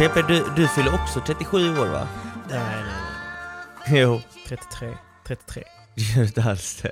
[0.00, 2.08] Pepe, du, du fyller också 37 år va?
[2.50, 2.84] Nej, nej,
[3.88, 4.00] nej.
[4.00, 4.20] Jo.
[4.48, 4.88] 33.
[5.26, 5.62] 33.
[5.96, 6.90] Det gör inte alls det.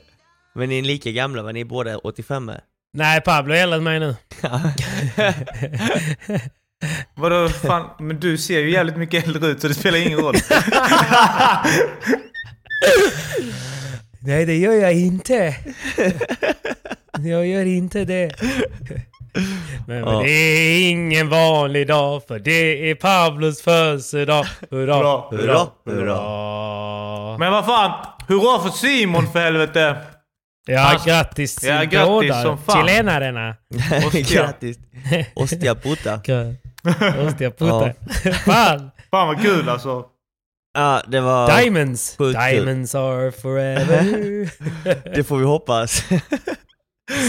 [0.55, 1.53] Men ni är lika gamla va?
[1.53, 2.51] Ni är båda 85
[2.93, 4.17] Nej, Pablo är äldre än mig nu.
[7.15, 10.35] Vadå fan, men du ser ju jävligt mycket äldre ut så det spelar ingen roll.
[14.21, 15.57] Nej, det gör jag inte.
[17.13, 18.31] Jag gör inte det.
[18.41, 19.01] Men,
[19.87, 20.23] men Ja.
[20.23, 24.47] det är ingen vanlig dag för det är Pablos födelsedag.
[24.71, 27.39] Hurra, Hurra, hurra, hurra.
[27.39, 29.97] Men vad fan, hurra för Simon för helvete!
[30.71, 32.87] Ja, grattis till Ja, grattis båda som fan.
[32.87, 33.57] chilenarna.
[34.13, 34.79] Grattis!
[35.35, 36.15] Ostia puta.
[37.27, 37.93] Ostia puta.
[38.45, 38.91] Fan!
[39.11, 40.05] Fan vad kul alltså.
[40.75, 41.61] Ja, det var...
[41.61, 42.17] Diamonds!
[42.17, 44.05] Diamonds are forever.
[45.15, 46.05] Det får vi hoppas.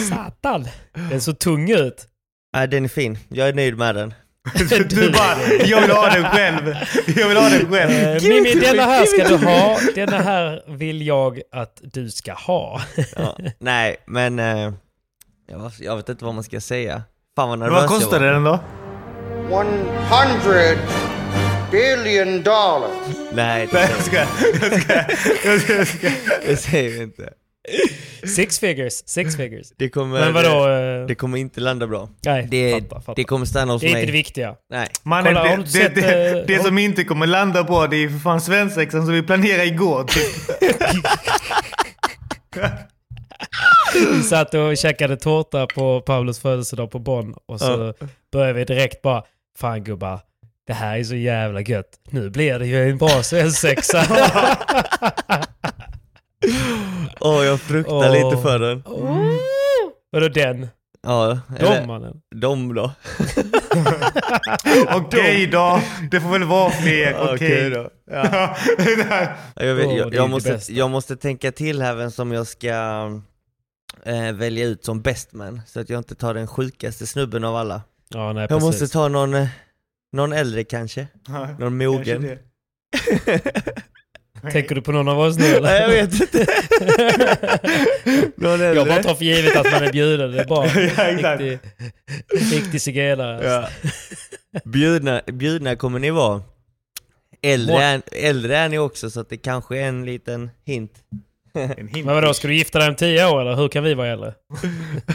[0.10, 0.68] Satan!
[1.10, 2.06] Den såg tung ut.
[2.54, 3.18] Nej, den är fin.
[3.30, 4.14] Jag är nöjd med den.
[4.90, 6.76] Du bara, jag vill ha den själv.
[7.16, 7.92] Jag vill ha den själv.
[7.92, 9.80] Eh, Mimmi, denna här ska du ha.
[9.96, 12.82] Denna här vill jag att du ska ha.
[13.16, 13.38] Ja.
[13.60, 14.40] Nej, men...
[14.40, 14.74] Eh,
[15.48, 17.04] jag, jag vet inte vad man ska säga.
[17.36, 18.34] Fan vad nervös Vad jag kostade var.
[18.34, 18.60] den då?
[19.50, 20.82] 100
[21.72, 22.92] billion dollars.
[23.34, 24.94] Nej, det, Nej jag ska, jag ska,
[25.50, 26.10] jag ska, jag ska.
[26.46, 27.30] det säger vi inte.
[28.28, 29.74] Six figures, six figures.
[29.78, 30.70] Det kommer, Men vadå?
[30.70, 32.10] eh, det kommer inte landa bra.
[32.26, 33.16] nej, Det, fattar, fattar.
[33.16, 34.02] det kommer stanna hos Det är mig.
[34.02, 34.56] inte det viktiga.
[34.70, 34.88] Nej.
[35.04, 38.10] Mannen, Kolla, det, det, sett, det, eh, det som inte kommer landa bra det är
[38.10, 40.04] för fan svensexan som vi planerade igår.
[40.04, 40.60] Typ.
[44.14, 47.94] Vi satt och käkade tårta på Pavlos födelsedag på Bonn och så
[48.32, 49.24] började vi direkt bara
[49.60, 50.20] Fan gubbar,
[50.68, 51.90] det här är så jävla gött.
[52.10, 54.04] Nu blir det ju en bra svensexa.
[57.20, 58.12] Åh, jag fruktar Åh.
[58.14, 58.84] lite för den.
[60.12, 60.68] Vadå den?
[61.02, 62.22] Ja, De eller mannen.
[62.36, 62.92] de då.
[64.96, 67.34] Okej då, det får väl vara fler.
[67.34, 67.84] Okej då.
[67.84, 67.90] då.
[68.12, 68.56] Ja.
[69.56, 72.70] Jag, vet, jag, jag, måste, jag måste tänka till här vem som jag ska
[74.04, 75.62] eh, välja ut som best man.
[75.68, 77.82] Så att jag inte tar den sjukaste snubben av alla.
[78.10, 78.66] Ja, nej Jag precis.
[78.66, 79.48] måste ta någon, eh,
[80.14, 81.08] någon äldre kanske.
[81.28, 82.24] Ja, Någon kanske mogen.
[84.52, 85.62] Tänker du på någon av oss nu eller?
[85.62, 86.46] Nej jag vet inte.
[88.36, 88.60] någon.
[88.60, 90.32] Jag bara tar för givet att man är bjuden.
[90.32, 90.66] Det är bra.
[90.98, 91.42] Ja, exakt.
[91.42, 91.60] Riktig,
[92.58, 93.46] riktig zigenare.
[93.48, 93.70] Ja.
[94.66, 96.42] Bjudna, bjudna kommer ni vara.
[97.42, 100.92] Äldre är, äldre är ni också så att det kanske är en liten hint.
[101.54, 102.06] En hint.
[102.06, 104.28] Men vadå, ska du gifta dig om tio år eller hur kan vi vara äldre?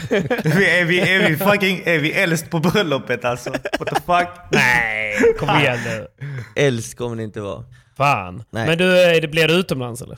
[0.09, 3.49] är, vi, är vi fucking, är vi äldst på bröllopet alltså?
[3.49, 4.27] What the fuck?
[4.51, 6.07] Nej, kom igen nu.
[6.55, 7.63] Äldst kommer ni inte vara.
[7.97, 8.43] Fan.
[8.49, 8.67] Nej.
[8.67, 10.17] Men du, är det, blir det utomlands eller?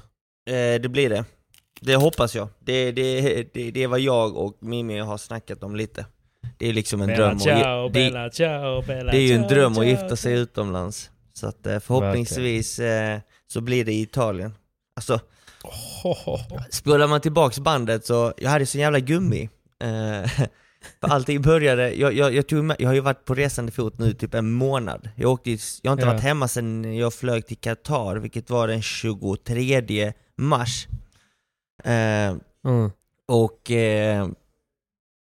[0.49, 1.25] Eh, det blir det.
[1.81, 2.47] Det hoppas jag.
[2.59, 3.21] Det, det,
[3.53, 6.05] det, det är vad jag och Mimi har snackat om lite.
[6.57, 7.39] Det är liksom en Bella dröm.
[7.39, 10.07] ciao, att, bella det, ciao, bella det är ju en ciao, dröm att ciao, gifta
[10.07, 10.15] ciao.
[10.17, 11.11] sig utomlands.
[11.33, 14.53] Så att eh, förhoppningsvis eh, så blir det i Italien.
[14.95, 15.19] Alltså,
[15.63, 16.59] Ho, ho, ho.
[16.71, 19.49] spolar man tillbaks bandet så, jag hade så jävla gummi.
[19.83, 20.31] Eh,
[21.01, 24.13] för allting började, jag, jag, jag, tog jag har ju varit på resande fot nu
[24.13, 25.09] typ en månad.
[25.15, 25.49] Jag, åkte,
[25.81, 26.11] jag har inte Ja.
[26.13, 30.87] varit hemma sedan jag flög till Qatar, vilket var den 23 mars.
[31.83, 32.35] Eh,
[32.65, 32.91] Mm.
[33.27, 34.27] Och eh,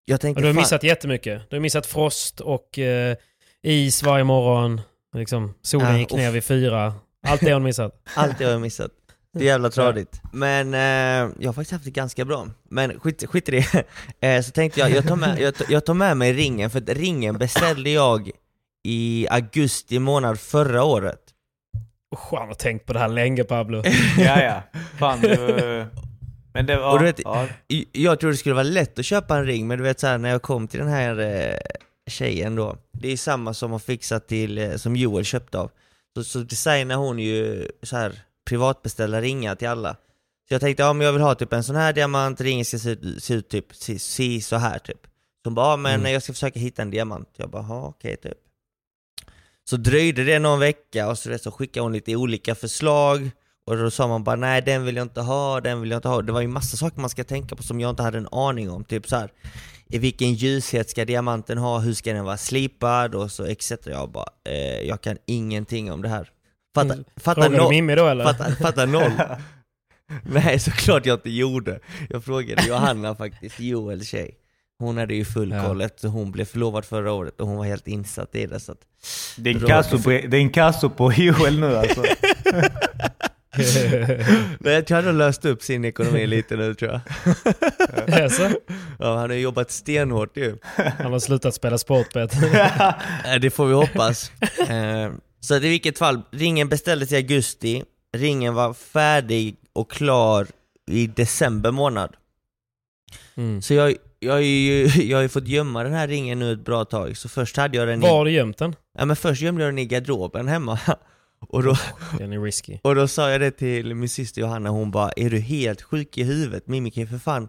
[0.05, 1.51] jag tänkte Och du har fan- missat jättemycket.
[1.51, 3.17] Du har missat frost och eh,
[3.63, 4.81] is varje morgon.
[5.17, 6.95] Liksom, solen Ah, gick ner vid fyra.
[7.27, 8.03] Allt det har du missat.
[8.17, 8.91] Allt jag har missat.
[9.35, 10.21] Det är jävla tradigt.
[10.33, 12.47] Men eh, jag har faktiskt haft det ganska bra.
[12.69, 13.85] Men skit, skit i det.
[14.21, 16.79] Eh, så tänkte jag, jag tar, med, jag, tar- jag tar med mig ringen, för
[16.79, 18.31] att ringen beställde jag
[18.85, 21.21] i augusti månad förra året.
[22.15, 23.83] Usch, han har tänkt på det här länge Pablo.
[24.19, 24.63] Ja, ja.
[24.99, 25.87] Fan, du...
[26.53, 26.93] Men det var...
[26.93, 27.47] Och du vet- ja.
[27.93, 30.19] Jag trodde det skulle vara lätt att köpa en ring, men du vet så här,
[30.19, 31.57] när jag kom till den här eh,
[32.11, 35.71] tjejen då, det är samma som har fixat till, eh, som Joel köpte av.
[36.17, 38.13] Så, så designar hon ju så här
[38.45, 39.97] privatbeställda ringar till alla.
[40.49, 42.79] Så jag tänkte, ja men jag vill ha typ en sån här diamant, ringen ska
[42.79, 45.03] se, ut- se ut typ, se, se så här typ.
[45.43, 46.13] Så hon bara, ja, men Mm.
[46.13, 47.29] jag ska försöka hitta en diamant.
[47.37, 48.39] Jag bara, ja okej typ.
[49.65, 53.31] Så dröjde det någon vecka och så, så skickade hon lite olika förslag
[53.67, 56.09] och då sa man bara nej den vill jag inte ha, den vill jag inte
[56.09, 56.23] ha.
[56.23, 58.71] Det var ju massa saker man ska tänka på som jag inte hade en aning
[58.71, 58.85] om.
[58.85, 59.33] Typ så här,
[59.89, 63.73] i vilken ljushet ska diamanten ha, hur ska den vara slipad och så etc.
[63.87, 66.31] Jag bara, eh, jag kan ingenting om det här.
[66.75, 67.05] Fatta, Mm.
[67.17, 68.25] fatta, Frågar du no, Mimmi då eller?
[68.25, 69.13] fatta, fatta noll.
[70.23, 71.81] nej såklart jag inte gjorde.
[72.11, 74.31] Jag frågade Johanna faktiskt, Joels tjej.
[74.79, 75.65] Hon hade ju full Ja.
[75.67, 78.61] koll eftersom hon blev förlovad förra året och hon var helt insatt i det.
[78.61, 78.79] Så att,
[79.37, 82.03] Det är inkasso på, det är inkasso på Joel nu alltså.
[84.59, 87.01] Men jag tror han har löst upp sin ekonomi lite nu tror jag.
[88.23, 88.51] Alltså,
[88.99, 90.57] Ja, han har jobbat stenhårt ju.
[90.99, 92.33] han har slutat spela sportbet.
[93.41, 94.31] Det får vi hoppas.
[95.45, 100.47] Så att i vilket fall, ringen beställdes i augusti, ringen var färdig och klar
[100.87, 102.17] i december månad.
[103.35, 103.63] Mm.
[103.63, 106.65] Så jag, jag, har ju, jag har ju fått gömma den här ringen nu ett
[106.65, 108.77] bra tag, så först hade jag den Var har du gömt den?
[108.99, 110.79] Ja men först gömde jag den i garderoben hemma.
[111.49, 111.77] Och då,
[112.19, 112.79] Den är risky.
[112.83, 116.19] och då sa jag det till min syster Johanna, hon bara 'Är du helt sjuk
[116.19, 116.69] i huvudet?
[116.69, 117.49] Mimmi kan ju för fan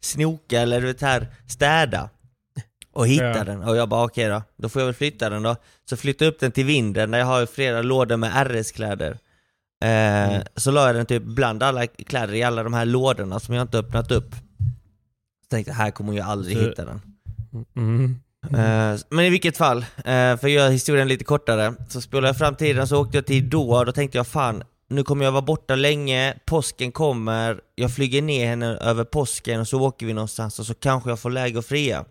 [0.00, 2.08] snoka eller du vet här, städa'
[2.94, 3.44] och hitta Ja.
[3.44, 3.62] den.
[3.62, 5.56] Och jag bara okej då, då får jag väl flytta den då.
[5.90, 9.18] Så flyttade jag upp den till vinden där jag har flera lådor med RS-kläder.
[9.84, 13.54] Eh, Så la jag den typ bland alla kläder i alla de här lådorna som
[13.54, 14.30] jag inte öppnat upp.
[15.42, 17.00] Så tänkte här kommer hon ju aldrig Så- hitta den.
[17.76, 18.16] Mm.
[18.44, 22.38] Eh, Men i vilket fall, eh, för att göra historien lite kortare, så spelade jag
[22.38, 25.32] fram tiden så åkte jag till Doha och då tänkte jag fan, nu kommer jag
[25.32, 30.12] vara borta länge, påsken kommer, jag flyger ner henne över påsken och så åker vi
[30.12, 32.04] någonstans och så kanske jag får läge att fria.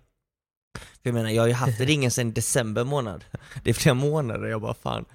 [1.04, 3.24] För jag menar, jag har ju haft ringen sedan december månad.
[3.64, 5.06] Det är flera månader, jag bara fan.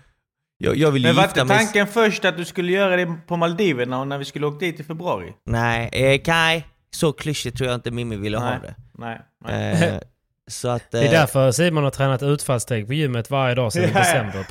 [0.59, 1.57] Jag, jag vill ju Men var inte mig...
[1.59, 4.81] tanken först att du skulle göra det på Maldiverna och när vi skulle åka dit
[4.81, 5.33] i februari?
[5.47, 8.59] Nej, eh, Kai, så klyschigt tror jag inte Mimmi ville ha Nej.
[8.63, 8.75] det.
[8.99, 9.21] Nej.
[9.45, 9.85] nej.
[9.85, 10.01] Eh,
[10.49, 10.91] så att...
[10.91, 13.99] Det är eh, därför Simon har tränat utfallssteg på gymmet varje dag sedan ja.
[13.99, 14.47] december.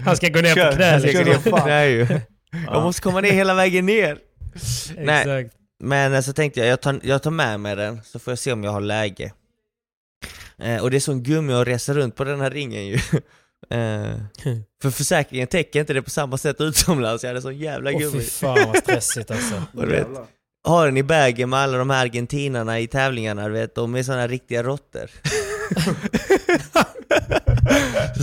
[0.04, 1.60] Han ska gå ner Kör, på knä jag ska kör ner som på fan.
[1.66, 2.06] knä ju.
[2.66, 4.18] Jag måste komma ner hela vägen ner.
[4.96, 5.20] Nej.
[5.20, 5.56] Exakt.
[5.80, 8.38] Men eh, så tänkte jag, jag tar, jag tar med mig den, så får jag
[8.38, 9.32] se om jag har läge.
[10.58, 12.98] Eh, och det är sån gummi att resa runt på den här ringen ju.
[13.70, 14.14] Eh,
[14.82, 18.04] för försäkringen täcker inte det på samma sätt utomlands, jag hade sån jävla Åh fy
[18.04, 18.20] gummi.
[18.24, 19.54] fan vad stressigt alltså.
[19.74, 20.06] Och du vet,
[20.64, 24.02] har den i bagen med alla de här argentinarna i tävlingarna, du vet, de är
[24.02, 25.10] såna riktiga råttor.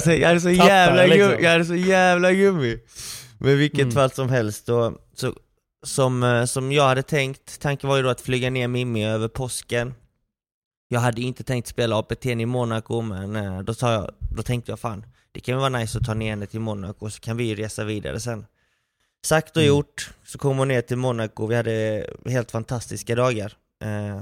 [0.04, 1.30] så, jag hade så Tappar jävla liksom.
[1.30, 2.80] gummi, jag hade så jävla gummi.
[3.38, 3.92] Men vilket Mm.
[3.92, 5.34] fall som helst då, så,
[5.86, 9.28] som, eh, som jag hade tänkt, tanken var ju då att flyga ner Mimmi över
[9.28, 9.94] påsken.
[10.94, 14.72] Jag hade inte tänkt spela APT i Monaco, men eh, då, sa jag, då tänkte
[14.72, 17.56] jag fan, det kan vara nice att ta ner henne till Monaco, så kan vi
[17.56, 18.46] resa vidare sen.
[19.26, 19.68] Sagt och Mm.
[19.76, 23.54] gjort, så kom hon ner till Monaco, vi hade helt fantastiska dagar.
[23.84, 24.22] Eh,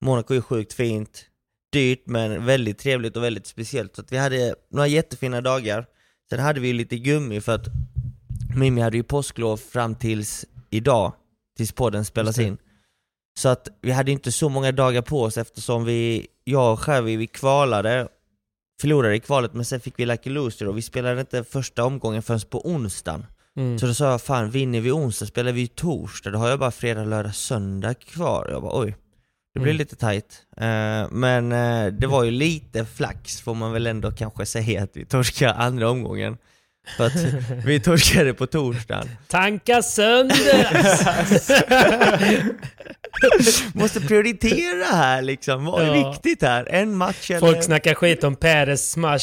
[0.00, 1.24] Monaco är sjukt fint,
[1.72, 3.96] dyrt men väldigt trevligt och väldigt speciellt.
[3.96, 5.86] Så att vi hade några jättefina dagar.
[6.30, 7.66] Sen hade vi lite gummi för att
[8.56, 11.12] Mimmi hade ju påsklov fram tills idag,
[11.56, 12.58] tills podden spelas in.
[13.38, 17.16] Så att vi hade inte så många dagar på oss eftersom vi, jag och Sherry,
[17.16, 18.08] vi kvalade,
[18.80, 22.22] förlorade i kvalet men sen fick vi Lucky Loser och vi spelade inte första omgången
[22.22, 23.26] förrän på onsdagen.
[23.56, 23.78] Mm.
[23.78, 26.58] Så då sa jag, fan vinner vi onsdag spelar vi ju torsdag, då har jag
[26.58, 28.48] bara fredag, lördag, söndag kvar.
[28.50, 28.96] Jag bara oj,
[29.54, 29.78] det blir Mm.
[29.78, 30.42] lite tight.
[30.56, 34.90] Eh, men eh, det var ju lite flax får man väl ändå kanske säga att
[34.94, 36.36] vi torskade andra omgången.
[36.96, 37.16] För att
[37.64, 39.08] vi torskade på torsdagen.
[39.28, 40.68] Tanka sönder!
[43.74, 46.10] Måste prioritera här liksom, vad är Ja.
[46.10, 46.68] viktigt här?
[46.70, 47.40] En match eller?
[47.40, 49.18] Folk snackar skit om Peres smash.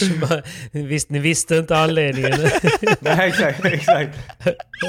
[0.72, 2.40] Visst, ni visste inte anledningen.
[3.00, 4.18] Nej, exakt, exakt.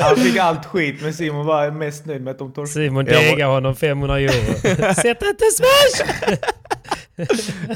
[0.00, 2.86] Han fick allt skit men Simon var mest nöjd med att de torskade.
[2.86, 4.94] Simon Jag var- degar honom 500 euro.
[4.94, 6.06] Sätt inte smash!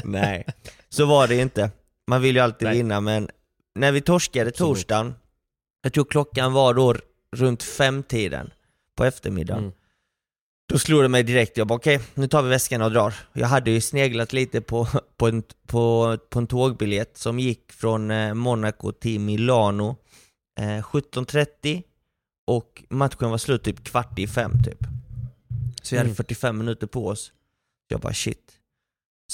[0.03, 0.45] Nej,
[0.89, 1.69] så var det inte.
[2.07, 2.77] Man vill ju alltid Nej.
[2.77, 3.29] vinna men
[3.79, 5.13] när vi torskade torsdagen,
[5.83, 6.95] jag tror klockan var då
[7.35, 8.49] runt femtiden
[8.97, 9.63] på eftermiddagen.
[9.63, 9.75] Mm.
[10.67, 13.13] Då slog det mig direkt, jag bara okej, nu tar vi väskorna och drar.
[13.33, 18.11] Jag hade ju sneglat lite på, på, en, på, på en tågbiljett som gick från
[18.11, 19.95] eh, Monaco till Milano
[20.59, 21.83] eh, 17.30
[22.47, 24.79] och matchen var slut typ kvart i fem typ.
[25.83, 26.15] Så vi hade Mm.
[26.15, 27.31] 45 minuter på oss.
[27.87, 28.51] Jag bara shit.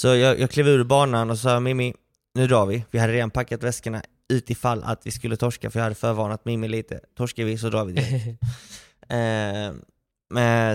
[0.00, 1.94] Så jag, jag klev ur banan och sa Mimmi,
[2.34, 2.84] nu drar vi.
[2.90, 6.68] Vi hade redan packat väskorna utifall att vi skulle torska för jag hade förvarnat Mimmi
[6.68, 7.00] lite.
[7.16, 8.40] Torskar vi så drar vi direkt.
[9.08, 9.72] Eh,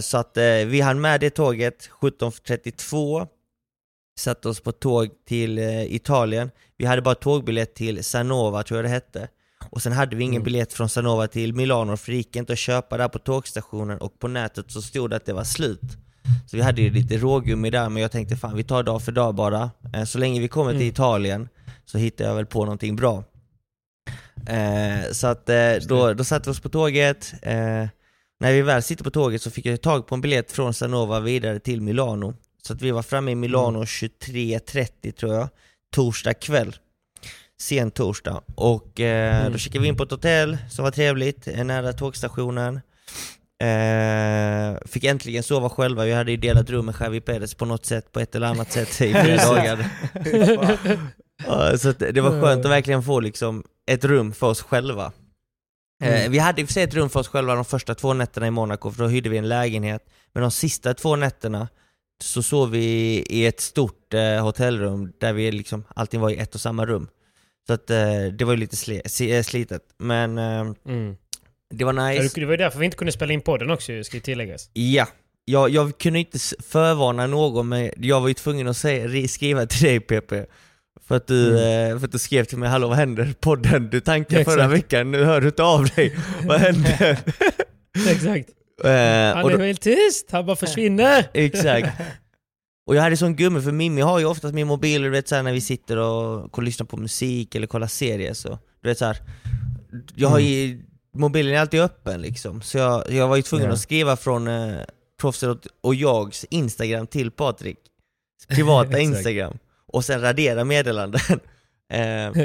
[0.02, 3.28] så att eh, vi hann med det tåget 17.32
[4.20, 6.52] Satte oss på tåg till eh, Italien.
[6.78, 9.28] Vi hade bara tågbiljett till Sanova tror jag det hette.
[9.70, 10.44] Och sen hade vi ingen Mm.
[10.44, 14.20] biljett från Sanova till Milano för det gick inte att köpa där på tågstationen och
[14.20, 15.82] på nätet så stod det att det var slut.
[16.48, 19.12] Så vi hade ju lite rågummi där men jag tänkte fan vi tar dag för
[19.12, 19.72] dag bara.
[19.94, 20.90] Eh, Så länge vi kommer till Mm.
[20.94, 21.50] Italien
[21.86, 23.24] så hittar jag väl på någonting bra.
[24.48, 27.86] Eh, Så att eh, då, då satte vi oss på tåget eh,
[28.40, 31.20] när vi väl sitter på tåget så fick jag tag på en biljett från Sanova
[31.20, 32.34] vidare till Milano.
[32.64, 35.50] Så att vi var framme i Milano 23.30 tror jag,
[35.96, 36.76] torsdag kväll.
[37.62, 38.42] Sen torsdag.
[38.56, 39.52] Och eh, Mm.
[39.52, 42.80] då checkade vi in på ett hotell som var trevligt, eh, nära tågstationen.
[43.64, 47.86] Eh, fick äntligen sova själva, vi hade ju delat rum med Javi Perez på något
[47.86, 49.90] sätt, på ett eller annat sätt i flera dagar.
[51.48, 55.12] Ja, så det var skönt att verkligen få liksom ett rum för oss själva.
[56.04, 56.32] Eh, Mm.
[56.32, 58.48] vi hade i och för sig ett rum för oss själva de första två nätterna
[58.48, 60.06] i Monaco, för då hyrde vi en lägenhet.
[60.34, 61.68] Men de sista två nätterna
[62.24, 62.86] så sov vi
[63.30, 67.08] i ett stort eh, hotellrum där vi liksom, allting var i ett och samma rum.
[67.68, 67.98] Så att eh,
[68.38, 69.82] det var ju lite sli- eh, slitet.
[69.98, 71.16] Men eh, Mm.
[71.74, 72.40] det var Ja, nice.
[72.40, 74.70] Det var ju därför vi inte kunde spela in podden också ska ju tilläggas.
[74.74, 75.08] Ja,
[75.46, 79.66] jag, jag kunde inte förvarna någon men jag var ju tvungen att säga, ri- skriva
[79.66, 80.34] till dig PP
[81.08, 83.34] för att, du, eh, för att du skrev till mig 'Hallå vad händer?
[83.40, 87.18] Podden du tankade förra veckan, nu hör du inte av dig, vad hände?'
[88.10, 88.50] Exakt.
[88.84, 91.30] eh, Han och är då, helt tyst, han bara försvinner.
[91.34, 92.02] exakt.
[92.88, 95.44] Och jag hade sån gummi för Mimmi har ju oftast min mobil, du vet såhär
[95.44, 99.18] när vi sitter och kollar- lyssnar på musik eller kollar serier så, du vet såhär
[100.16, 100.82] Jag har ju,
[101.16, 103.74] mobilen är alltid öppen liksom, så jag, jag var ju tvungen Ja.
[103.74, 104.76] att skriva från eh,
[105.22, 107.78] proffset och- och jags instagram till Patrik
[108.50, 109.58] Privata instagram,
[109.94, 111.22] och sen radera meddelanden
[111.94, 112.28] eh,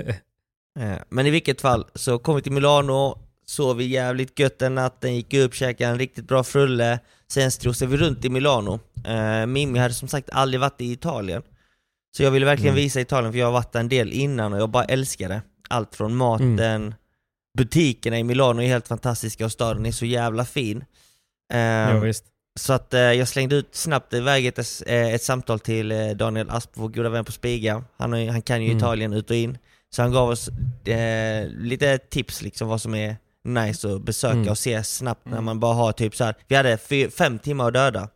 [0.80, 4.74] eh, Men i vilket fall, så kom vi till Milano, sov vi jävligt gött den
[4.74, 6.98] natten, gick upp, käkade en riktigt bra frulle
[7.32, 8.80] Sen strosade vi runt i Milano.
[9.04, 11.42] Eh, Mimmi hade som sagt aldrig varit i Italien.
[12.16, 12.82] Så jag ville verkligen Mm.
[12.84, 15.42] visa Italien för jag har varit där en del innan och jag bara älskar det.
[15.68, 16.94] Allt från maten,
[17.58, 20.84] butikerna i Milano är helt fantastiska och staden är så jävla fin.
[21.52, 22.24] Eh, ja, visst.
[22.60, 26.50] Så att eh, jag slängde ut snabbt iväg ett, eh, ett samtal till eh, Daniel
[26.50, 27.84] Asp, vår goda vän på Spiga.
[27.96, 28.78] Han, han kan ju Mm.
[28.78, 29.58] Italien ut och in.
[29.90, 30.48] Så han gav oss
[30.88, 34.48] eh, lite tips liksom vad som är nice att besöka Mm.
[34.48, 36.34] och se snabbt när man bara har typ så här.
[36.48, 36.78] vi hade
[37.16, 38.08] fem timmar att döda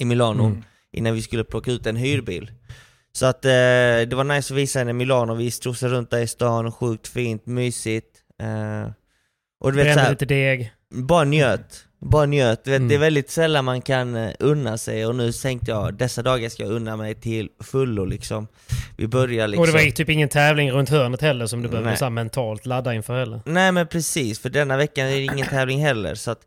[0.00, 0.62] i Milano Mm.
[0.92, 2.52] innan vi skulle plocka ut en hyrbil.
[3.12, 6.26] Så att eh, det var nice att visa henne Milano, vi strosade runt där i
[6.26, 8.16] stan, sjukt fint, mysigt.
[8.42, 8.90] Eh,
[9.60, 10.72] och du vet Brände såhär, lite deg.
[10.90, 11.84] bara njöt.
[12.04, 12.66] Bara njöt.
[12.66, 12.88] Vet, Mm.
[12.88, 16.48] Det är väldigt sällan man kan eh, unna sig och nu tänkte jag dessa dagar
[16.48, 18.48] ska jag unna mig till fullo liksom.
[18.96, 19.60] Vi börjar liksom...
[19.60, 21.98] Och det var ju typ ingen tävling runt hörnet heller som du behövde Nej.
[21.98, 23.40] så mentalt ladda inför heller.
[23.46, 26.40] Nej men precis, för denna veckan är det ingen tävling heller så att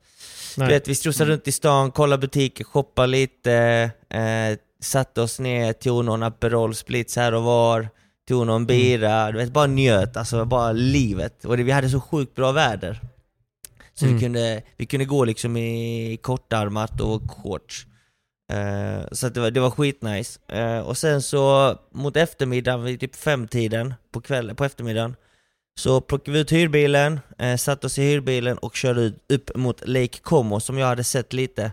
[0.57, 0.67] Nej.
[0.67, 3.53] du vet, vi strosade runt i stan, kollade butiker, shoppade lite,
[4.09, 7.87] eh, satte oss ner, tog någon Aperol Spritz här och var,
[8.27, 11.45] tog någon bira, du vet bara njöt, alltså bara livet.
[11.45, 12.99] Och det, vi hade så sjukt bra väder.
[13.99, 14.17] Så Mm.
[14.17, 17.85] vi, kunde, vi kunde gå liksom i kortarmat och shorts.
[18.53, 20.39] Eh, så att det var, det var skitnice.
[20.47, 25.15] Eh, och sen så mot eftermiddagen, vid typ femtiden på kvällen, på eftermiddagen,
[25.79, 29.87] så plockade vi ut hyrbilen, eh, satte oss i hyrbilen och körde ut, upp mot
[29.87, 31.71] Lake Como som jag hade sett lite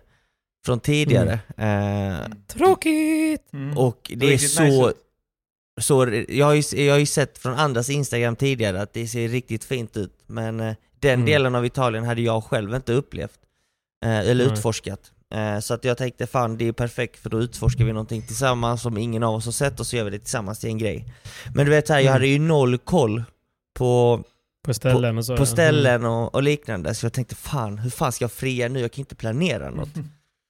[0.67, 1.39] från tidigare.
[1.57, 2.17] Eh,
[2.49, 3.53] Tråkigt!
[3.53, 3.79] Mm.
[3.79, 4.93] och det är Riktigt så, nice
[5.81, 9.29] så jag, har ju, jag har ju sett från andras instagram tidigare att det ser
[9.29, 10.75] riktigt fint ut, men
[11.05, 11.27] den Mm.
[11.27, 13.39] delen av Italien hade jag själv inte upplevt,
[14.05, 14.53] eh, eller Nej.
[14.55, 15.01] utforskat.
[15.35, 18.83] Eh, så att jag tänkte fan det är perfekt för då utforskar vi någonting tillsammans
[18.83, 21.05] som ingen av oss har sett och så gör vi det tillsammans till en grej.
[21.55, 22.13] Men du vet här, jag Mm.
[22.13, 23.25] hade ju noll koll
[23.79, 24.23] på
[24.67, 25.37] På ställen och så.
[25.37, 25.47] på ja.
[25.47, 28.81] ställen och, och liknande, så jag tänkte fan, hur fan ska jag fria nu?
[28.81, 29.97] Jag kan inte planera något.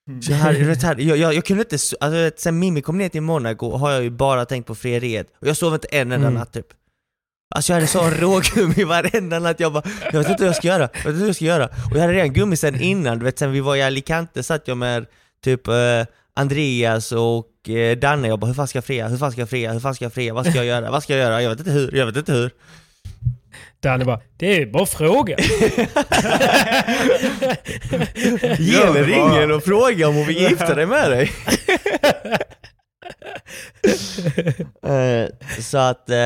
[0.08, 0.22] Mm.
[0.22, 3.76] Så jag, hade, jag, jag, jag kunde inte, alltså, sen Mimmi kom ner till Monaco
[3.76, 6.34] har jag ju bara tänkt på frieriet, och jag sov inte en enda Mm.
[6.38, 6.66] natt typ.
[7.54, 9.82] Alltså jag hade sån rågummi varenda natt, jag bara,
[10.12, 11.64] jag vet inte hur jag ska göra, jag vet inte hur jag ska göra.
[11.66, 14.68] Och jag hade redan gummi sen innan, du vet sen vi var i Alicante satt
[14.68, 15.06] jag med
[15.44, 15.74] typ eh,
[16.36, 19.50] Andreas och eh, Danne, jag bara hur fan ska jag fria, hur fan ska jag
[19.50, 21.50] fria, hur fan ska jag fria, vad ska jag göra, vad ska jag göra, jag
[21.50, 22.50] vet inte hur, jag vet inte hur.
[23.80, 25.36] Danny bara, det är bara fråga.
[28.58, 31.32] Jenny ringer och frågar om hon vill gifta dig med dig.
[34.82, 35.28] Eh,
[35.60, 36.16] så att, eh,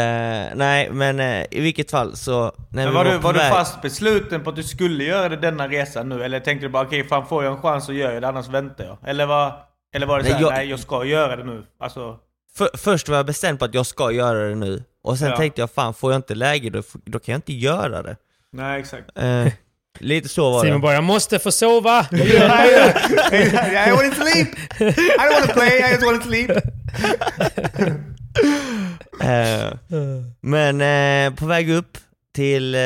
[0.55, 2.53] nej men eh, i vilket fall så...
[2.71, 6.09] Men var, du, var du fast besluten på att du skulle göra det denna resan
[6.09, 6.23] nu?
[6.25, 8.49] Eller tänkte du bara okej, fan får jag en chans så gör jag det, annars
[8.49, 8.99] väntar jag?
[9.07, 9.53] Eller var,
[9.95, 11.65] eller var det Nej, såhär, jag- nej jag ska göra det nu?
[11.81, 12.17] Alltså,
[12.57, 15.37] För, först var jag bestämd på att jag ska göra det nu, och sen Ja.
[15.37, 18.17] tänkte jag fan får jag inte läge då, då kan jag inte göra det.
[18.53, 19.11] nej exakt.
[20.01, 20.83] Lite så var Simon det.
[20.83, 22.01] bara, jag måste få sova.
[22.13, 22.15] I
[23.93, 24.49] want to sleep!
[24.81, 26.51] I don't want to play, I just want to sleep!
[29.21, 29.73] Eh,
[30.41, 31.99] men eh, på väg upp
[32.35, 32.81] till, eh,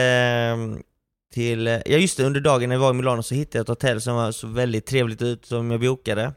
[1.35, 3.69] till, ja just det, under dagen när vi var i Milano så hittade jag ett
[3.69, 6.33] hotell som var så väldigt trevligt ut som jag bokade.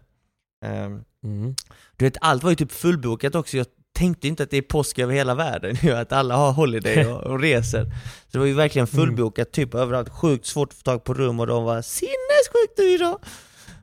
[1.24, 1.56] Mm.
[1.96, 5.00] du vet, allt var ju typ fullbokat också, jag tänkte inte att det är påsk
[5.00, 7.86] över hela världen ju, att alla har holiday och, och reser.
[7.86, 7.92] Så
[8.32, 11.48] det var ju verkligen fullbokat typ överallt, sjukt svårt att få tag på rum och
[11.48, 13.18] de var sinnessjukt dyra.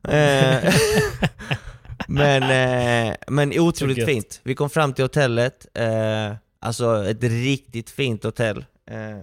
[0.08, 0.74] Eh,
[2.08, 4.40] men, eh, men otroligt fint.
[4.42, 8.64] Vi kom fram till hotellet, eh, alltså ett riktigt fint hotell.
[8.90, 9.18] Eh,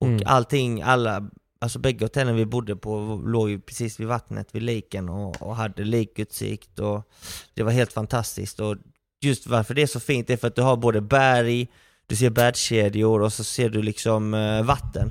[0.00, 0.22] och Mm.
[0.26, 1.30] allting, alla,
[1.60, 5.56] alltså bägge hotellen vi bodde på låg ju precis vid vattnet, vid leken och, och
[5.56, 7.08] hade likutsikt och
[7.54, 8.60] det var helt fantastiskt.
[8.60, 8.76] Och
[9.24, 11.68] just varför det är så fint är för att du har både berg,
[12.06, 15.10] du ser bergskedjor och så ser du liksom eh, vatten.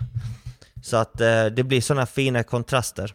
[0.83, 3.13] Så att eh, det blir sådana fina kontraster.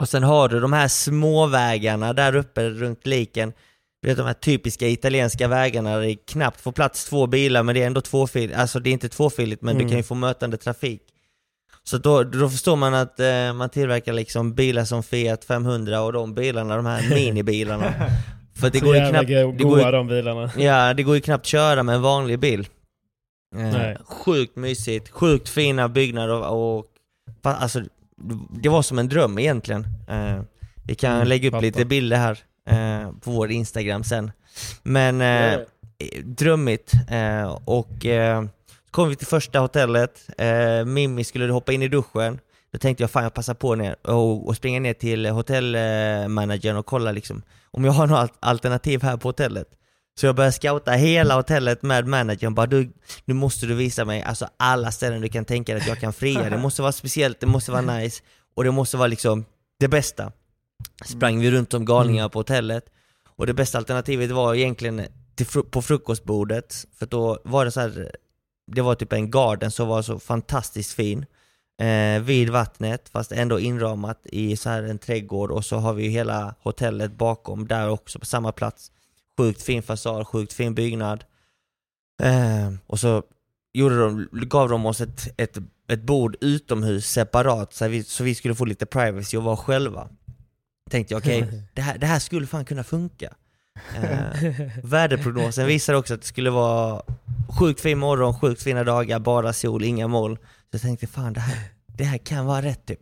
[0.00, 3.52] Och sen har du de här små vägarna där uppe runt liken.
[4.02, 7.74] Du vet de här typiska italienska vägarna där det knappt får plats två bilar men
[7.74, 9.90] det är ändå tvåfiligt, alltså det är inte tvåfiligt men du Mm.
[9.90, 11.02] kan ju få mötande trafik.
[11.84, 16.12] Så då, då förstår man att eh, man tillverkar liksom bilar som Fiat 500 och
[16.12, 17.94] de bilarna, de här minibilarna.
[18.60, 20.50] För att det Så går ju knappt, det går ju, de bilarna.
[20.58, 22.60] ja, det går ju knappt köra med en vanlig bil.
[23.56, 23.96] Eh, Nej.
[24.04, 26.86] sjukt mysigt, sjukt fina byggnader och, och
[27.42, 27.82] alltså,
[28.50, 29.86] det var som en dröm egentligen.
[30.08, 30.40] Eh,
[30.82, 31.62] vi kan Mm, lägga upp fattar.
[31.62, 34.32] lite bilder här eh, på vår Instagram sen.
[34.82, 35.60] Men eh,
[36.24, 38.48] drömmigt eh, och eh, så
[38.90, 40.26] kom vi till första hotellet,
[40.86, 42.38] Mimmi skulle hoppa in i duschen.
[42.76, 46.86] Då tänkte jag fan jag passar på ner och, och springa ner till hotellmanagern och
[46.86, 49.68] kolla liksom om jag har något alternativ här på hotellet.
[50.20, 52.92] Så jag började scouta hela hotellet med managern, bara du,
[53.24, 56.12] nu måste du visa mig alltså alla ställen du kan tänka dig att jag kan
[56.12, 56.50] fria.
[56.50, 58.22] Det måste vara speciellt, det måste vara nice
[58.56, 59.44] och det måste vara liksom
[59.80, 60.32] det bästa.
[61.04, 62.84] Sprang vi runt som galningar på hotellet
[63.36, 65.02] och det bästa alternativet var egentligen
[65.38, 68.10] fru- på frukostbordet, för då var det så här,
[68.72, 71.26] det var typ en garden som var så fantastiskt fin
[71.78, 76.04] eh, vid vattnet fast ändå inramat i så här en trädgård och så har vi
[76.04, 78.92] ju hela hotellet bakom där också på samma plats.
[79.38, 81.24] Sjukt fin fasad, sjukt fin byggnad.
[82.22, 83.22] Eh, och så
[83.72, 85.58] gjorde de, gav de oss ett, ett,
[85.88, 90.08] ett bord utomhus separat så vi, så vi skulle få lite privacy och vara själva.
[90.90, 93.34] Tänkte jag okej, det, här, det här skulle fan kunna funka.
[93.96, 94.50] Eh,
[94.82, 97.02] väderprognosen visar också att det skulle vara
[97.58, 100.38] sjukt fin morgon, sjukt fina dagar, bara sol, inga moln.
[100.70, 103.00] Så jag tänkte fan det här, det här kan vara rätt typ.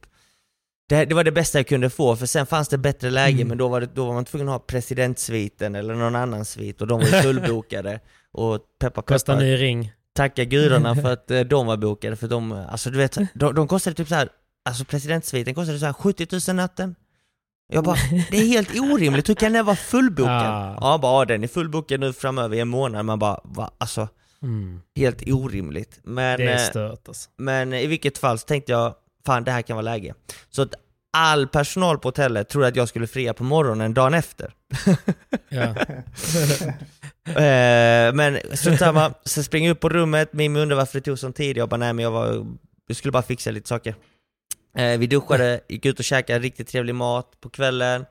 [0.88, 3.48] Det, det var det bästa jag kunde få, för sen fanns det bättre läge Mm.
[3.48, 6.81] men då var, det, då var man tvungen att ha presidentsviten eller någon annan svit
[6.81, 8.00] och de var ju fullbokade.
[8.33, 9.92] och peppa Kostar peppa, ny ring.
[10.14, 13.68] tacka gudarna för att eh, de var bokade för de, alltså du vet, de, de
[13.68, 14.29] kostade typ så här,
[14.64, 16.94] alltså presidentsviten kostade så här 70 000 natten.
[17.72, 17.96] Jag bara,
[18.31, 20.33] det är helt orimligt, hur kan det vara fullbokad?
[20.46, 20.79] Ah.
[20.81, 23.70] Ja, bara, ja, den är fullbokad nu framöver i en månad, man bara, va?
[23.79, 24.09] Alltså,
[24.44, 24.80] Mm.
[24.96, 26.00] helt orimligt.
[26.02, 27.30] Men, Det är eh, stört alltså.
[27.37, 28.94] men i vilket fall så tänkte jag,
[29.26, 30.14] fan det här kan vara läge.
[30.50, 30.74] Så att
[31.16, 34.54] all personal på hotellet trodde att jag skulle fria på morgonen dagen efter.
[35.48, 35.74] Ja.
[37.26, 41.18] Eh, men strunt samma, så springer jag upp på rummet, Mimmi undrar varför det tog
[41.18, 42.46] sån tid, jag bara nej men jag var,
[42.87, 43.94] jag skulle bara fixa lite saker.
[44.76, 48.04] Eh, vi duschade, gick ut och käkade riktigt trevlig mat på kvällen,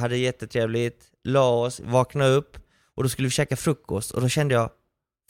[0.00, 2.56] hade jättetrevligt, la oss, vaknade upp
[2.96, 4.70] och då skulle vi käka frukost och då kände jag,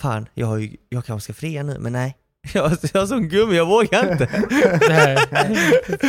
[0.00, 2.16] fan jag, har ju, jag kanske ska fria nu, men nej.
[2.54, 4.28] Jag, jag är som gummi, jag vågar inte.
[4.88, 5.18] Nej.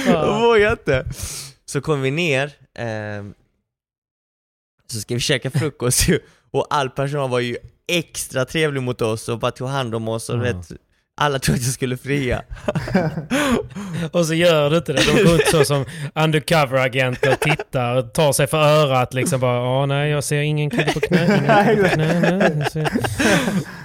[0.06, 1.06] Jag vågar inte.
[1.66, 3.34] Så kom vi ner, ehm,
[4.88, 6.10] så ska vi käka frukost
[6.52, 10.30] och all personal var ju extra trevlig mot oss och bara tog hand om oss
[10.30, 10.42] och Ja.
[10.42, 10.72] vet,
[11.18, 12.42] alla trodde att jag skulle fria.
[14.12, 15.02] Och så gör du inte det.
[15.16, 19.56] De går ut så som undercover-agenter och tittar och tar sig för örat liksom bara
[19.56, 22.90] ja nej jag ser ingen kille på knä, ingen kille på knä, nej, jag ser-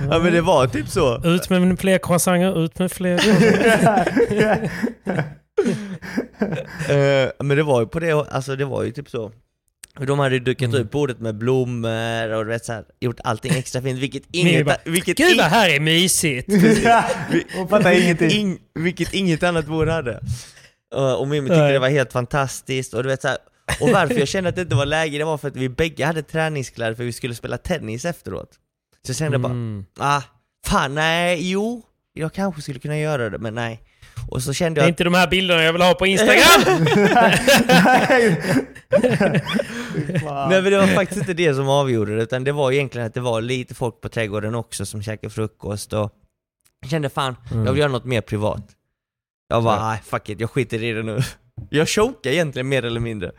[0.10, 1.26] Ja men det var typ så.
[1.26, 3.20] Ut med fler croissanter, ut med fler.
[6.88, 9.32] Eh, men det var ju på det, alltså det var ju typ så.
[9.98, 10.80] Och de hade dukat Mm.
[10.80, 14.76] upp bordet med blommor och vet, så här, gjort allting extra fint, vilket inget, bara,
[14.84, 16.48] vilket Gud vad här är mysigt!
[17.56, 18.30] Hon fattar ingenting.
[18.40, 20.20] ing, vilket inget annat bord hade.
[20.94, 23.38] Och, och Mimmi tyckte det var helt fantastiskt, och du vet så här,
[23.80, 26.04] och varför jag kände att det inte var läge, det var för att vi bägge
[26.06, 28.50] hade träningskläder för vi skulle spela tennis efteråt.
[29.06, 29.84] Så jag kände bara, Mm.
[29.98, 30.22] ah,
[30.66, 31.82] fan nej, jo,
[32.14, 33.80] jag kanske skulle kunna göra det, men nej.
[34.28, 36.60] Och så kände Det är jag inte de här bilderna jag vill ha på Instagram!
[40.48, 43.14] Nej men det var faktiskt inte det som avgjorde det, utan det var egentligen att
[43.14, 46.12] det var lite folk på trädgården också som käkade frukost och
[46.80, 47.64] jag kände fan, Mm.
[47.66, 48.62] jag vill göra något mer privat.
[49.48, 51.20] Jag bara, nej fuck it, jag skiter i det nu.
[51.70, 53.32] Jag chokade egentligen mer eller mindre.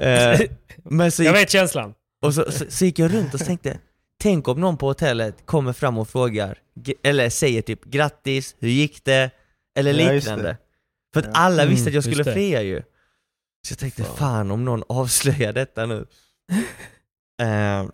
[0.00, 0.40] Eh,
[0.84, 1.94] men så jag vet känslan.
[2.24, 3.78] och så, så, så gick jag runt och tänkte,
[4.22, 6.58] tänk om någon på hotellet kommer fram och frågar,
[7.02, 9.30] eller säger typ grattis, hur gick det?
[9.78, 10.56] Eller Ja, just liknande.
[11.14, 11.32] För att Ja.
[11.34, 12.32] alla visste att jag Mm, skulle det.
[12.32, 12.82] fria ju.
[13.66, 16.06] Så jag tänkte, fan om någon avslöjar detta nu.
[17.42, 17.84] Eh,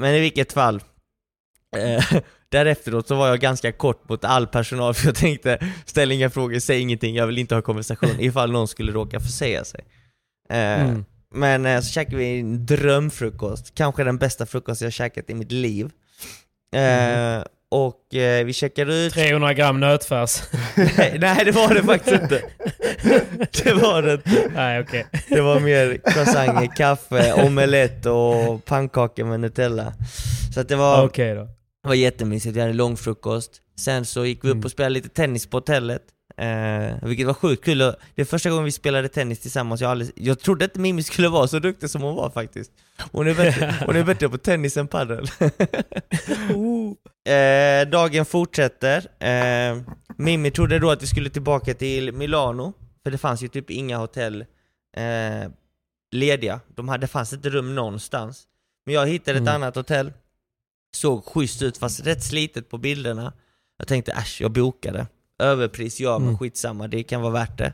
[0.00, 0.82] men i vilket fall,
[1.76, 2.04] eh,
[2.48, 6.58] därefteråt så var jag ganska kort mot all personal för jag tänkte, ställ inga frågor,
[6.58, 9.80] säg ingenting, jag vill inte ha konversation ifall någon skulle råka försäga sig.
[10.50, 11.04] Eh, Mm.
[11.34, 15.52] Men eh, så käkade vi en drömfrukost, kanske den bästa frukost jag käkat i mitt
[15.52, 15.90] liv.
[16.74, 19.12] Eh, Och eh, vi checkade ut...
[19.14, 20.42] 300 gram nötfärs.
[20.76, 22.42] nej, nej, det var det faktiskt inte.
[23.64, 24.50] Det var det inte.
[24.54, 25.06] Nej, okej.
[25.28, 29.92] Det var mer croissanter, kaffe, omelett och pannkakor med Nutella.
[30.54, 31.44] Så att det var, Okej då.
[31.82, 33.52] det var jättemysigt, vi hade långfrukost.
[33.78, 34.64] Sen så gick vi upp Mm.
[34.64, 36.02] och spelade lite tennis på hotellet.
[36.38, 37.78] Eh, vilket var sjukt kul.
[37.78, 39.80] Det är första gången vi spelade tennis tillsammans.
[39.80, 42.70] Jag, aldrig, jag trodde inte Mimmi skulle vara så duktig som hon var faktiskt.
[43.12, 45.26] Hon är bättre, hon är bättre på tennis än padel.
[47.28, 49.24] eh, dagen fortsätter.
[49.24, 49.82] Eh,
[50.16, 52.72] Mimmi trodde då att vi skulle tillbaka till Milano.
[53.02, 54.40] För det fanns ju typ inga hotell
[54.96, 55.50] eh,
[56.12, 56.60] lediga.
[56.76, 58.42] De hade, det fanns inte rum någonstans.
[58.86, 59.54] Men jag hittade ett Mm.
[59.54, 60.12] annat hotell.
[60.96, 63.32] Såg schysst ut fast rätt slitet på bilderna.
[63.78, 65.06] Jag tänkte äsch, jag bokade.
[65.38, 66.38] Överpris ja, men Mm.
[66.38, 67.72] skitsamma, det kan vara värt det.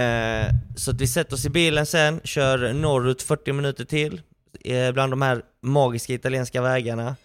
[0.00, 4.20] Eh, så att vi sätter oss i bilen sen, kör norrut 40 minuter till,
[4.64, 7.16] eh, bland de här magiska italienska vägarna.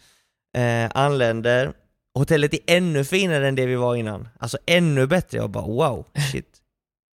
[0.58, 1.74] Eh, anländer.
[2.14, 4.28] Hotellet är ännu finare än det vi var innan.
[4.40, 5.38] Alltså ännu bättre.
[5.38, 6.48] Jag bara wow, shit.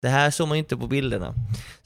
[0.03, 1.35] Det här såg man ju inte på bilderna.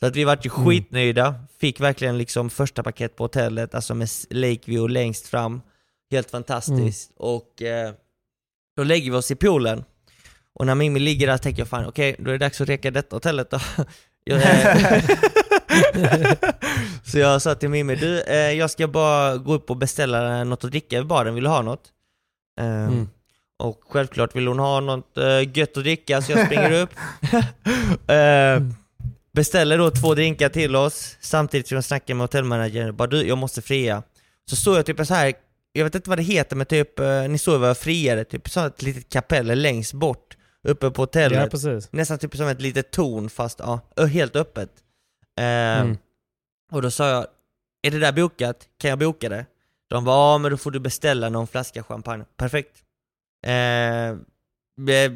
[0.01, 0.67] Så att vi vart ju Mm.
[0.67, 1.35] skitnöjda.
[1.61, 5.61] Fick verkligen liksom första paket på hotellet, alltså med Lakeview längst fram.
[6.11, 7.11] Helt fantastiskt.
[7.17, 7.93] Och eh,
[8.77, 9.85] då lägger vi oss i poolen.
[10.55, 12.91] Och när Mimmi ligger där tänker jag fan okej, då är det dags att reka
[12.91, 13.61] detta hotellet då.
[14.25, 14.43] Jag,
[17.05, 20.65] så jag sa till Mimmi, du eh, jag ska bara gå upp och beställa något
[20.65, 21.83] att dricka i baren, vill du ha något?
[22.61, 23.09] Eh, Mm.
[23.59, 26.91] Och självklart vill hon ha något uh, gött att dricka så jag springer upp.
[28.11, 28.63] Eh,
[29.33, 32.97] beställer då två drinkar till oss samtidigt som jag snackar med hotellmanagern.
[32.97, 34.03] Bara du, jag måste fria.
[34.51, 35.35] Så såg jag typ så här
[35.73, 38.51] jag vet inte vad det heter men typ, eh, ni såg vad jag friade, typ
[38.51, 40.37] så ett litet kapell längst bort
[40.69, 41.41] uppe på hotellet.
[41.43, 41.89] Ja, precis.
[41.93, 44.71] Nästan typ som ett litet torn fast ja, helt öppet.
[45.39, 45.99] Eh, Mm.
[46.73, 47.27] Och då sa jag,
[47.83, 48.69] är det där bokat?
[48.79, 49.47] Kan jag boka det?
[49.91, 52.25] De var ja men då får du beställa någon flaska champagne.
[52.37, 52.77] Perfekt.
[53.47, 54.17] Eh,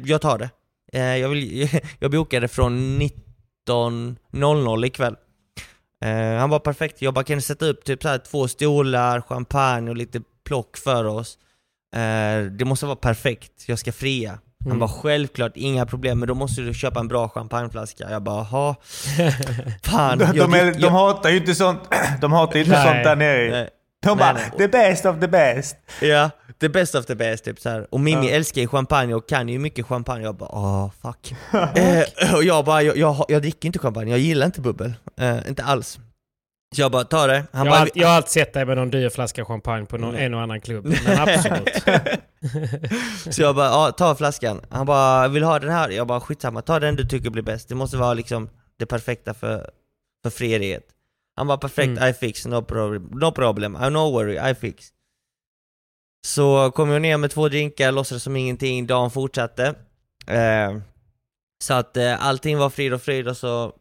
[0.05, 0.49] jag tar det.
[0.93, 3.01] Eh, jag, vill, jag bokade från
[3.67, 5.15] 19.00 ikväll.
[6.05, 9.89] Eh, han var perfekt, jag bara kan sätta upp typ så här två stolar, champagne
[9.89, 11.37] och lite plock för oss.
[11.95, 14.39] Eh, det måste vara perfekt, jag ska fria.
[14.65, 14.79] Han Mm.
[14.79, 18.07] var självklart inga problem, men då måste du köpa en bra champagneflaska.
[18.11, 18.75] Jag bara, jaha.
[19.83, 20.17] Fan.
[20.17, 21.79] De, jag, de, är, de hatar ju inte sånt,
[22.21, 22.83] de hatar inte Nej.
[22.85, 23.51] sånt där nere.
[23.51, 23.69] nej.
[24.05, 24.51] De bara, nej.
[24.57, 25.75] the best of the best.
[26.01, 26.29] Ja,
[26.61, 27.87] the best of the best typ så här.
[27.91, 28.35] Och Mimmi Ja.
[28.35, 30.23] älskar ju champagne och kan ju mycket champagne.
[30.23, 31.33] Jag bara, åh fuck.
[31.77, 34.93] eh, och jag bara, jag, jag, jag dricker inte champagne, jag gillar inte bubbel.
[35.19, 35.99] Eh, inte alls.
[36.75, 37.45] Jag bara, ta det.
[37.51, 39.97] Han Jag bara, har, jag har alltid sett dig med någon dyr flaska champagne på
[39.97, 40.85] någon, en och annan klubb.
[41.05, 41.69] Men absolut.
[43.35, 44.61] Så jag bara, ja ta flaskan.
[44.69, 45.89] Han bara, vill ha den här?
[45.89, 47.69] Jag bara, skitsamma, ta den du tycker blir bäst.
[47.69, 48.49] Det måste vara liksom
[48.79, 49.69] det perfekta för,
[50.23, 50.83] för frieriet.
[51.35, 52.09] Han bara, perfekt, Mm.
[52.09, 54.85] I fix, no problem, no problem, I no worry, I fix.
[56.27, 59.75] Så kom jag ner med två drinkar, låtsades som ingenting, dagen fortsatte.
[60.27, 60.77] Eh,
[61.63, 63.73] så att eh, allting var frid och fröjd och så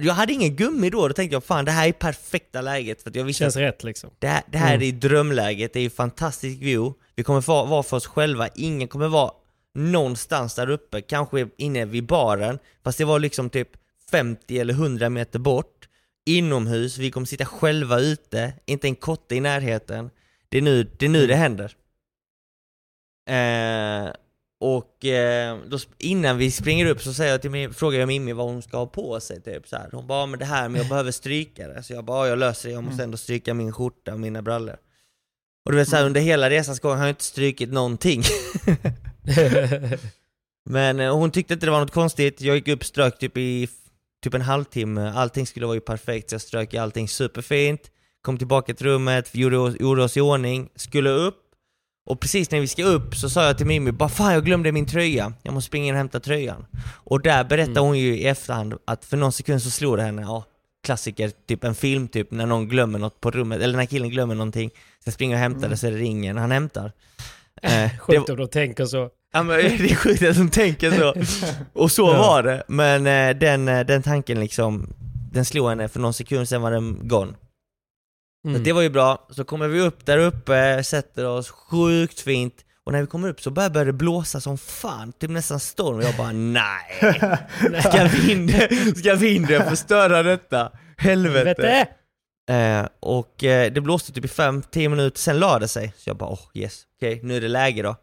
[0.00, 3.10] jag hade ingen gummi då, då tänkte jag fan det här är perfekta läget för
[3.10, 4.10] att jag visste Känns rätt liksom.
[4.18, 4.88] det här, det här Mm.
[4.88, 6.98] är drömläget, det är ju fantastisk view.
[7.14, 9.30] Vi kommer få vara för oss själva, ingen kommer vara
[9.74, 12.58] någonstans där uppe, kanske inne vid baren.
[12.84, 13.68] Fast det var liksom typ
[14.10, 15.88] 50 eller 100 meter bort.
[16.26, 20.10] Inomhus, vi kommer sitta själva ute, inte en kotte i närheten.
[20.48, 21.76] Det är nu det, är nu det händer.
[23.30, 24.12] Eh,
[24.62, 28.32] och eh, då, innan vi springer upp så säger jag till min, frågar jag Mimmi
[28.32, 29.88] vad hon ska ha på sig typ så här.
[29.92, 31.82] Hon bara, "Ja, men det här, men jag behöver stryka det.
[31.82, 34.42] Så jag bara, "Ja, jag löser det, jag måste ändå stryka min skjorta och mina
[34.42, 34.76] brallor.
[35.64, 38.22] Och du vet så här, under hela resans gång har jag inte strykit någonting.
[40.70, 43.68] Men eh, hon tyckte inte det var något konstigt, jag gick upp strök typ i
[44.24, 47.80] typ en halvtimme, allting skulle vara ju perfekt, så jag strök i allting superfint,
[48.22, 51.36] kom tillbaka till rummet, gjorde, oss- gjorde oss i ordning, skulle upp,
[52.06, 54.72] och precis när vi ska upp så sa jag till Mimmi bara fan jag glömde
[54.72, 56.66] min tröja, jag måste springa in och hämta tröjan.
[56.94, 60.22] Och där berättade hon ju i efterhand att för någon sekund så slog det henne,
[60.22, 60.44] ja
[60.84, 64.34] klassiker, typ en film typ när någon glömmer något på rummet, eller när killen glömmer
[64.34, 66.92] någonting, så jag springer och hämtar det så är det ringen han hämtar.
[67.62, 69.08] Eh, Sjukt om de tänker så.
[69.32, 71.14] Ja men det är sjukt att de tänker så.
[71.80, 72.18] Och så Ja.
[72.18, 72.62] var det.
[72.68, 74.92] Men eh, den, eh, den tanken liksom,
[75.32, 77.32] den slog henne för någon sekund sen var den gone.
[78.42, 78.62] Så Mm.
[78.62, 79.26] det var ju bra.
[79.30, 82.54] Så kommer vi upp där uppe, sätter oss sjukt fint.
[82.84, 85.96] Och när vi kommer upp så börjar börjar det blåsa som fan, typ nästan storm.
[85.96, 87.20] Och jag bara nej!
[87.82, 90.72] Ska vinden, ska vinden förstöra detta?
[90.96, 91.44] Helvete!
[91.44, 91.88] Vete!
[92.50, 95.92] Eh, och eh, det blåste typ i 5-10 minuter, sen la det sig.
[95.96, 97.96] Så jag bara oh yes, okej nu är det läge då.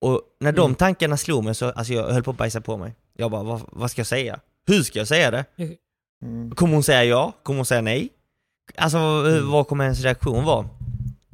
[0.00, 0.74] Och när de Mm.
[0.74, 2.94] tankarna slog mig så, alltså jag höll på att bajsa på mig.
[3.16, 4.40] Jag bara vad, vad ska jag säga?
[4.66, 5.44] Hur ska jag säga det?
[6.22, 6.50] Mm.
[6.54, 7.32] Kommer hon säga ja?
[7.42, 8.08] Kommer hon säga nej?
[8.76, 9.50] Alltså vad, Mm.
[9.50, 10.66] vad kommer hennes reaktion vara?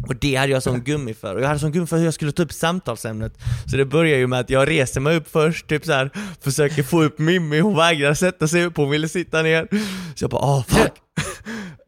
[0.08, 2.14] Och det hade jag som gummi för, och jag hade som gummi för hur jag
[2.14, 3.32] skulle ta upp samtalsämnet.
[3.70, 6.82] Så det börjar ju med att jag reser mig upp först, typ så här, försöker
[6.82, 9.68] få upp Mimmi, hon vägrar sätta sig upp, hon ville sitta ner.
[10.14, 10.92] Så jag bara åh fuck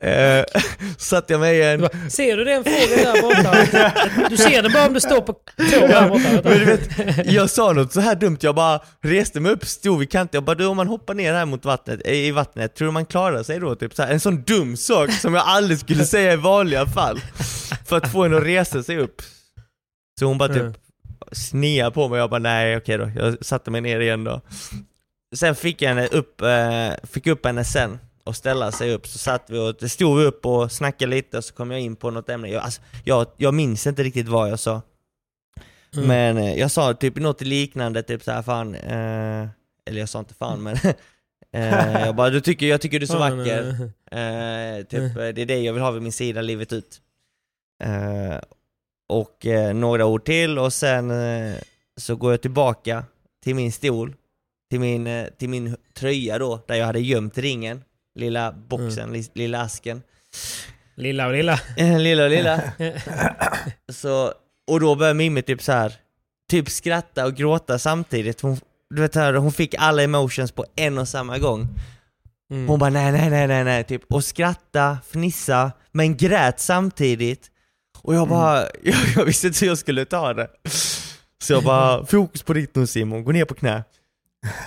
[0.00, 0.44] eh,
[0.98, 3.92] satte jag mig Du bara, Ser du den fågeln där borta?
[4.30, 6.28] Du ser den bara om du står på tå där borta.
[6.28, 6.48] Vänta.
[6.48, 6.88] Men du vet,
[7.33, 10.44] jag sa något så här dumt, jag bara reste mig upp, stod vid kanten, jag
[10.44, 13.07] bara du om man hoppar ner här mot vattnet, eh, i vattnet, tror du man
[13.07, 13.74] klarar sig då?
[13.74, 17.20] Typ så här, en sån dum sak som jag aldrig skulle säga i vanliga fall.
[17.87, 19.22] För att få henne att resa sig upp.
[20.20, 20.74] Så hon bara typ Mm.
[21.33, 24.40] snea på mig, jag bara nej okej då, jag satte mig ner igen då.
[25.37, 29.18] Sen fick jag henne upp, eh, fick upp henne sen och ställa sig upp, så
[29.18, 32.10] satt vi och stod vi upp och snackade lite och så kom jag in på
[32.10, 32.48] något ämne.
[32.48, 34.82] Jag, alltså, jag, jag minns inte riktigt vad jag sa.
[35.96, 36.08] Mm.
[36.08, 39.48] Men eh, jag sa typ något liknande, typ såhär fan, eh,
[39.87, 40.76] eller jag sa inte fan men
[41.52, 45.28] eh, jag bara du tycker, jag tycker du är så vacker, eh, eh, typ eh,
[45.28, 47.00] det är det jag vill ha vid min sida livet ut.
[49.08, 51.12] Och några ord till och sen
[51.96, 53.04] så går jag tillbaka
[53.42, 54.14] till min stol,
[54.70, 57.84] till min, till min tröja då, där jag hade gömt ringen,
[58.14, 60.03] lilla boxen, li, lilla asken.
[60.96, 61.61] Lilla och lilla.
[61.98, 62.62] Lilla lilla.
[63.92, 64.33] Så,
[64.66, 65.92] och då började Mimmi typ så här
[66.50, 68.40] typ skratta och gråta samtidigt.
[68.40, 68.59] Hon,
[68.90, 71.68] du vet, här, hon fick alla emotions på en och samma gång.
[72.50, 72.68] Mm.
[72.68, 74.03] Hon bara nej, nej, nej, nej, nej, typ.
[74.12, 77.50] Och skratta, fnissa, men grät samtidigt.
[78.03, 80.48] Och jag bara, jag, jag visste inte hur jag skulle ta det.
[81.42, 83.85] Så jag bara, fokus på ditt nu Simon, gå ner på knä.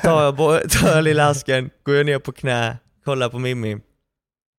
[0.04, 0.38] Tar jag,
[0.70, 3.78] tar jag lilla asken, går jag ner på knä, kollar på Mimmi,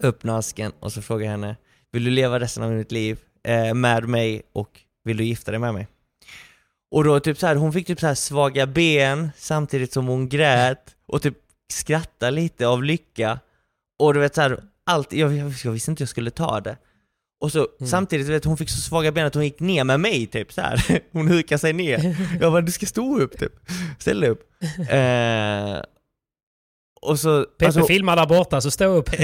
[0.02, 1.56] öppnar asken och så frågar jag henne,
[1.92, 5.60] vill du leva resten av ditt liv eh, med mig och vill du gifta dig
[5.60, 5.88] med mig?
[6.90, 10.28] Och då typ så här, hon fick typ så här svaga ben samtidigt som hon
[10.28, 11.34] grät och typ
[11.72, 13.40] skratta lite av lycka.
[13.98, 16.76] Och du vet så här, allt, jag, jag, jag visste inte jag skulle ta det.
[17.40, 20.00] Och så samtidigt, du vet, hon fick så svaga ben att hon gick ner med
[20.00, 21.00] mig typ så här.
[21.12, 22.16] Hon hukade sig ner.
[22.40, 23.52] Jag bara, du ska stå upp typ.
[23.98, 24.42] Ställ dig upp.
[24.90, 25.82] Eh,
[27.02, 27.42] och så...
[27.44, 29.10] Peppe alltså- filmar där borta, så stå upp.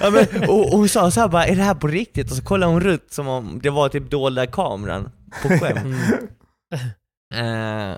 [0.00, 2.30] ja, men, och, och hon sa så här bara, är det här på riktigt?
[2.30, 5.10] Och så kollade hon runt som om det var typ dolda kameran
[5.42, 5.96] på skämt.
[7.34, 7.96] Eh,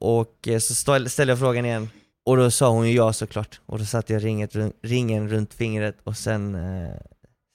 [0.00, 1.90] och eh, så ställ- ställde jag frågan igen,
[2.26, 3.60] och då sa hon ju ja såklart.
[3.66, 4.50] Och då satte jag ringet,
[4.82, 6.90] ringen runt fingret och sen, eh,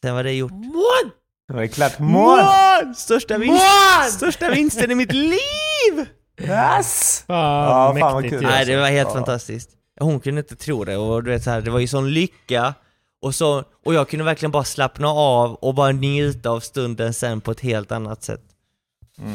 [0.03, 0.51] sen var det gjort.
[1.47, 1.99] Det var ju klart.
[1.99, 2.39] Mål!
[2.95, 3.63] Största, vinst,
[4.12, 6.05] största vinsten i mitt liv!
[6.41, 7.23] Yes!
[7.27, 8.41] Fan, Ja, fan vad kul.
[8.43, 9.13] Nej det var helt Ja.
[9.15, 9.69] fantastiskt.
[9.99, 12.73] Hon kunde inte tro det och du vet så här, det var ju sån lycka
[13.21, 17.41] och, så, och jag kunde verkligen bara slappna av och bara njuta av stunden sen
[17.41, 18.41] på ett helt annat sätt.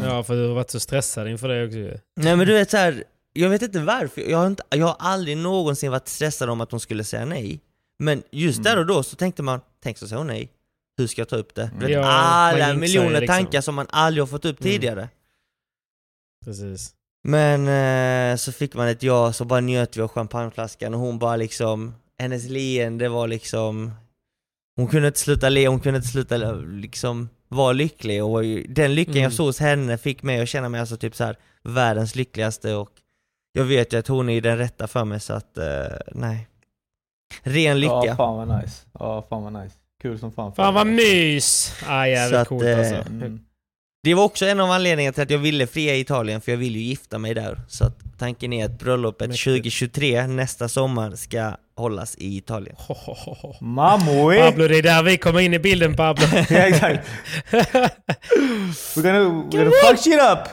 [0.02, 2.00] Ja, för du har varit så stressad inför det också.
[2.16, 4.96] Nej men du vet så här, jag vet inte varför, jag har, inte, jag har
[4.98, 7.60] aldrig någonsin varit stressad om att hon skulle säga nej.
[7.98, 10.52] Men just där och då så tänkte man, tänk så säger hon nej,
[10.98, 11.70] hur ska jag ta upp det?
[11.80, 13.26] Du vet, Ja, alla miljoner liksom.
[13.36, 14.72] tankar som man aldrig har fått upp Mm.
[14.72, 15.08] tidigare.
[16.44, 16.94] Precis.
[17.28, 21.18] Men eh, så fick man ett ja, så bara njöt vi av champagneflaskan och hon
[21.18, 23.92] bara liksom, hennes leende var liksom,
[24.76, 29.12] hon kunde inte sluta le, hon kunde inte sluta liksom vara lycklig och den lyckan
[29.14, 29.22] Mm.
[29.22, 32.74] jag såg hos henne fick mig att känna mig alltså typ så här världens lyckligaste
[32.74, 32.90] och
[33.52, 35.66] jag vet ju att hon är den rätta för mig så att, eh,
[36.12, 36.48] nej.
[37.42, 38.02] Ren lycka.
[38.06, 38.82] Ja, fan vad nice.
[38.98, 39.74] Ja, fan vad nice.
[40.02, 40.54] Kul som fan.
[40.54, 41.74] Fan vad mys!
[41.86, 42.94] Ah, Så jävligt att, coolt eh, alltså.
[42.94, 43.40] Mm.
[44.04, 46.56] Det var också en av anledningarna till att jag ville fria i Italien, för jag
[46.58, 47.60] vill ju gifta mig där.
[47.68, 49.44] Så att tanken är att bröllopet Mäktigt.
[49.44, 52.76] 2023, nästa sommar, ska hållas i Italien.
[53.60, 54.38] Mamoi!
[54.38, 56.24] Pablo, det är där vi kommer in i bilden Pablo.
[56.32, 57.08] ja, exakt.
[57.50, 60.48] We're gonna, we're gonna fuck shit up!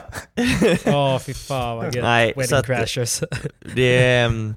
[0.84, 2.04] Ja, fy fan vad gött.
[2.04, 3.20] Nej, så Wedding att- crashers.
[3.74, 4.54] Det, ehm,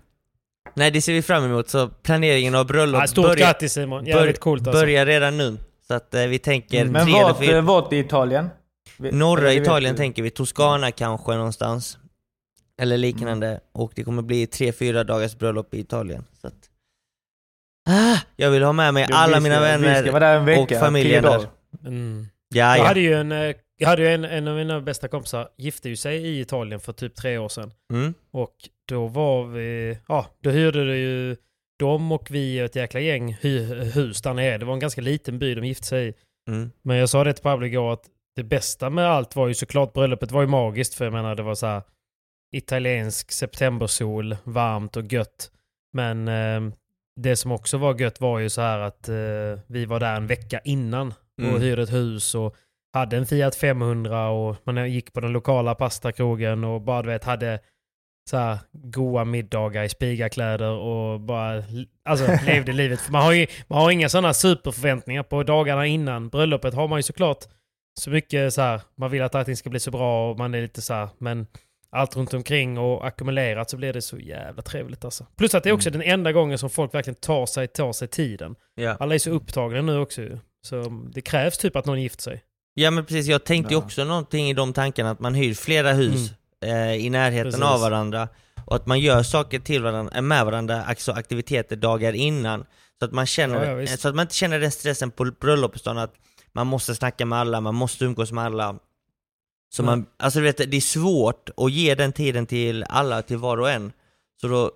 [0.74, 4.06] nej, det ser vi fram emot, så planeringen av bröllop Ja, stort börjar, grattis Simon,
[4.06, 4.82] jävligt coolt alltså.
[4.82, 5.58] börjar redan nu.
[5.88, 6.94] Så att eh, vi tänker Mm.
[6.94, 7.62] Men vart, fyra...
[7.62, 8.50] vart i Italien?
[9.00, 11.98] Vi- Norra Italien tänker vi, Toscana kanske någonstans.
[12.82, 13.48] Eller liknande.
[13.48, 13.60] Mm.
[13.72, 16.24] Och det kommer bli tre, fyra dagars bröllop i Italien.
[16.42, 16.70] Så att,
[17.90, 20.20] ah, jag vill ha med mig Ja, alla vi mina ska- Vi ska vänner vara
[20.20, 21.48] där en vecka, och familjen där.
[21.86, 22.28] Mm.
[22.50, 22.88] Ja, Jag ja.
[22.88, 25.96] hade ju en, eh, jag hade ju en, en av mina bästa kompisar gifte ju
[25.96, 27.72] sig i Italien för typ tre år sedan.
[27.94, 28.14] Mm.
[28.32, 28.56] Och
[28.90, 31.36] då var vi, ja, då hyrde det ju
[31.80, 33.34] de och vi och ett jäkla gäng
[33.94, 34.58] hus där nere.
[34.58, 36.14] Det var en ganska liten by de gifte sig i.
[36.50, 36.72] Mm.
[36.82, 39.94] Men jag sa det till Pablo igår att det bästa med allt var ju såklart
[39.94, 41.82] bröllopet var ju magiskt för jag menar det var så här
[42.56, 45.52] italiensk septembersol, varmt och gött.
[45.94, 46.74] Men eh,
[47.22, 50.28] det som också var gött var ju så här att eh, vi var där en
[50.28, 51.16] vecka innan och
[51.50, 51.62] Mm.
[51.62, 52.56] hyrde ett hus och
[52.94, 57.24] hade en Fiat 500 och man gick på den lokala pastakrogen och bara du vet
[57.24, 57.60] hade
[58.30, 61.64] så här goa middagar i spigakläder och bara
[62.10, 63.02] alltså, levde livet.
[63.02, 67.00] För man har ju man har inga sådana superförväntningar på dagarna innan bröllopet har man
[67.00, 67.46] ju såklart
[68.00, 70.62] så mycket så här, man vill att allting ska bli så bra och man är
[70.62, 71.48] lite så här, men
[71.90, 75.26] allt runt omkring och ackumulerat så blir det så jävla trevligt alltså.
[75.38, 78.08] Plus att det är också den enda gången som folk verkligen tar sig, tar sig
[78.08, 78.56] tiden.
[78.76, 78.98] Ja.
[79.00, 80.22] Alla är så upptagna nu också.
[80.62, 82.44] Så det krävs typ att någon gifter sig.
[82.74, 83.84] ja men precis, jag tänkte ju Ja.
[83.86, 86.32] också någonting i de tankarna att man hyr flera hus
[86.66, 87.52] eh, i närheten Mm.
[87.52, 87.66] Precis.
[87.76, 88.28] av varandra
[88.66, 92.66] och att man gör saker till varandra, med varandra, alltså aktiviteter dagar innan.
[93.00, 95.98] Så att man känner, Ja, ja, så att man inte känner den stressen på bröllopsdagen
[95.98, 96.14] att
[96.56, 98.76] man måste snacka med alla, man måste umgås med alla.
[99.70, 100.00] Så Mm.
[100.00, 103.58] man, alltså du vet, det är svårt att ge den tiden till alla, till var
[103.58, 103.92] och en.
[104.42, 104.72] Så då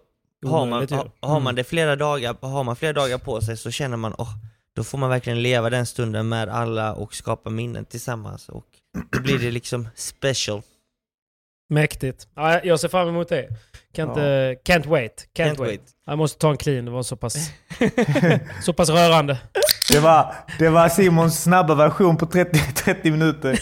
[0.49, 1.55] har man, ha, har man Mm.
[1.55, 4.33] det flera dagar, har man flera dagar på sig så känner man, åh,
[4.75, 8.65] då får man verkligen leva den stunden med alla och skapa minnen tillsammans och
[9.11, 10.61] då blir det liksom special.
[11.69, 12.27] Mäktigt.
[12.35, 13.47] Ja, jag ser fram emot det.
[13.95, 15.27] Kan inte, can't wait.
[15.37, 15.59] Can't, Can't wait.
[15.69, 15.81] wait.
[16.05, 17.35] Jag måste ta en clean, det var så pass,
[18.61, 19.37] så pass rörande.
[19.91, 23.59] Det var, det var Simons snabba version på 30, 30 minuter.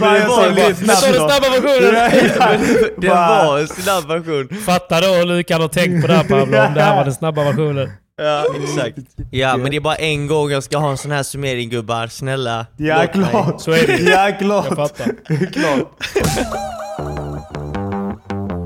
[0.00, 2.90] Bara en var sån lite- bara snabbt Så den snabba versionen.
[2.98, 4.48] Det Bara- var en snabb version.
[4.66, 7.14] Fatta då hur Lukan har tänkt på det här Pablo, om det här var den
[7.14, 7.90] snabba versionen.
[8.22, 8.98] Ja, exakt.
[9.30, 12.06] Ja, men det är bara en gång jag ska ha en sån här summering gubbar,
[12.06, 12.66] snälla.
[12.76, 13.60] Ja, klart.
[13.60, 13.96] Så är det.
[13.98, 14.66] Ja, klart.
[14.68, 15.06] Jag fattar.
[15.52, 16.06] klart.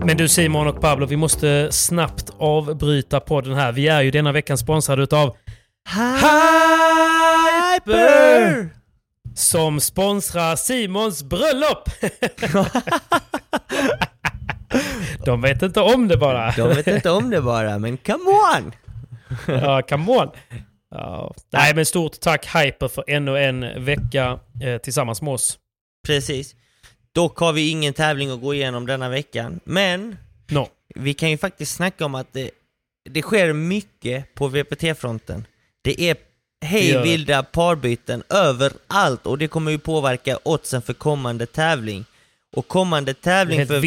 [0.05, 3.73] Men du Simon och Pablo, vi måste snabbt avbryta podden här.
[3.73, 5.37] Vi är ju denna veckan sponsrade utav
[7.85, 8.69] Hyper!
[9.35, 11.89] som sponsrar Simons bröllop.
[15.25, 16.51] De vet inte om det bara.
[16.57, 18.25] De vet inte om det bara, men come
[18.57, 18.73] on!
[19.47, 20.29] Ja, come on.
[20.91, 21.35] Ja.
[21.53, 25.59] Nej, men stort tack Hyper för ännu en vecka eh, tillsammans med oss.
[26.07, 26.55] Precis.
[27.15, 30.17] Dock har vi ingen tävling att gå igenom denna veckan, men
[30.51, 30.69] No.
[30.95, 32.51] vi kan ju faktiskt snacka om att det,
[33.11, 35.47] det sker mycket på VPT-fronten.
[35.83, 36.17] Det är
[36.65, 42.05] hej vilda parbyten överallt och det kommer ju påverka oddsen för kommande tävling.
[42.57, 43.81] Och kommande tävling för.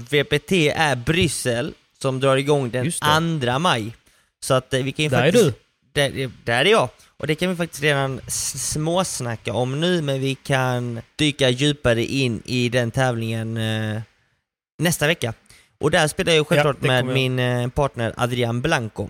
[0.00, 3.40] VPT är Bryssel som drar igång den Just det.
[3.52, 3.92] 2 maj.
[4.40, 5.44] Så att eh, vi kan ju Där är faktiskt...
[5.44, 5.52] du.
[5.92, 6.88] Där, där är jag.
[7.16, 12.42] Och det kan vi faktiskt redan småsnacka om nu, men vi kan dyka djupare in
[12.44, 14.02] i den tävlingen eh,
[14.78, 15.34] nästa vecka.
[15.80, 17.14] Och där spelar jag självklart det med jag.
[17.14, 19.08] min eh, partner Adrian Blanco.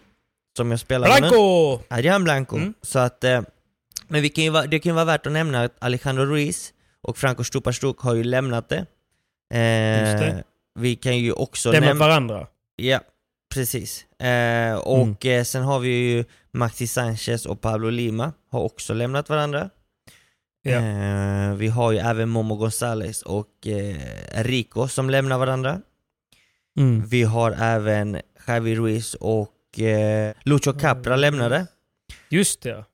[0.57, 1.29] Som jag spelar med nu.
[1.29, 1.83] Blanco!
[1.89, 2.57] Adrian Blanco.
[2.57, 2.75] Mm.
[2.83, 3.41] Så att, eh,
[4.09, 7.19] men vi kan ju, det kan ju vara värt att nämna att Alejandro Ruiz och
[7.19, 8.87] Franco Stuparstuk har ju lämnat det.
[9.55, 10.45] Eh, Just det.
[10.79, 11.95] Vi kan ju också nämna...
[11.95, 12.47] varandra.
[12.77, 13.01] Ja,
[13.55, 14.05] precis.
[14.21, 15.39] Eh, och Mm.
[15.39, 19.71] eh, sen har vi ju Maxi Sanchez och Pablo Lima har också lämnat varandra.
[20.63, 20.71] Ja.
[20.73, 23.97] Eh, vi har ju även Momo Gonzales och eh,
[24.43, 25.81] Rico som lämnar varandra.
[26.79, 27.07] Mm.
[27.07, 31.67] Vi har även Javi Ruiz och eh, Lucho Capra lämnade.
[32.29, 32.85] Just det.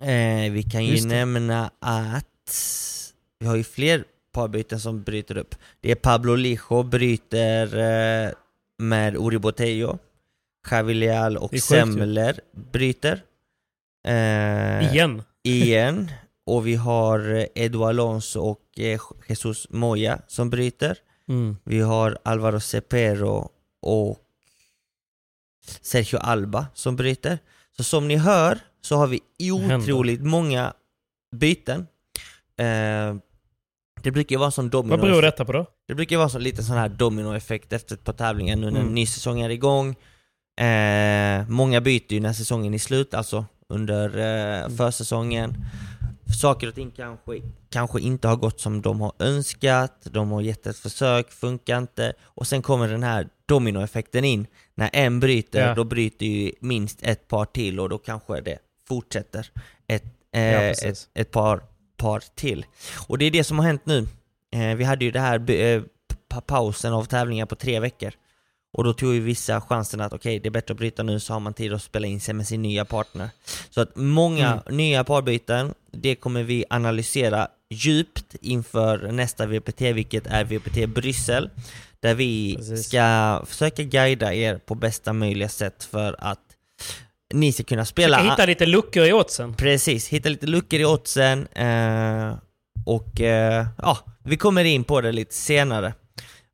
[0.00, 1.08] Eh, vi kan ju det.
[1.08, 2.54] nämna att
[3.38, 5.54] vi har ju fler parbyten som bryter upp.
[5.80, 7.78] Det är Pablo Lijo bryter
[8.26, 8.30] eh,
[8.82, 9.98] med Uri Botello.
[10.70, 11.58] Javi Leal och.
[11.58, 12.40] Semler
[12.72, 13.22] bryter.
[14.06, 15.22] Eh, Igen.
[15.42, 16.10] igen.
[16.46, 20.98] Och vi har Edu Alonso och eh, Jesus Moya som bryter.
[21.28, 21.56] Mm.
[21.64, 23.50] Vi har Alvaro Cepero
[23.82, 24.18] och
[25.80, 27.38] Sergio Alba som bryter.
[27.76, 29.20] Så som ni hör så har vi
[29.52, 30.72] otroligt många
[31.36, 31.86] byten.
[32.56, 33.16] Eh,
[34.02, 35.66] det brukar ju vara sån domino Vad beror detta på då?
[35.88, 38.80] Det brukar ju vara så lite sån här dominoeffekt efter ett par tävlingar nu när
[38.80, 38.94] Mm.
[38.94, 39.96] ny säsong är igång.
[40.60, 44.76] Eh, många byter ju när säsongen är slut, alltså under eh, Mm.
[44.76, 45.54] försäsongen.
[46.40, 50.66] Saker och ting kanske, kanske inte har gått som de har önskat, de har gett
[50.66, 52.12] ett försök, funkar inte.
[52.22, 54.46] Och sen kommer den här dominoeffekten in.
[54.74, 55.74] När en bryter, Ja.
[55.74, 59.46] då bryter ju minst ett par till och då kanske det fortsätter
[59.86, 61.60] ett, eh, Ja, ett, ett par,
[62.02, 62.66] par till.
[63.08, 64.06] Och det är det som har hänt nu.
[64.54, 65.82] Eh, vi hade ju det här eh,
[66.28, 68.12] pa- pausen av tävlingar på tre veckor.
[68.74, 71.32] Och då tog ju vissa chansen att okej, det är bättre att bryta nu så
[71.32, 73.28] har man tid att spela in sig med sin nya partner.
[73.70, 74.76] Så att många Mm.
[74.76, 81.50] nya parbyten, det kommer vi analysera djupt inför nästa VPT, vilket är VPT Bryssel.
[82.00, 82.86] Där vi Precis.
[82.88, 86.51] ska försöka guida er på bästa möjliga sätt för att
[87.32, 88.16] ni ska kunna spela...
[88.16, 89.54] Försöka hitta lite luckor i oddsen.
[89.54, 92.34] Precis, hitta lite luckor i oddsen eh,
[92.86, 95.94] och eh, ja, vi kommer in på det lite senare.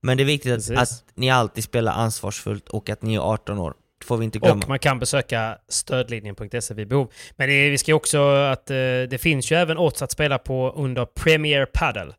[0.03, 3.59] Men det är viktigt att, att ni alltid spelar ansvarsfullt och att ni är 18
[3.59, 3.74] år.
[4.01, 4.62] Det får vi inte glömma.
[4.62, 7.12] Och man kan besöka stödlinjen.se vid behov.
[7.37, 8.76] Men det, vi ska också att eh,
[9.11, 12.09] det finns ju även odds att spela på under Premier Padel.
[12.09, 12.14] Så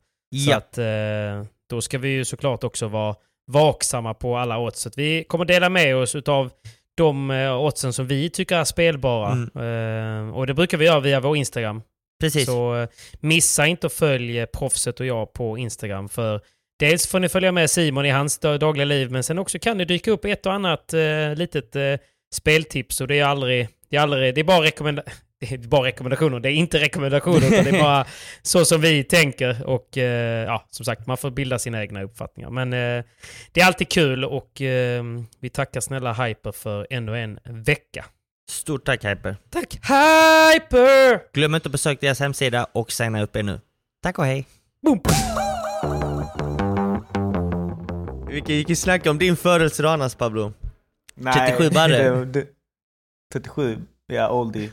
[0.52, 3.16] ja, att eh, då ska vi ju såklart också vara
[3.48, 4.82] vaksamma på alla odds.
[4.82, 6.52] Så att vi kommer dela med oss utav
[7.04, 9.32] de eh, oddsen som vi tycker är spelbara.
[9.32, 11.82] Eh, och det brukar vi göra via vår Instagram.
[12.22, 12.46] precis.
[12.46, 12.88] Så eh,
[13.20, 16.10] missa inte att följa Proffset och jag på Instagram.
[16.10, 16.42] För
[16.80, 19.78] dels får ni följa med Simon i hans dag- dagliga liv, men sen också kan
[19.78, 21.96] det dyka upp ett och annat eh, litet eh,
[22.34, 23.02] speltips.
[23.02, 23.68] Och det är aldrig...
[23.90, 25.04] Det är, aldrig, det är bara rekommenda-
[25.40, 26.40] det är bara rekommendationer.
[26.40, 28.06] Det är inte rekommendationer, utan det är bara
[28.42, 29.68] så som vi tänker.
[29.68, 32.50] Och eh, ja, som sagt, man får bilda sina egna uppfattningar.
[32.50, 33.04] Men eh,
[33.52, 35.04] det är alltid kul och eh,
[35.40, 38.06] vi tackar snälla Hyper för ännu en vecka.
[38.50, 39.36] Stort tack Hyper.
[39.50, 41.34] Tack Hyper!
[41.34, 43.60] Glöm inte att besöka deras hemsida och signa upp er nu.
[44.04, 44.46] Tack och hej.
[44.86, 45.02] Boom.
[48.30, 50.54] Vi kan ju snacka om din födelsedag annars Pablo.
[51.16, 52.10] Nej, 37 barre.
[52.10, 52.48] det- det-
[53.34, 53.78] 37,
[54.08, 54.70] ja oldie.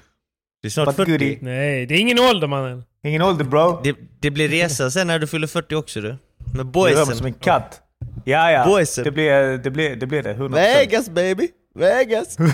[0.66, 1.10] Det är snart But 40.
[1.12, 1.38] goodie.
[1.40, 2.84] Nej, det är ingen ålder mannen.
[3.06, 3.80] Ingen ålder bro.
[3.84, 6.08] Det, det blir resa sen när du fyller 40 också du.
[6.08, 6.18] Med
[6.52, 7.16] Du rör mig boysen.
[7.16, 7.80] som en katt.
[8.24, 9.04] Ja ja, Boysen.
[9.04, 9.70] det blir det.
[9.70, 10.54] Blir, det, blir det 100%.
[10.54, 11.48] Vegas baby!
[11.74, 12.36] Vegas!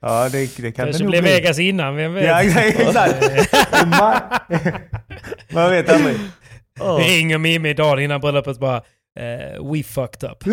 [0.00, 1.32] ja det, det kan Kanske det nog blev bli.
[1.32, 2.24] Vegas innan, vem vet?
[2.24, 3.52] Ja exakt.
[3.86, 4.20] Man,
[5.52, 6.16] man vet aldrig.
[6.98, 8.76] Ringer Mimmi dagen innan bröllopet bara
[9.20, 10.44] eh, We fucked up.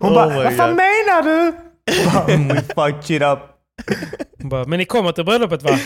[0.00, 0.76] Hon Oh bara, vad fan God.
[0.76, 1.52] menar du?
[2.04, 3.38] Bara, We fucked shit up.
[4.40, 5.78] Hon bara, men ni kommer till bröllopet va?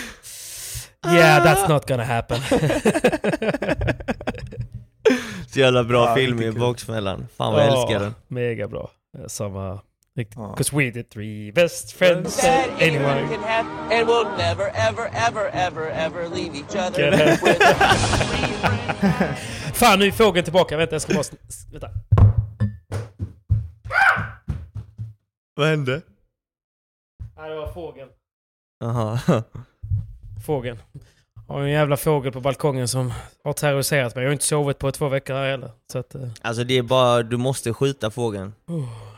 [1.06, 2.38] Yeah, that's not gonna happen.
[5.52, 6.52] Så jävla bra Ja, film i.
[6.52, 7.26] Baksmällan.
[7.36, 8.14] Fan vad jag älskar den.
[8.28, 8.90] Mega bra.
[9.26, 9.80] Samma...
[10.16, 10.36] Riktigt.
[10.56, 15.50] Cause we the three best friends that anyone can have, and we'll never, ever, ever,
[15.52, 17.36] ever, ever leave each other.
[19.74, 20.76] Fan, nu är fågeln tillbaka.
[20.76, 21.24] Vänta, jag ska bara...
[21.72, 21.88] Vänta.
[25.56, 26.02] Vad hände?
[27.36, 28.08] Nej, det var fågeln.
[28.80, 29.18] Jaha.
[30.46, 30.78] Fågeln.
[31.48, 33.12] Har en jävla fågel på balkongen som
[33.44, 34.24] har terroriserat mig.
[34.24, 35.70] Jag har inte sovit på två veckor här heller.
[35.92, 36.14] Så att...
[36.14, 38.52] eh, Alltså det är bara, du måste skjuta fågeln.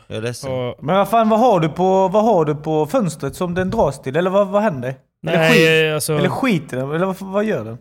[0.07, 0.51] Jag är ledsen.
[0.51, 3.69] och, Men vad fan, vad har du på, vad har du på fönstret som den
[3.69, 4.15] dras till?
[4.15, 4.95] Eller vad, vad händer?
[5.27, 6.13] eller, skit, nej, alltså...
[6.13, 6.91] eller skiter den?
[6.91, 7.77] Eller vad, vad gör den?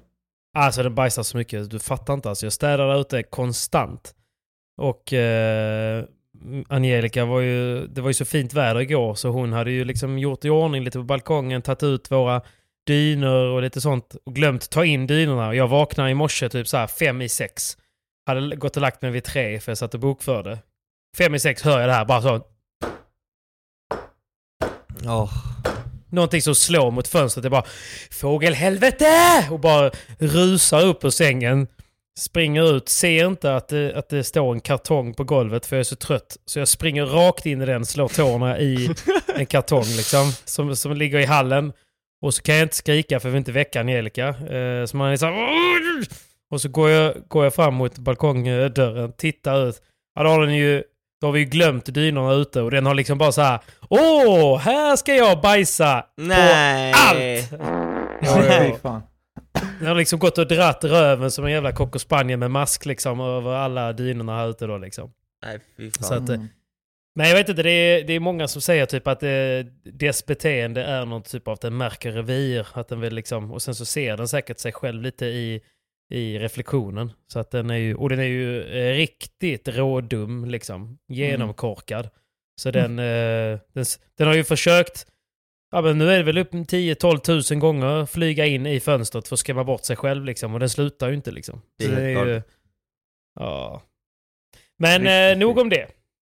[0.58, 2.28] Alltså den bajsar så mycket, du fattar inte.
[2.28, 4.14] Alltså, jag städar där ute konstant.
[4.80, 6.04] Och eh,
[6.68, 10.18] Angelica var ju, det var ju så fint väder igår så hon hade ju liksom
[10.18, 12.42] gjort i ordning lite på balkongen, tagit ut våra
[12.86, 15.54] dynor och lite sånt och glömt ta in dynorna.
[15.54, 17.76] Jag vaknade i morse typ så här fem i sex.
[18.26, 20.58] Hade gått och lagt mig vid tre för jag satt och bokförde.
[21.16, 22.40] Fem i sex hör jag det här bara så.
[25.04, 25.32] Åh.
[26.10, 27.42] Någonting som slår mot fönstret.
[27.42, 27.64] Det bara
[28.10, 29.48] fågelhelvete!
[29.50, 31.66] Och bara rusar upp ur sängen.
[32.18, 35.80] Springer ut, ser inte att det, att det står en kartong på golvet för jag
[35.80, 36.36] är så trött.
[36.44, 38.90] Så jag springer rakt in i den, slår tårna i
[39.34, 40.32] en kartong liksom.
[40.44, 41.72] Som, som ligger i hallen.
[42.22, 44.28] Och så kan jag inte skrika för jag vill inte väcka Angelica.
[44.28, 45.34] Eh, så man är så här,
[46.50, 49.82] Och så går jag, går jag fram mot balkongdörren, tittar ut.
[50.14, 50.82] Ja, då har den ju...
[51.20, 53.58] Då har vi ju glömt dynorna ute och den har liksom bara så här.
[53.88, 56.06] Åh, här ska jag bajsa!
[56.16, 56.92] Nej!
[57.50, 57.58] På
[58.28, 58.80] allt!
[58.82, 59.02] Fan.
[59.78, 63.20] Den har liksom gått och dratt röven som en jävla cocker spaniel med mask liksom
[63.20, 65.12] över alla dynorna här ute då liksom.
[65.46, 66.02] Nej fy fan.
[66.04, 66.48] Så att, eh, Mm.
[67.16, 69.30] men jag vet inte, det är, det är många som säger typ att eh,
[69.92, 72.66] dess beteende är någon typ av att den märker revir.
[72.72, 75.60] Att den vill liksom, och sen så ser den säkert sig själv lite i,
[76.10, 77.12] i reflektionen.
[77.32, 80.98] Så att den är ju, och den är ju eh, riktigt rådum liksom.
[81.08, 82.08] Genomkorkad.
[82.60, 83.84] Så den, eh, den,
[84.18, 85.06] den har ju försökt,
[85.70, 89.34] ja men nu är det väl upp 10-12 tusen gånger flyga in i fönstret för
[89.34, 90.54] att skrämma bort sig själv liksom.
[90.54, 91.62] Och den slutar ju inte liksom.
[91.78, 92.42] Det är Så helt ju,
[93.40, 93.82] ja.
[94.78, 95.86] Men eh, nog om det.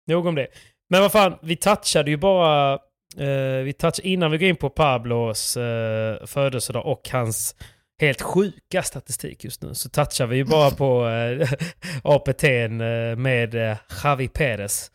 [0.07, 0.47] Nog om det.
[0.91, 2.75] Men vad fan, vi touchade ju bara,
[3.17, 7.55] eh, vi touch, innan vi går in på Pablos eh, födelsedag och hans
[8.01, 11.49] helt sjuka statistik just nu, så touchar vi ju bara på eh,
[12.03, 14.91] APT'n eh, med eh, Javi Perez.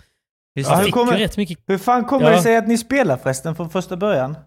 [0.56, 0.84] Just Ja, det.
[0.84, 1.60] hur kommer- ju rätt mycket...
[1.68, 2.36] Hur fan kommer Ja.
[2.36, 4.38] det sig att ni spelar förresten från första början?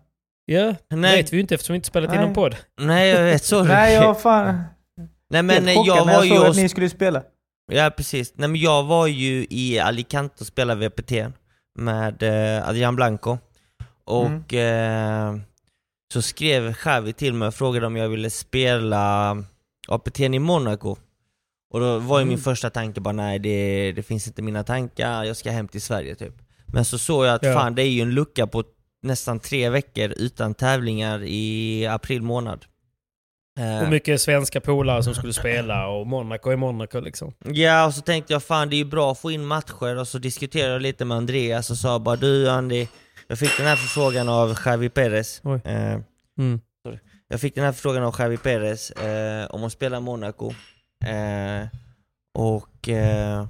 [0.45, 1.17] Ja, Nej.
[1.17, 2.57] vet vi ju inte eftersom vi inte spelat in någon podd.
[2.81, 3.69] Nej jag vet, sorry.
[3.69, 4.63] Nej, jag fan...
[5.31, 6.57] Nej men jag när var jag ju såg att hos...
[6.57, 7.23] ni skulle spela.
[7.73, 11.13] Ja precis, nej men jag var ju i Alicante och spelade VPT
[11.79, 13.39] med eh, Adrian Blanco
[14.05, 15.37] och eh,
[16.13, 19.37] så skrev Xavi till mig och frågade om jag ville spela
[19.89, 20.97] APT i Monaco
[21.71, 25.25] och då var ju min första tanke bara nej det, det finns inte mina tankar,
[25.25, 26.35] jag ska hem till Sverige typ
[26.67, 27.55] Men så såg jag att Ja.
[27.55, 28.65] fan det är ju en lucka på
[29.03, 32.65] nästan tre veckor utan tävlingar i april månad
[33.59, 37.33] Eh, Och mycket svenska polare som skulle spela och Monaco är Monaco liksom.
[37.45, 40.09] Ja, och så tänkte jag fan det är ju bra att få in matcher och
[40.09, 42.87] så diskuterade jag lite med Andreas och sa bara du Andy,
[43.29, 45.43] jag fick den här förfrågan av Javi Perez.
[45.65, 45.99] Eh,
[46.39, 46.61] Mm.
[47.29, 50.53] jag fick den här förfrågan av Javi Perez eh, om att spela Monaco.
[51.05, 51.67] Eh,
[52.39, 53.47] och eh,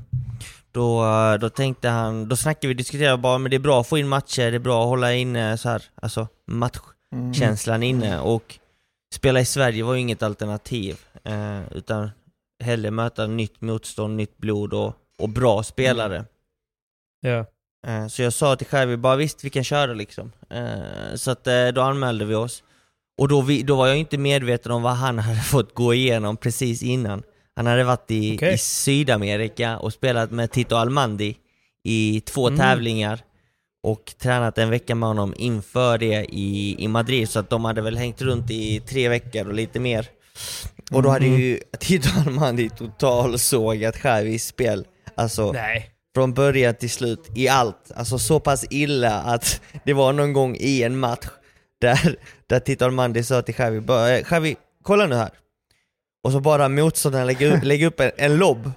[0.73, 1.05] då,
[1.41, 4.09] då tänkte han, då snackade vi diskuterade bara men det är bra att få in
[4.09, 8.59] matcher, det är bra att hålla inne så här, alltså matchkänslan inne och
[9.15, 12.11] spela i Sverige var ju inget alternativ eh, utan
[12.65, 16.25] hellre möta nytt motstånd, nytt blod och, och bra spelare.
[17.21, 17.47] Ja.
[17.87, 20.33] Eh, Så jag sa till Xavi bara visst vi kan köra liksom.
[20.51, 22.63] Eh, Så att eh, då anmälde vi oss.
[23.19, 26.37] Och då, vi, då var jag inte medveten om vad han hade fått gå igenom
[26.37, 27.23] precis innan.
[27.57, 28.55] Han hade varit i, Okej.
[28.55, 31.37] i Sydamerika och spelat med Tito Almandi
[31.85, 32.59] i två Mm.
[32.61, 33.21] tävlingar
[33.83, 37.83] och tränat en vecka med honom inför det i, i Madrid så att de hade
[37.83, 40.07] väl hängt runt i tre veckor och lite mer.
[40.91, 44.87] Och då hade ju Tito Almandi total sågat Xavis spel.
[45.15, 45.91] Alltså, Nej.
[46.15, 47.93] från början till slut i allt.
[47.97, 51.27] Alltså så pass illa att det var någon gång i en match
[51.81, 55.31] där, där Tito Almandi sa till Xavi, bara, "Eh, kolla nu här.
[56.27, 58.73] Och så bara motståndaren lägger upp, lägger upp en, en lobb.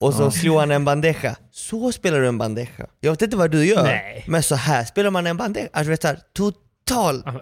[0.00, 0.30] Och så Ja.
[0.30, 1.36] slår han en bandeja.
[1.50, 2.68] Så spelar du en bandeja.
[3.00, 4.24] Jag vet inte vad du gör, Nej.
[4.28, 5.68] men så här spelar man en bandeja.
[5.72, 7.40] Alltså du vet såhär, total Ja,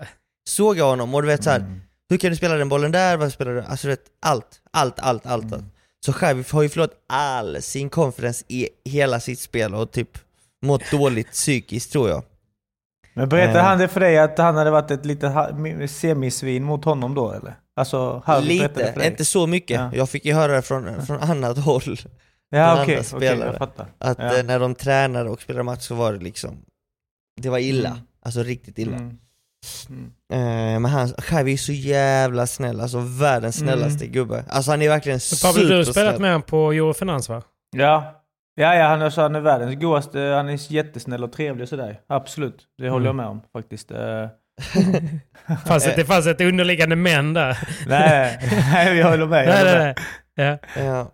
[0.49, 1.81] såga honom och du vet såhär, Mm.
[2.11, 3.17] hur kan du spela den bollen där?
[3.17, 3.63] Vad spelar du?
[3.63, 5.53] Alltså du vet, allt, allt, allt, allt.
[5.53, 5.65] allt.
[6.07, 10.19] Så Xavi har ju förlorat all sin confidence i hela sitt spel och typ
[10.63, 12.23] mått dåligt psykiskt tror jag.
[13.15, 13.65] Men berättade Eh.
[13.65, 17.55] han det för dig att han hade varit ett litet semisvin mot honom då eller?
[17.77, 19.07] Alltså, Lite, dig?
[19.07, 19.81] inte så mycket.
[19.81, 19.91] Ja.
[19.95, 21.83] Jag fick ju höra det från, från annat håll.
[22.51, 23.49] Ja från okej, andra okej, spelare.
[23.51, 23.87] jag fattar.
[23.99, 24.37] Att Ja.
[24.39, 26.57] eh, när de tränade och spelade match så var det liksom,
[27.43, 27.89] det var illa.
[27.89, 28.01] Mm.
[28.23, 28.97] Alltså riktigt illa.
[28.97, 29.19] Mm.
[29.89, 30.05] Mm.
[30.33, 33.75] Eh, men han, Xavi är så jävla snäll, alltså världens Mm.
[33.75, 34.45] snällaste gubbe.
[34.49, 36.21] Alltså han är verkligen Men Pablo, du har spelat supersnäll.
[36.21, 37.43] med honom på Eurofinans va?
[37.77, 38.23] Ja.
[38.55, 41.69] Ja, ja, han är, så, han är världens godaste, han är jättesnäll och trevlig och
[41.69, 42.01] sådär.
[42.07, 43.07] Absolut, det håller Mm.
[43.07, 43.91] jag med om faktiskt.
[45.67, 47.69] Fanns ett, det fanns ett underliggande men där.
[47.87, 48.39] nej,
[48.73, 49.41] nej, jag håller med.
[49.41, 49.97] Jag nej, håller nej, med.
[50.37, 50.59] nej.
[50.77, 50.83] Ja.
[50.85, 51.13] Ja.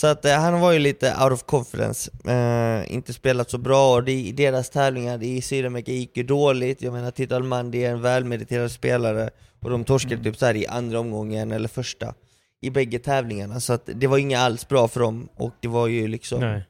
[0.00, 3.94] Så att eh, han var ju lite out of confidence, eh, inte spelat så bra
[3.94, 8.02] och det, deras tävlingar i Sydamerika gick ju dåligt, jag menar Tito Almandi är en
[8.02, 10.24] välmeriterad spelare och de torskade Mm.
[10.24, 12.14] typ så här i andra omgången eller första
[12.60, 15.86] i bägge tävlingarna så att det var inget alls bra för dem och det var
[15.86, 16.64] ju liksom, Nej.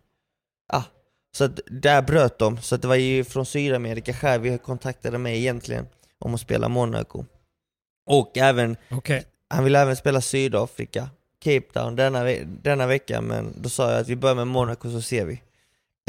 [0.72, 0.82] ah,
[1.34, 5.36] så att där bröt de, så att det var ju från Sydamerika Xavi kontaktade mig
[5.38, 5.86] egentligen
[6.18, 7.24] om att spela Monaco.
[8.06, 9.24] Och även Okej.
[9.50, 11.08] han vill även spela Sydafrika,
[11.44, 14.90] Cape Town denna, ve- denna vecka men då sa jag att vi börjar med Monaco
[14.90, 15.42] så ser vi.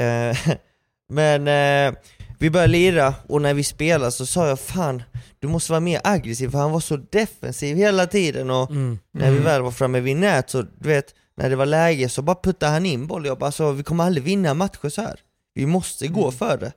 [0.02, 0.38] Eh,
[1.10, 2.00] men eh,
[2.40, 5.04] vi började lira och när vi spelade så sa jag fan
[5.40, 9.00] du måste vara mer aggressiv för han var så defensiv hela tiden och Mm.
[9.12, 12.22] när vi väl var framme vid nät så du vet när det var läge så
[12.22, 13.26] bara puttade han in boll.
[13.26, 15.20] Jag bara sa vi kommer aldrig vinna matcher så här.
[15.54, 16.72] Vi måste gå för det.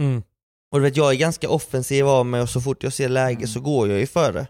[0.00, 0.22] Mm.
[0.72, 3.46] Och du vet jag är ganska offensiv av mig och så fort jag ser läge
[3.46, 4.46] så går jag ju för det.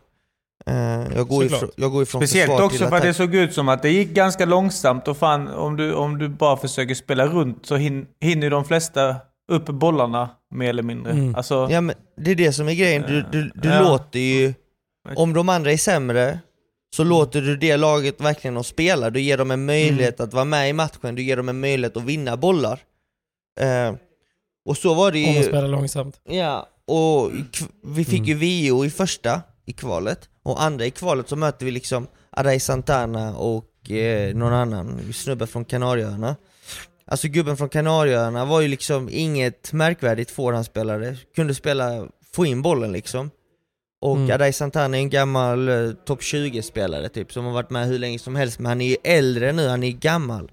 [0.66, 3.68] Eh, jag, går ifrån, jag går ifrån Speciellt också för att det såg ut som
[3.68, 7.66] att det gick ganska långsamt och fan om du, om du bara försöker spela runt
[7.66, 9.16] så hin, hinner de flesta
[9.48, 11.12] upp bollarna mer eller mindre.
[11.12, 11.34] Mm.
[11.34, 13.82] Alltså, Ja men det är det som är grejen, du, du, du Ja.
[13.82, 14.54] låter ju,
[15.16, 16.38] om de andra är sämre,
[16.96, 20.28] så låter du det laget verkligen att spela, du ger dem en möjlighet Mm.
[20.28, 22.80] att vara med i matchen, du ger dem en möjlighet att vinna bollar.
[23.60, 23.94] Eh,
[24.68, 26.20] och så var det Om man ju, spelar långsamt.
[26.28, 27.30] ja, och
[27.84, 28.38] vi fick Mm.
[28.40, 32.60] ju VO i första i kvalet, och andra i kvalet så möter vi liksom Aray
[32.60, 36.36] Santana och eh, någon annan snubbe från Kanarieöarna.
[37.06, 42.92] Alltså gubben från Kanarieöarna var ju liksom inget märkvärdigt forehandspelare, kunde spela, få in bollen
[42.92, 43.30] liksom.
[44.04, 44.30] Och Mm.
[44.30, 48.18] Adai Santana är en gammal eh, topp 20-spelare typ, som har varit med hur länge
[48.18, 50.50] som helst, men han är ju äldre nu, han är gammal.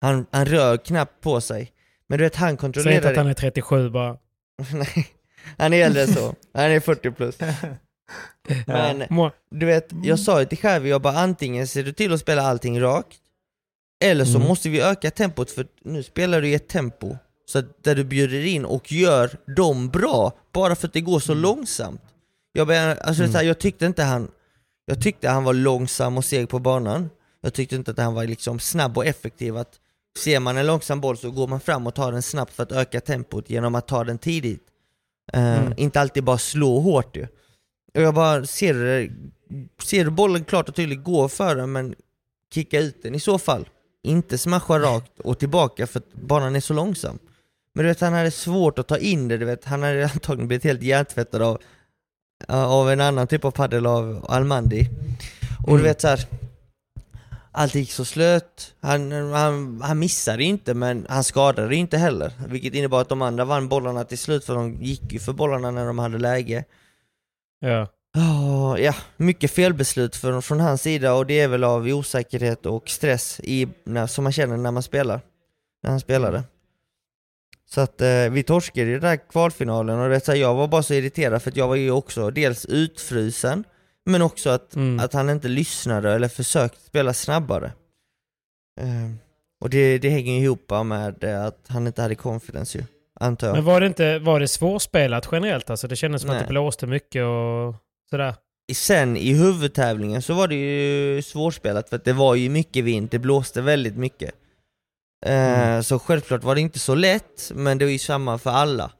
[0.00, 1.72] Han, han rör knappt på sig.
[2.08, 2.96] Men du vet, han Säg kontrollerar...
[2.96, 4.16] inte att han är 37 bara.
[4.72, 5.06] Nej,
[5.58, 6.34] han är äldre än så.
[6.54, 7.38] Han är 40 plus.
[8.66, 9.04] Men
[9.50, 12.42] du vet, jag sa ju till Xavi, jag bara antingen ser du till att spela
[12.42, 13.16] allting rakt,
[14.04, 14.48] eller så Mm.
[14.48, 17.16] måste vi öka tempot för nu spelar du i ett tempo
[17.46, 21.20] så att där du bjuder in och gör dem bra, bara för att det går
[21.20, 22.00] så långsamt.
[22.56, 23.34] Jag, bara, alltså Mm.
[23.34, 24.30] här, jag tyckte inte han,
[24.86, 27.10] jag tyckte han var långsam och seg på banan.
[27.40, 29.56] Jag tyckte inte att han var liksom snabb och effektiv.
[29.56, 29.74] Att
[30.18, 32.72] ser man en långsam boll så går man fram och tar den snabbt för att
[32.72, 34.62] öka tempot genom att ta den tidigt.
[35.32, 35.72] Mm.
[35.76, 37.26] Inte alltid bara slå hårt ju.
[37.94, 39.10] Och jag bara ser
[39.82, 41.94] ser bollen klart och tydligt gå för den men
[42.54, 43.68] kicka ut den i så fall.
[44.02, 47.18] Inte smasha rakt och tillbaka för att banan är så långsam.
[47.74, 50.48] Men du vet han hade svårt att ta in det, du vet han hade antagligen
[50.48, 51.58] blivit helt hjärntvättad av,
[52.48, 54.88] av en annan typ av paddel av Almandi.
[55.66, 55.82] Och du Mm.
[55.84, 56.20] vet så här.
[57.52, 62.32] Allt gick så slött, han, han, han missade inte men han skadade inte heller.
[62.48, 65.70] Vilket innebar att de andra vann bollarna till slut för de gick ju för bollarna
[65.70, 66.64] när de hade läge.
[67.60, 67.88] Ja.
[68.14, 72.88] Ja, ja, mycket felbeslut från, från hans sida och det är väl av osäkerhet och
[72.88, 75.20] stress i, när, som man känner när man spelar.
[75.82, 76.42] När han spelade.
[77.70, 80.82] Så att eh, vi torskade i den där kvalfinalen och vet, här, jag var bara
[80.82, 83.64] så irriterad för att jag var ju också dels utfrusen
[84.06, 85.00] men också att, Mm.
[85.00, 87.72] att han inte lyssnade eller försökte spela snabbare.
[88.80, 89.10] Eh,
[89.60, 92.84] och det, det hänger ju ihop med eh, att han inte hade confidence ju,
[93.20, 93.56] antar jag.
[93.56, 95.70] Men var det inte var det svårspelat generellt?
[95.70, 96.42] Alltså det kändes som att Nej.
[96.42, 97.74] det blåste mycket och
[98.10, 98.34] sådär.
[98.74, 103.08] Sen i huvudtävlingen så var det ju svårspelat för att det var ju mycket vind,
[103.10, 104.34] det blåste väldigt mycket.
[105.26, 105.82] Eh, Mm.
[105.82, 108.90] Så självklart var det inte så lätt, men det var ju samma för alla.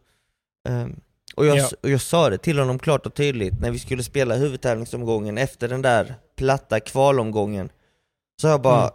[0.69, 0.87] Eh,
[1.35, 1.69] och, jag, Ja.
[1.83, 5.69] och jag sa det till honom klart och tydligt när vi skulle spela huvudtävlingsomgången efter
[5.69, 7.69] den där platta kvalomgången.
[8.41, 8.91] Så jag bara, Mm.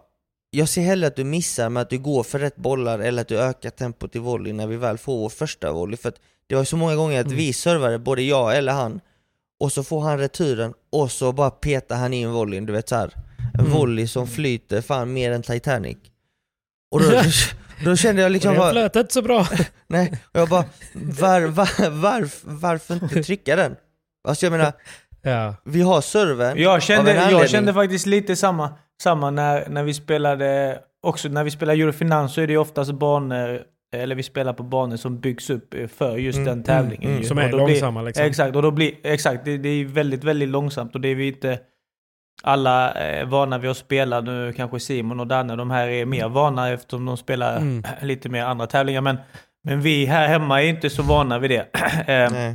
[0.51, 3.27] jag ser hellre att du missar med att du går för rätt bollar eller att
[3.27, 5.97] du ökar tempot i volley när vi väl får vår första volley.
[5.97, 7.37] För att det var så många gånger att Mm.
[7.37, 8.99] vi servade, både jag eller han,
[9.59, 12.95] och så får han returen och så bara petar han in volleyn, du vet så
[12.95, 13.13] här.
[13.53, 13.71] En Mm.
[13.71, 15.97] volley som flyter fan mer än Titanic.
[16.91, 17.21] Och då,
[17.85, 19.47] då, kände jag liksom och det flöt inte så bra.
[19.87, 23.75] nej, och jag bara, var, var, varf, varför inte trycka den?
[24.27, 24.73] Alltså jag menar,
[25.21, 25.55] ja.
[25.65, 28.69] vi har servern Jag kände, jag kände faktiskt lite samma,
[29.03, 32.91] samma när, när vi spelade, också när vi spelar Eurofinans så är det ju oftast
[32.91, 33.61] banor,
[33.95, 37.09] eller vi spelar på banor som byggs upp eh, för just Mm, den tävlingen.
[37.09, 37.27] mm, ju.
[37.27, 38.25] Som Och är då blir- långsamma liksom.
[38.25, 41.27] Exakt, och då blir, exakt det, det är väldigt, väldigt långsamt och det är vi
[41.27, 41.59] inte
[42.41, 44.21] alla eh, vana vid att spela.
[44.21, 47.83] Nu kanske Simon och Danne, de här är mer vana eftersom de spelar Mm.
[48.01, 49.01] lite mer andra tävlingar.
[49.01, 49.17] Men,
[49.63, 51.65] men vi här hemma är inte så vana vid det.
[52.07, 52.53] Eh,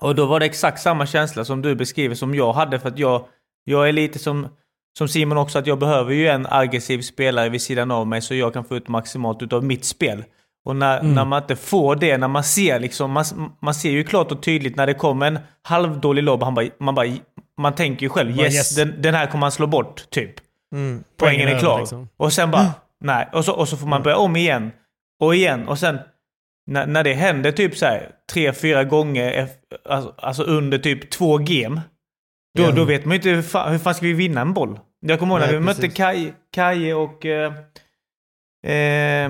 [0.00, 2.98] och då var det exakt samma känsla som du beskriver som jag hade för att
[2.98, 3.24] jag,
[3.64, 4.48] jag är lite som,
[4.98, 8.34] som Simon också att jag behöver ju en aggressiv spelare vid sidan av mig så
[8.34, 10.24] jag kan få ut maximalt utav mitt spel.
[10.64, 11.14] Och när, Mm.
[11.14, 13.24] när man inte får det, när man ser liksom, man,
[13.62, 16.94] man ser ju klart och tydligt när det kommer en halvdålig lobb, han bara, man,
[16.94, 17.06] bara,
[17.60, 18.76] man tänker ju själv Bara yes, yes.
[18.76, 20.34] Den, den här kommer han slå bort, typ.
[20.74, 21.04] Mm.
[21.16, 21.78] Poängen är över, klar.
[21.78, 22.08] liksom.
[22.16, 23.28] Och sen bara, nej.
[23.32, 24.72] Och så, och så får man börja om igen.
[25.20, 25.68] Och igen.
[25.68, 25.98] Och sen
[26.66, 31.10] när, när det händer typ så här tre, fyra gånger, eff- alltså, alltså under typ
[31.10, 31.80] två game.
[32.58, 32.70] Då, Ja.
[32.70, 34.80] då vet man ju inte hur fan, hur fan ska vi vinna en boll.
[35.00, 35.96] Jag kommer ihåg när vi mötte precis.
[35.96, 37.52] Kaj, Kaje och eh,
[38.66, 39.24] eh,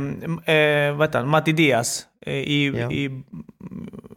[0.55, 1.29] eh, vad heter han?
[1.29, 2.07] Matti Diaz.
[2.27, 2.91] Eh, i, Ja.
[2.93, 3.23] i,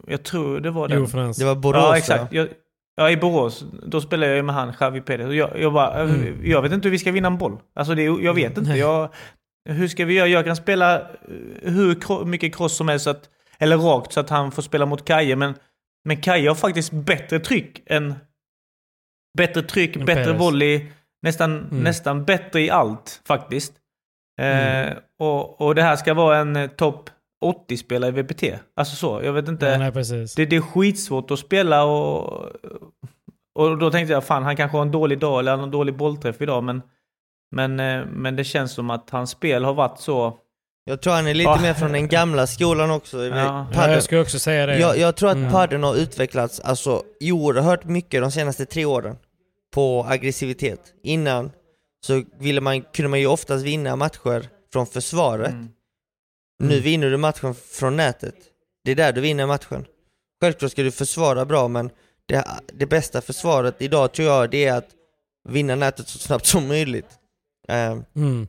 [0.07, 0.97] jag tror det var den.
[1.13, 1.31] Jo.
[1.37, 2.33] Det var Borås Ja, exakt.
[2.33, 2.47] Jag,
[2.99, 5.33] Ja, i Borås, då spelade jag med han Xavi Pérez.
[5.33, 6.45] Jag, jag mm.
[6.45, 7.57] jag vet inte hur vi ska vinna en boll.
[7.75, 8.71] Alltså, det, jag vet inte.
[8.71, 9.09] Jag,
[9.69, 10.27] hur ska vi göra?
[10.27, 13.29] Jag kan spela eh, hur mycket cross som helst, att,
[13.59, 15.35] eller rakt, så att han får spela mot Kaje.
[15.35, 15.53] Men,
[16.05, 18.15] men Kaje har faktiskt bättre tryck än...
[19.37, 20.85] Bättre tryck, men bättre volley,
[21.21, 21.83] nästan, mm.
[21.83, 23.73] nästan bättre i allt faktiskt.
[24.41, 24.87] Mm.
[24.87, 27.09] Eh, och, och det här ska vara en eh, topp
[27.41, 28.43] 80 spelare i VPT.
[28.75, 29.77] Alltså så, jag vet inte.
[29.77, 32.45] Nej, nej, det, det är skitsvårt att spela och...
[33.55, 36.41] Och då tänkte jag, fan han kanske har en dålig dag eller en dålig bollträff
[36.41, 36.81] idag men...
[37.51, 40.37] Men, eh, men det känns som att hans spel har varit så...
[40.85, 41.61] Jag tror han är lite ah.
[41.61, 43.25] mer från den gamla skolan också.
[43.25, 43.67] Ja.
[43.73, 44.79] ja jag skulle också säga det.
[44.79, 45.51] Jag, jag tror att mm.
[45.51, 49.15] padden har utvecklats alltså, oerhört mycket de senaste tre åren
[49.73, 50.79] på aggressivitet.
[51.03, 51.51] Innan
[52.05, 55.51] så ville man, kunde man ju oftast vinna matcher från försvaret.
[55.53, 55.69] Mm.
[56.59, 58.35] Nu vinner du matchen från nätet.
[58.83, 59.85] Det är där du vinner matchen.
[60.41, 61.89] Självklart ska du försvara bra men
[62.25, 64.89] det, det bästa försvaret idag tror jag det är att
[65.49, 67.09] vinna nätet så snabbt som möjligt.
[67.67, 68.47] Eh, Mm.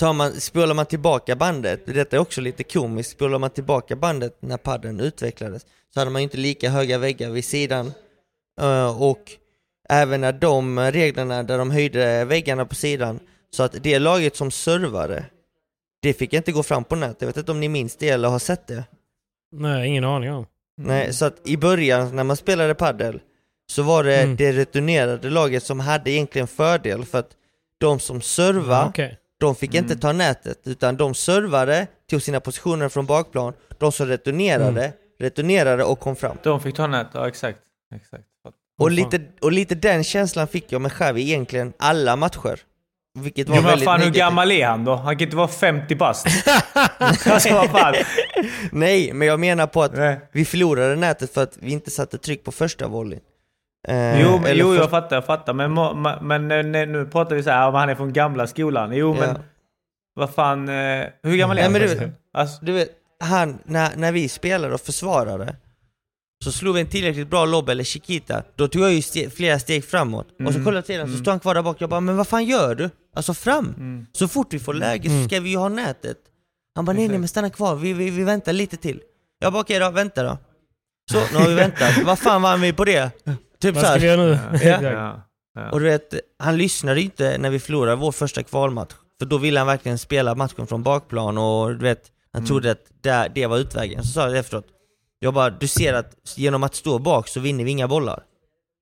[0.00, 4.36] tar man, spolar man tillbaka bandet, detta är också lite komiskt, spolar man tillbaka bandet
[4.42, 7.92] när padden utvecklades så hade man inte lika höga väggar vid sidan
[8.60, 9.32] Eh, och
[9.88, 14.50] även när de reglerna där de höjde väggarna på sidan så att det laget som
[14.50, 15.24] servade
[16.02, 18.28] det fick inte gå fram på nätet, jag vet inte om ni minns det eller
[18.28, 18.84] har sett det?
[19.52, 20.46] Nej, ingen aning om.
[20.76, 23.20] Nej, så att i början när man spelade paddel
[23.72, 24.36] så var det Mm.
[24.36, 27.30] det returnerade laget som hade egentligen fördel för att
[27.78, 29.18] de som serva, Ja, okej.
[29.40, 34.06] de fick inte ta nätet utan de servade, tog sina positioner från bakplan, de som
[34.06, 34.92] returnerade, Mm.
[35.20, 36.36] returnerade och kom fram.
[36.42, 37.58] De fick ta nät, ja exakt.
[37.94, 38.24] exakt.
[38.78, 42.60] Och lite, och lite den känslan fick jag med Xavi egentligen alla matcher.
[43.18, 44.94] Vilket var Jo, men fan, hur gammal är han då?
[44.94, 46.26] Han kan inte vara 50 bast.
[46.98, 47.94] alltså vad fan.
[48.72, 50.20] Nej, men jag menar på att Nej.
[50.32, 53.20] vi förlorade nätet för att vi inte satte tryck på första volleyn.
[53.88, 55.52] Eh, Jo, men, jo för- jag fattar, jag fattar.
[55.52, 58.92] Men, ma- men eh, nu, pratar vi så här, men han är från gamla skolan.
[58.92, 59.34] Jo, men Ja.
[60.14, 61.98] vad fan, eh, hur gammal är Nej, han?
[61.98, 62.88] men du- alltså, Du vet,
[63.24, 65.56] han, när, när vi spelade och försvarade
[66.42, 69.58] så slog vi en tillräckligt bra lobb eller chiquita, då tog jag ju ste- flera
[69.58, 70.26] steg framåt.
[70.26, 70.64] Och så Mm.
[70.64, 72.44] kollade jag till honom, så stod han kvar där bak, jag bara 'Men vad fan
[72.44, 72.90] gör du?
[73.16, 73.74] Alltså fram!
[73.78, 74.06] Mm.
[74.12, 75.22] Så fort vi får läge Mm.
[75.22, 76.16] så ska vi ju ha nätet'
[76.74, 79.00] Han bara 'Nej nej men stanna kvar, vi, vi, vi väntar lite till'
[79.40, 80.38] Jag bara 'Okej då, vänta då'
[81.12, 83.10] Så, nu har vi väntat, vad fan vann vi på det?
[83.60, 84.16] Typ Vad ska vi såhär.
[84.16, 84.38] göra nu?
[84.62, 84.82] Ja.
[84.82, 85.24] Ja,
[85.54, 85.70] ja.
[85.70, 88.92] Och du vet, han lyssnade ju inte när vi förlorade vår första kvalmatch.
[89.18, 92.46] För då ville han verkligen spela matchen från bakplan och du vet, han Mm.
[92.48, 94.02] trodde att det, det var utvägen.
[94.04, 94.66] Så sa jag efteråt,
[95.22, 98.22] jag bara, du ser att genom att stå bak så vinner vi inga bollar.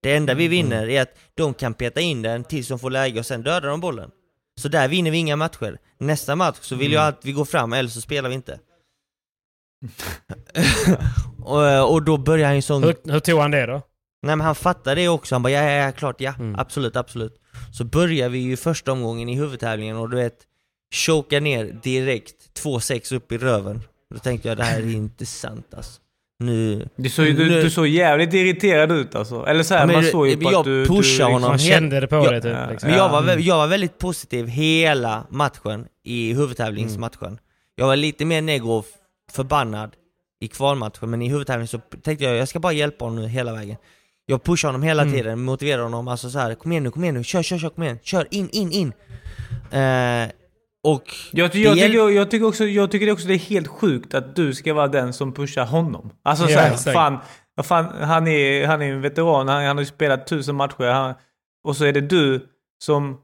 [0.03, 0.38] Det enda Mm.
[0.38, 3.43] vi vinner är att de kan peta in den tills de får läge och sen
[3.43, 4.11] dödar de bollen.
[4.61, 5.78] Så där vinner vi inga matcher.
[5.99, 6.95] Nästa match så vill Mm.
[7.03, 8.59] jag att vi går fram, eller så spelar vi inte.
[11.45, 12.82] och, och då börjar han ju som...
[12.82, 13.82] Hur, hur tog han det då?
[14.22, 16.55] Nej men han fattar det också, han bara ja, ja, ja klart, ja, Mm.
[16.59, 17.34] absolut, absolut.
[17.72, 20.38] Så börjar vi ju första omgången i huvudtävlingen och du vet,
[20.95, 23.82] choka ner direkt 2-6 upp i röven.
[24.14, 25.99] Då tänkte jag det här är inte sant alltså.
[26.43, 26.88] Nu...
[26.97, 29.45] Du, såg, du, nu- du såg jävligt irriterad ut alltså.
[29.47, 30.86] Eller så här, man såg ju på jag att du...
[30.86, 31.49] pushar du, honom.
[31.49, 32.53] Man kände det på Ja, dig typ.
[32.53, 32.88] ja, Liksom.
[32.88, 33.20] Men jag Ja.
[33.20, 37.38] var, jag var väldigt positiv hela matchen i huvudtävlingsmatchen.
[37.76, 38.84] Jag var lite mer nego och
[39.32, 39.91] förbannad
[40.41, 43.53] i kvalmatchen, men i huvudtävlingen så tänkte jag jag ska bara hjälpa honom nu hela
[43.53, 43.76] vägen.
[44.26, 45.14] Jag pushar honom hela Mm.
[45.14, 47.68] tiden, motiverar honom, alltså så här, kom igen nu, kom igen nu, kör, kör, kör,
[47.68, 48.93] kom igen, kör, in, in, in!
[49.80, 50.28] Eh,
[50.84, 54.14] och Jag, jag, hjäl- tycker, jag, tycker också, jag tycker också det är helt sjukt
[54.14, 56.10] att du ska vara den som pushar honom.
[56.24, 56.94] Alltså Ja, så här, exakt.
[56.96, 57.18] fan,
[57.54, 60.90] vad fan, han är, han är en veteran, han, han har ju spelat tusen matcher.
[60.92, 61.14] Han,
[61.64, 62.46] och så är det du
[62.84, 63.16] som Nej,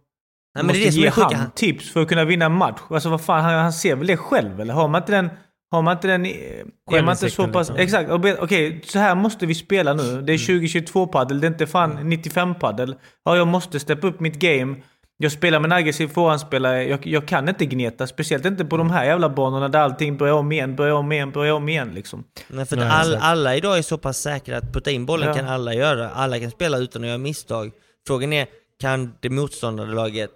[0.54, 2.80] men måste det är det ge han tips för att kunna vinna en match.
[2.90, 4.74] Alltså vad fan, han, han ser väl det själv eller?
[4.74, 5.30] Har man inte den...
[5.70, 6.26] Har man inte den...
[6.26, 7.68] Är man inte så pass...
[7.78, 8.02] liksom.
[8.02, 8.10] Exakt.
[8.42, 10.22] Okej, så här måste vi spela nu.
[10.22, 12.94] Det är 2022 paddel, det är inte fan 95 paddel.
[13.24, 14.76] Ja, jag måste steppa upp mitt game.
[15.18, 16.84] Jag spelar med en aggressiv forehandspelare.
[16.84, 18.06] Jag, jag kan inte gneta.
[18.06, 21.30] Speciellt inte på de här jävla banorna där allting börjar om igen, börjar om igen,
[21.30, 22.24] börjar om igen liksom.
[22.48, 25.28] Nej, för att Nej, all, alla idag är så pass säkra att putta in bollen
[25.28, 25.34] Ja.
[25.34, 26.10] kan alla göra.
[26.10, 27.70] Alla kan spela utan att göra misstag.
[28.06, 28.46] Frågan är,
[28.80, 30.30] kan det motståndande laget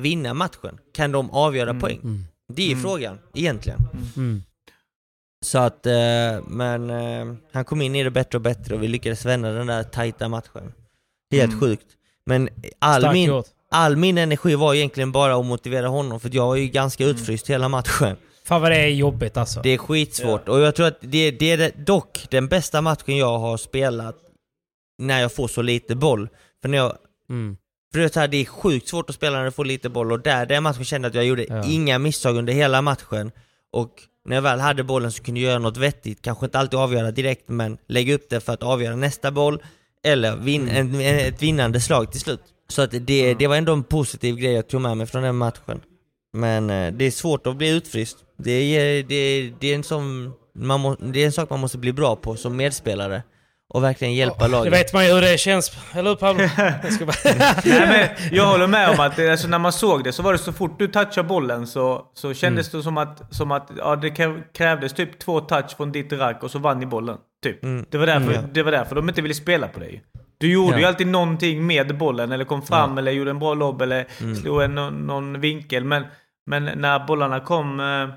[0.00, 0.78] vinna matchen?
[0.94, 2.00] Kan de avgöra poäng?
[2.02, 2.24] Mm.
[2.48, 2.82] Det är Mm.
[2.82, 3.78] frågan, egentligen.
[4.16, 4.42] Mm.
[5.44, 5.92] Så att, eh,
[6.46, 9.66] men eh, han kom in i det bättre och bättre och vi lyckades vända den
[9.66, 10.72] där tajta matchen.
[11.32, 11.60] Helt Mm.
[11.60, 11.86] sjukt.
[12.26, 12.48] Men
[12.78, 13.46] all Starkt min, gjort.
[13.74, 17.16] All min energi var egentligen bara att motivera honom för jag var ju ganska Mm.
[17.16, 18.16] utfryst hela matchen.
[18.44, 19.60] Fan vad det är jobbigt alltså.
[19.62, 23.38] Det är skitsvårt och jag tror att det, det är dock den bästa matchen jag
[23.38, 24.16] har spelat
[24.98, 26.28] när jag får så lite boll.
[26.62, 26.96] För när jag,
[27.30, 27.56] Mm.
[27.92, 30.20] för det, är det är sjukt svårt att spela när du får lite boll och
[30.20, 31.64] där, den matchen kände jag att jag gjorde Ja.
[31.64, 33.30] inga misstag under hela matchen.
[33.72, 33.90] Och
[34.28, 37.10] när jag väl hade bollen så kunde jag göra något vettigt, kanske inte alltid avgöra
[37.10, 39.62] direkt men lägga upp det för att avgöra nästa boll
[40.04, 40.94] eller vin, Mm.
[40.94, 42.40] en, ett vinnande slag till slut.
[42.68, 45.36] Så att det, det var ändå en positiv grej jag tog med mig från den
[45.36, 45.80] matchen.
[46.32, 48.16] Men eh, det är svårt att bli utfryst.
[48.38, 51.78] Det är, det, det är en sån, man må, det är en sak man måste
[51.78, 53.22] bli bra på som medspelare.
[53.74, 54.72] Och verkligen hjälpa Det laget.
[54.72, 55.72] vet man ju hur det känns.
[55.94, 56.42] Eller hur Pablo?
[56.82, 57.16] Jag ska bara...
[57.24, 60.32] Nej, men jag håller med om att det, alltså, när man såg det så var
[60.32, 62.78] det så fort du touchade bollen så, så kändes Mm.
[62.80, 66.42] det som att, som att ja, det krä- krävdes typ två touch från ditt rack
[66.42, 67.16] och så vann ni bollen.
[67.42, 67.64] Typ.
[67.64, 67.86] Mm.
[67.90, 68.40] Det, var därför, Mm, ja.
[68.52, 70.02] det var därför de inte ville spela på dig.
[70.38, 70.78] Du gjorde Ja.
[70.78, 74.36] ju alltid någonting med bollen eller kom fram eller gjorde en bra lobb eller Mm.
[74.36, 74.74] slog en,
[75.06, 75.84] någon, vinkel.
[75.84, 76.04] Men,
[76.46, 78.08] men när bollarna kom eh,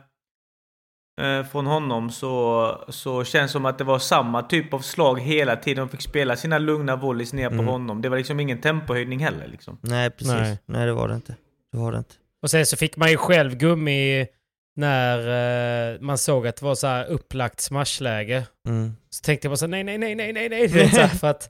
[1.28, 5.20] eh, från honom så, så känns det som att det var samma typ av slag
[5.22, 5.88] hela tiden.
[5.88, 7.68] De fick spela sina lugna volleys ner på Mm.
[7.68, 8.02] honom.
[8.02, 9.48] Det var liksom ingen tempohöjning heller.
[9.48, 9.78] Liksom.
[9.82, 10.58] Nej precis, Nej.
[10.66, 10.86] nej.
[10.86, 11.36] det var det inte.
[11.72, 12.14] Det var det inte.
[12.42, 14.28] Och sen så fick man ju själv gummi
[14.76, 18.44] när eh, man såg att det var så här upplagt smashläge.
[18.68, 18.94] Mm.
[19.10, 20.90] Så tänkte jag bara så här, nej, nej, nej, nej, nej, nej.
[21.20, 21.50] För att,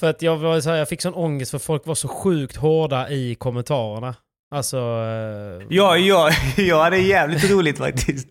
[0.00, 2.56] för att jag, var så här, jag fick sån ångest för folk var så sjukt
[2.56, 4.14] hårda i kommentarerna.
[4.54, 4.76] Alltså...
[4.76, 8.28] eh, Ja, ja, jag hade jävligt roligt faktiskt.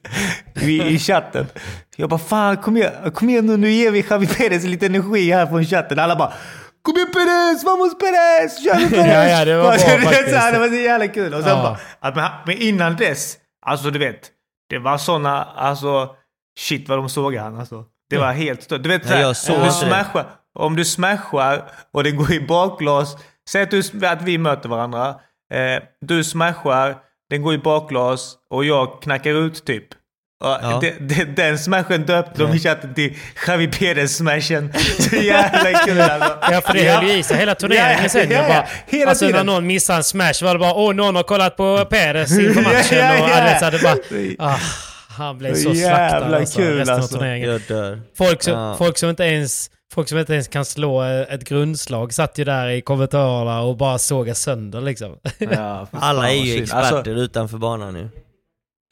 [0.61, 1.47] I, I chatten.
[1.95, 5.31] Jag bara fan kom igen, kom igen nu, nu ger vi Javi Perez lite energi
[5.31, 5.99] här från chatten.
[5.99, 6.33] Alla bara
[6.81, 9.07] Kom igen Perez, vamos Perez, kör nu Perez!
[9.13, 9.71] Ja, ja, det var bra
[10.11, 10.29] faktiskt.
[10.29, 11.33] så här, Det var så jävla kul.
[11.33, 11.77] Och sen Ja.
[12.01, 14.29] bara, men, men innan dess, alltså du vet.
[14.69, 16.09] Det var såna, alltså
[16.59, 17.83] shit vad de såg han alltså.
[18.09, 18.83] Det var helt stört.
[18.83, 20.25] Du vet Ja, såhär, jag såg om, du smashar,
[20.59, 23.15] om du smashar och det går i bakglas.
[23.49, 25.07] Säg att, du, att vi möter varandra.
[25.53, 26.95] Eh, du smashar,
[27.29, 29.85] den går i bakglas och jag knackar ut typ.
[30.43, 30.79] Och Ja.
[30.81, 34.73] de, de, den smashen döpte de i chatten till Javi Perez-smashen.
[34.99, 36.37] Så jävla kul alltså.
[36.51, 38.31] Ja, för det höll ju i sig hela turneringen Ja, sen.
[38.31, 38.47] ja, ja.
[38.47, 39.45] bara, Hela alltså när tiden.
[39.45, 42.83] någon missade en smash var det bara åh, någon har kollat på Perez inför matchen.
[42.97, 43.33] Ja, ja, Och ja.
[43.33, 43.95] alla hade bara,
[44.53, 44.57] ah,
[45.17, 47.15] han blev så Jävla slaktad alltså, kul, resten alltså.
[47.15, 47.49] av turneringen.
[47.49, 48.01] Jag dör.
[48.17, 48.75] Folk som, Ja.
[48.77, 52.43] folk, som inte ens, folk som inte ens kan slå eh, ett grundslag satt ju
[52.43, 55.17] där i kommentarerna och bara såga sönder liksom.
[55.37, 58.09] Ja, Alla är ju experter Alltså, utanför banan nu.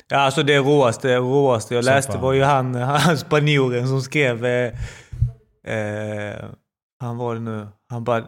[0.10, 2.22] ja, alltså det råaste, det råaste jag Som läste fan.
[2.22, 4.46] var ju han, han spanjoren som skrev...
[4.46, 4.74] Eh,
[5.76, 6.36] eh,
[7.02, 7.68] han var det nu.
[7.90, 8.24] Han bara...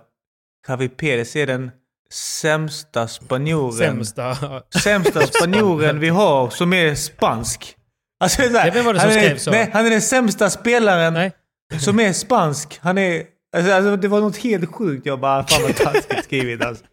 [0.68, 1.72] Javi Perez är den
[2.12, 3.72] sämsta spanjoren.
[3.78, 4.38] Sämsta.
[4.84, 7.76] sämsta spanjoren vi har som är spansk.
[8.20, 9.52] Alltså, det är så här, Vem var det han som är, skrev så?
[9.52, 11.32] Nej, han är den sämsta spelaren Nej.
[11.80, 12.80] Som är spansk.
[12.82, 13.24] Han är...
[13.56, 15.06] Alltså, alltså, det var något helt sjukt.
[15.06, 16.86] Jag bara, fan vad taskigt skrivit alltså.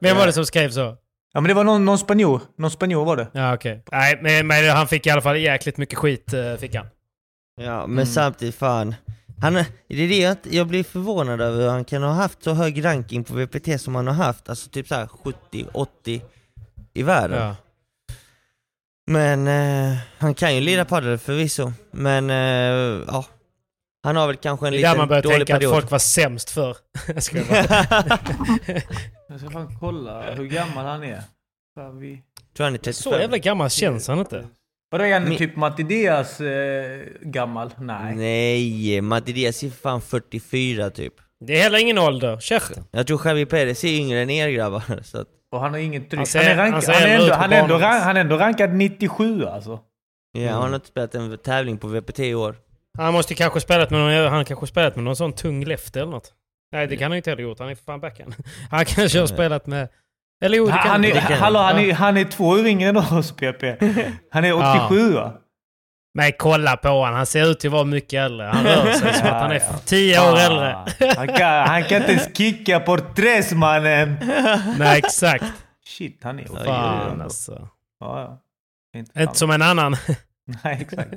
[0.00, 0.96] Vem var det som skrev så?
[1.32, 2.40] Ja men det var någon, någon spanjor.
[2.58, 3.26] Någon spanjor var det.
[3.32, 3.84] Ja okej.
[3.92, 6.86] Nej men, men han fick i alla fall jäkligt mycket skit eh, fick han.
[7.60, 8.94] Ja, men samtidigt fan.
[9.42, 12.42] Han, det är det jag, inte- jag blir förvånad över hur han kan ha haft
[12.44, 15.08] så hög ranking på VPT som han har haft, alltså typ såhär
[15.52, 16.20] 70-80
[16.94, 17.38] i världen.
[17.46, 17.56] Ja.
[19.06, 23.24] Men eh, han kan ju lira padel förvisso, men eh, ja.
[24.02, 25.72] Han har väl kanske en Det är där liten man börjar dålig tänka period.
[25.74, 26.76] att folk var sämst för.
[27.34, 28.18] Jag bara.
[29.28, 31.22] Jag ska fan kolla hur gammal han är.
[31.76, 32.22] Javi.
[32.56, 33.20] Tror han är Så 35.
[33.20, 34.44] jävla gammal känns han inte.
[34.90, 37.70] Vadå, är han Mi- typ Matideas eh, gammal?
[37.78, 38.14] Nej.
[38.16, 41.14] Nej, Matti Diaz är fan 44 typ.
[41.46, 42.40] Det är heller ingen ålder.
[42.40, 42.84] Käften.
[42.90, 44.82] Jag tror Javi Perez är yngre än er grabbar.
[45.02, 46.12] Så att, Och han har inget tryck.
[46.12, 48.36] Han Han, ser- är, rank, han han, är, ändå, han, är ändå, han är ändå
[48.36, 49.80] rankad 97 alltså.
[50.32, 52.56] ja, han har inte spelat en tävling på VPT i år.
[53.00, 56.10] Han måste kanske spelat med någon, han kanske spelat med någon sån tung lefte eller
[56.10, 56.32] något.
[56.72, 58.34] Nej det kan han ju inte ha gjort, han är för fan backhand.
[58.70, 59.88] Han kanske har spelat med...
[60.44, 61.82] Eller jo, det kan Han är, det kan- hallå, han, ja.
[61.90, 63.62] är, han är två år yngre än oss PP.
[64.30, 64.52] Han är
[64.88, 65.32] 87 va?
[66.14, 68.46] Men kolla på honom, han ser ut att vara mycket äldre.
[68.46, 69.78] Han rör sig som att han är Ja, ja.
[69.84, 70.76] 10 år äldre.
[71.16, 74.16] Han kan, han kan inte ens kicka på tres mannen.
[74.78, 75.44] Nej exakt.
[75.86, 77.68] Shit, han är 87 Fan alltså.
[78.00, 78.98] Ja, ja.
[78.98, 79.96] Inte, Inte som en annan.
[80.64, 81.14] Nej, exakt.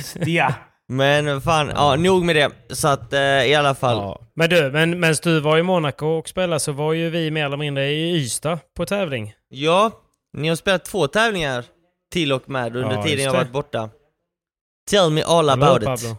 [0.04, 0.54] Stia.
[0.92, 2.50] Men fan, ja nog med det.
[2.74, 3.96] Så att eh, i alla fall.
[3.96, 4.20] Ja.
[4.34, 7.46] Men du, men medan du var i Monaco och spelade så var ju vi mer
[7.46, 9.34] eller mindre i Ystad på tävling.
[9.48, 9.90] Ja,
[10.36, 11.64] ni har spelat två tävlingar
[12.12, 13.90] till och med under Ja, tiden jag varit borta.
[14.90, 15.84] Tell me all about it.
[15.86, 16.16] Pablo?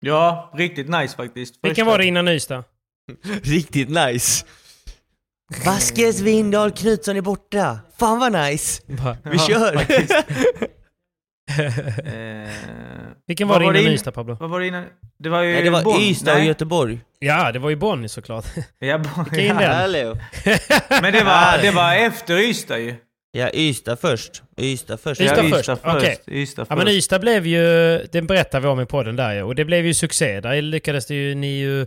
[0.00, 1.54] Ja, riktigt nice faktiskt.
[1.62, 2.64] Vilken Första- var det innan Ystad?
[3.42, 4.46] Riktigt nice.
[5.66, 7.78] Vasquez, Windahl, Knutsson är borta.
[7.98, 8.82] Fan vad nice.
[8.86, 9.16] Va?
[9.24, 9.86] Vi kör!
[11.58, 12.48] Eh,
[13.26, 14.36] Vilken var det innan in- Ystad Pablo?
[14.40, 14.84] Vad var det innan?
[15.18, 16.00] Det var ju Nej, det var Bonn.
[16.02, 16.44] Ystad och.
[16.44, 17.00] Göteborg.
[17.18, 18.44] Ja, det var ju Bonn såklart.
[18.78, 19.72] Ja, Bonn, Vilka ja.
[19.72, 20.16] Hallå.
[21.02, 22.94] Men det var, det var efter Ystad ju.
[23.32, 24.42] Ja, Ystad först.
[24.60, 25.20] Ystad först.
[25.20, 25.96] Ystad ja, först, Ystad först.
[25.96, 26.18] okej.
[26.26, 26.88] Ystad Ja men.
[26.88, 27.62] Ystad blev ju,
[28.12, 30.40] det berättade vi om i podden där ju, och det blev ju succé.
[30.40, 31.86] Där lyckades det ju, ni ju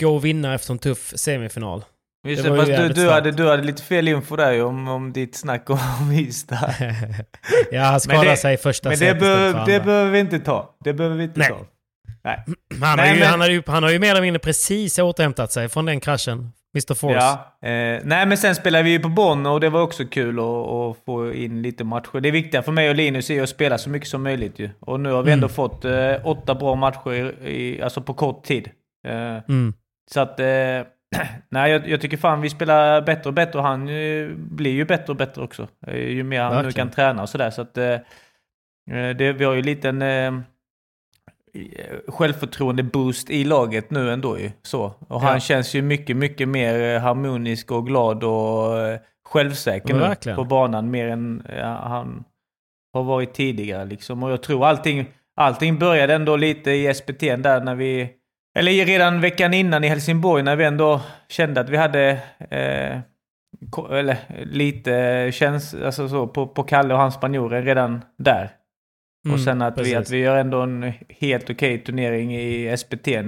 [0.00, 1.84] gå och vinna efter en tuff semifinal.
[2.26, 5.36] Just det fast du, du, hade, du hade lite fel info där om, om ditt
[5.36, 5.78] snack om
[6.12, 6.56] Ystad.
[7.70, 10.76] ja, han skadade sig i första Men det, behöver, det behöver vi inte ta.
[10.84, 11.48] Det behöver vi inte Nej.
[11.48, 11.56] ta.
[12.24, 12.44] Nej.
[12.80, 14.98] Han, har Nej, ju, men- han, har ju, han har ju mer eller mindre precis
[14.98, 16.52] återhämtat sig från den kraschen.
[16.74, 17.16] Mr Force.
[17.16, 17.68] Ja.
[17.68, 20.44] Eh, nej, men sen spelade vi ju på Bonn och det var också kul att,
[20.44, 22.20] att få in lite matcher.
[22.20, 24.70] Det viktiga för mig och Linus är att spela så mycket som möjligt ju.
[24.80, 25.38] Och nu har vi Mm.
[25.38, 28.70] ändå fått eh, åtta bra matcher i, alltså på kort tid.
[29.08, 29.12] Eh,
[29.48, 29.74] Mm.
[30.12, 30.40] Så att...
[31.48, 34.84] Nej, jag, jag tycker fan vi spelar bättre och bättre och han eh, blir ju
[34.84, 35.68] bättre och bättre också.
[35.86, 36.86] Eh, ju mer han nu Verkligen.
[36.88, 37.50] kan träna och sådär.
[37.50, 37.78] Så att...
[37.78, 37.84] Eh,
[38.90, 40.32] eh, det, vi har ju lite en eh,
[42.08, 44.50] självförtroende-boost i laget nu ändå ju.
[44.62, 44.92] Så.
[45.08, 45.40] Och han Ja.
[45.40, 48.72] känns ju mycket, mycket mer harmonisk och glad och
[49.28, 50.36] självsäker nu verkligen.
[50.36, 50.90] på banan.
[50.90, 52.24] Mer än han
[52.92, 54.22] har varit tidigare liksom.
[54.22, 55.06] Och jag tror allting,
[55.36, 58.10] allting började ändå lite i SPT där när vi...
[58.56, 62.10] Eller redan veckan innan i Helsingborg när vi ändå kände att vi hade...
[62.50, 62.98] Eh,
[63.90, 68.50] eller lite känns, alltså så, på, på Kalle och hans spanjorer redan där.
[69.26, 73.08] Mm, och sen att vi, att vi gör ändå en helt okej turnering i SPT.
[73.08, 73.22] Eh,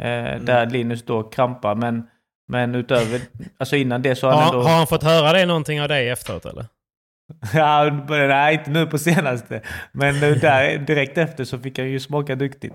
[0.00, 0.44] Mm.
[0.44, 1.74] Där Linus då krampar.
[1.74, 2.06] Men
[2.48, 3.20] Men utöver,
[3.58, 4.62] alltså innan det så har han ändå...
[4.62, 6.66] har han fått höra det någonting av dig efteråt eller?
[7.54, 9.60] Ja, nej, inte nu på senaste.
[9.92, 12.74] Men nu där, direkt efter så fick han ju smaka duktigt.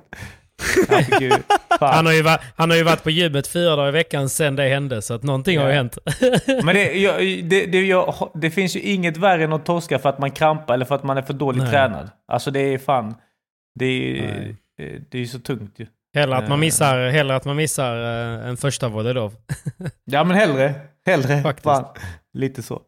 [0.89, 1.29] Han, fick ju.
[1.79, 4.55] Han har, ju va- han har ju varit på gymmet fyra dagar i veckan sen
[4.55, 5.77] det hände, så att någonting har ju Ja.
[5.77, 5.97] hänt.
[6.63, 7.19] Men det, jag,
[7.49, 10.73] det, det, jag, det finns ju inget värre än att torska för att man krampar
[10.73, 11.71] eller för att man är för dåligt Nej.
[11.71, 12.09] tränad.
[12.27, 13.15] Alltså det är fan...
[13.79, 14.55] Det är ju Nej.
[15.09, 15.85] det är ju så tungt ju.
[16.15, 16.59] Hellre att man Eh.
[16.59, 17.95] missar, hellre att man missar
[18.41, 19.33] eh, en första Vodelov.
[20.05, 20.73] Ja men hellre.
[21.05, 21.41] Hellre.
[21.41, 21.63] Faktiskt.
[21.63, 21.85] Fan.
[22.33, 22.81] Lite så.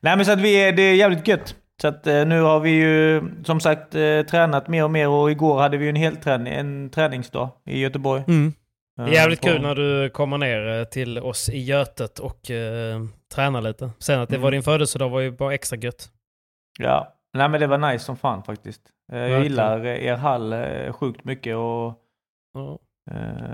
[0.00, 1.54] Nej men så att vi är, det är jävligt gött.
[1.82, 5.30] Så att eh, nu har vi ju som sagt eh, tränat mer och mer och
[5.30, 8.24] igår hade vi en hel träning, en träningsdag i Göteborg.
[8.28, 8.52] Mm.
[9.00, 13.00] Eh, jävligt på- kul när du kommer ner till oss i Götet och eh,
[13.34, 13.90] tränar lite.
[13.98, 14.42] Sen att det Mm.
[14.44, 16.08] var din födelsedag var ju bara extra gött.
[16.78, 17.14] Ja.
[17.36, 18.80] Nej men det var nice som fan faktiskt.
[19.12, 19.42] Jag Verkligen.
[19.42, 20.54] gillar er hall
[20.92, 21.94] sjukt mycket och
[22.54, 22.78] Ja.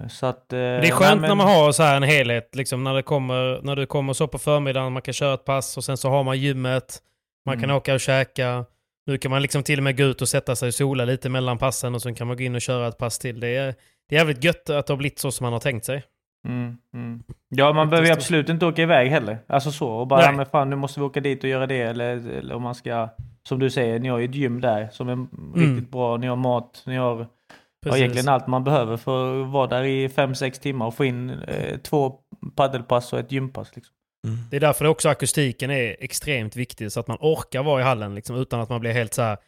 [0.08, 0.48] så att...
[0.48, 3.60] Det är skönt men- när man har så här en helhet, liksom när, det kommer,
[3.62, 6.22] när du kommer så på förmiddagen, man kan köra ett pass och sen så har
[6.24, 6.98] man gymmet,
[7.46, 7.76] man kan Mm.
[7.76, 8.64] åka och käka.
[9.06, 11.28] Nu kan man liksom till och med gå ut och sätta sig och sola lite
[11.28, 13.40] mellan passen och sen kan man gå in och köra ett pass till.
[13.40, 13.74] Det är,
[14.08, 16.02] det är jävligt gött att det har blivit så som man har tänkt sig.
[16.48, 17.22] Mm, mm.
[17.48, 19.38] Ja, man behöver absolut inte åka iväg heller.
[19.46, 19.88] Alltså så.
[19.90, 20.36] Och bara, Nej.
[20.36, 21.80] men fan nu måste vi åka dit och göra det.
[21.80, 23.08] Eller, eller om man ska,
[23.48, 25.26] som du säger, ni har ju ett gym där som är
[25.58, 26.16] riktigt bra.
[26.16, 27.26] Ni har mat, ni har ja,
[27.82, 27.98] Precis.
[28.00, 31.78] egentligen allt man behöver för att vara där i 5-6 timmar och få in eh,
[31.78, 32.14] två
[32.56, 33.76] paddelpass och ett gympass.
[33.76, 33.94] Liksom.
[34.50, 38.14] Det är därför också akustiken är extremt viktig, så att man orkar vara i hallen
[38.14, 39.38] liksom, utan att man blir helt så här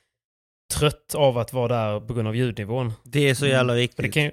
[0.75, 2.93] trött av att vara där på grund av ljudnivån.
[3.05, 4.17] Det är så jävla För det viktigt.
[4.17, 4.31] ju,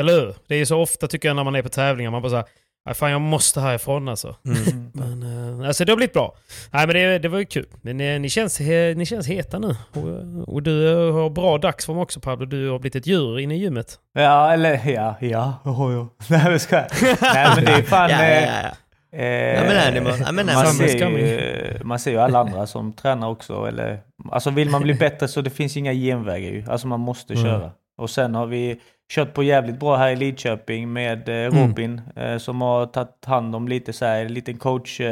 [0.00, 0.34] eller hur?
[0.46, 2.44] Det är så ofta tycker jag när man är på tävlingar, man bara såhär,
[2.86, 4.36] "Nej, fan jag måste härifrån alltså.
[4.44, 4.90] Mm.
[4.94, 5.22] Men
[5.60, 6.36] eh, alltså det har blivit bra.
[6.72, 7.66] Nej men det, det var ju kul.
[7.82, 8.60] Men eh, ni, känns,
[8.96, 9.76] ni känns heta nu.
[9.92, 12.46] Och, och du eh, har bra dagsform också Pablo.
[12.46, 13.98] Du har blivit ett djur inne i gymmet.
[14.14, 16.08] Ja, eller ja, ja, oh, ja.
[16.30, 18.10] Nej, men ska Nej, men det är fan...
[18.10, 18.70] ja, eh, ja, ja.
[19.16, 20.12] Eh, Ja, men animal.
[20.26, 23.66] Ja, men man, ser ju, man ser ju alla andra som tränar också.
[23.68, 24.00] Eller,
[24.30, 26.64] alltså vill man bli bättre så det finns inga genvägar ju.
[26.68, 27.44] Alltså man måste Mm.
[27.44, 27.70] köra.
[27.96, 28.80] Och sen har vi
[29.12, 33.56] kört på jävligt bra här i Lidköping med eh, Robin eh, som har tagit hand
[33.56, 35.10] om lite så här, en liten coachroll.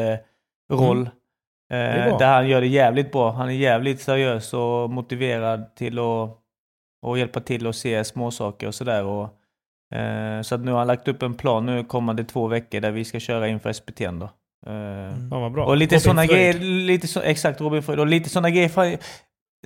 [0.72, 1.10] Eh, roll.
[1.72, 3.30] är eh, där han gör det jävligt bra.
[3.32, 6.36] Han är jävligt seriös och motiverad till att
[7.06, 9.30] och hjälpa till att se småsaker och sådär.
[9.94, 12.90] Eh, så att nu har han lagt upp en plan nu kommande två veckor där
[12.90, 14.24] vi ska köra inför SPT då.
[14.66, 15.64] Eh, Fan vad bra.
[15.66, 16.54] och lite Robin sådana grejer,
[16.86, 18.00] lite så, exakt Robin Fröjd.
[18.00, 18.98] Och lite sådana grejer,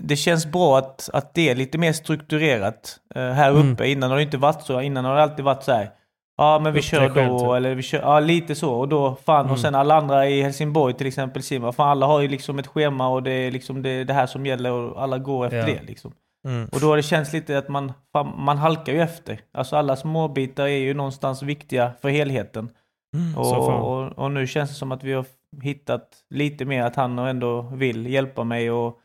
[0.00, 3.72] det känns bra att, att det är lite mer strukturerat eh, här Mm.
[3.72, 3.88] uppe.
[3.88, 4.80] Innan har det inte varit så.
[4.80, 5.90] Innan har det alltid varit så här.
[6.36, 7.48] Ja men vi Upp kör då, typ.
[7.56, 8.74] eller vi kör, ja lite så.
[8.74, 9.52] Och då, fan, Mm.
[9.52, 11.72] och sen alla andra i Helsingborg till exempel simma.
[11.72, 14.46] Fan alla har ju liksom ett schema och det är liksom det, det här som
[14.46, 15.66] gäller och alla går efter Ja.
[15.66, 16.12] det liksom.
[16.44, 16.68] Mm.
[16.72, 17.92] Och då har det känts lite att man,
[18.36, 19.40] man halkar ju efter.
[19.52, 22.68] Alltså alla småbitar är ju någonstans viktiga för helheten.
[23.16, 23.38] Mm.
[23.38, 25.26] Och, och, och nu känns det som att vi har
[25.62, 29.00] hittat lite mer att han ändå vill hjälpa mig och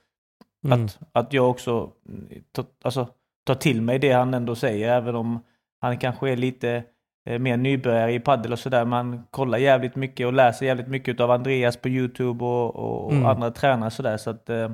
[0.65, 0.85] Mm.
[0.85, 1.89] att, att jag också
[2.51, 3.07] tar, alltså,
[3.45, 4.93] tar till mig det han ändå säger.
[4.93, 5.39] Även om
[5.81, 6.83] han kanske är lite
[7.29, 8.85] eh, mer nybörjare i paddel och sådär.
[8.85, 13.11] Man kollar jävligt mycket och läser jävligt mycket av Andreas på YouTube och, och, och
[13.11, 13.25] Mm.
[13.25, 14.17] andra tränare sådär.
[14.17, 14.71] Så att, eh,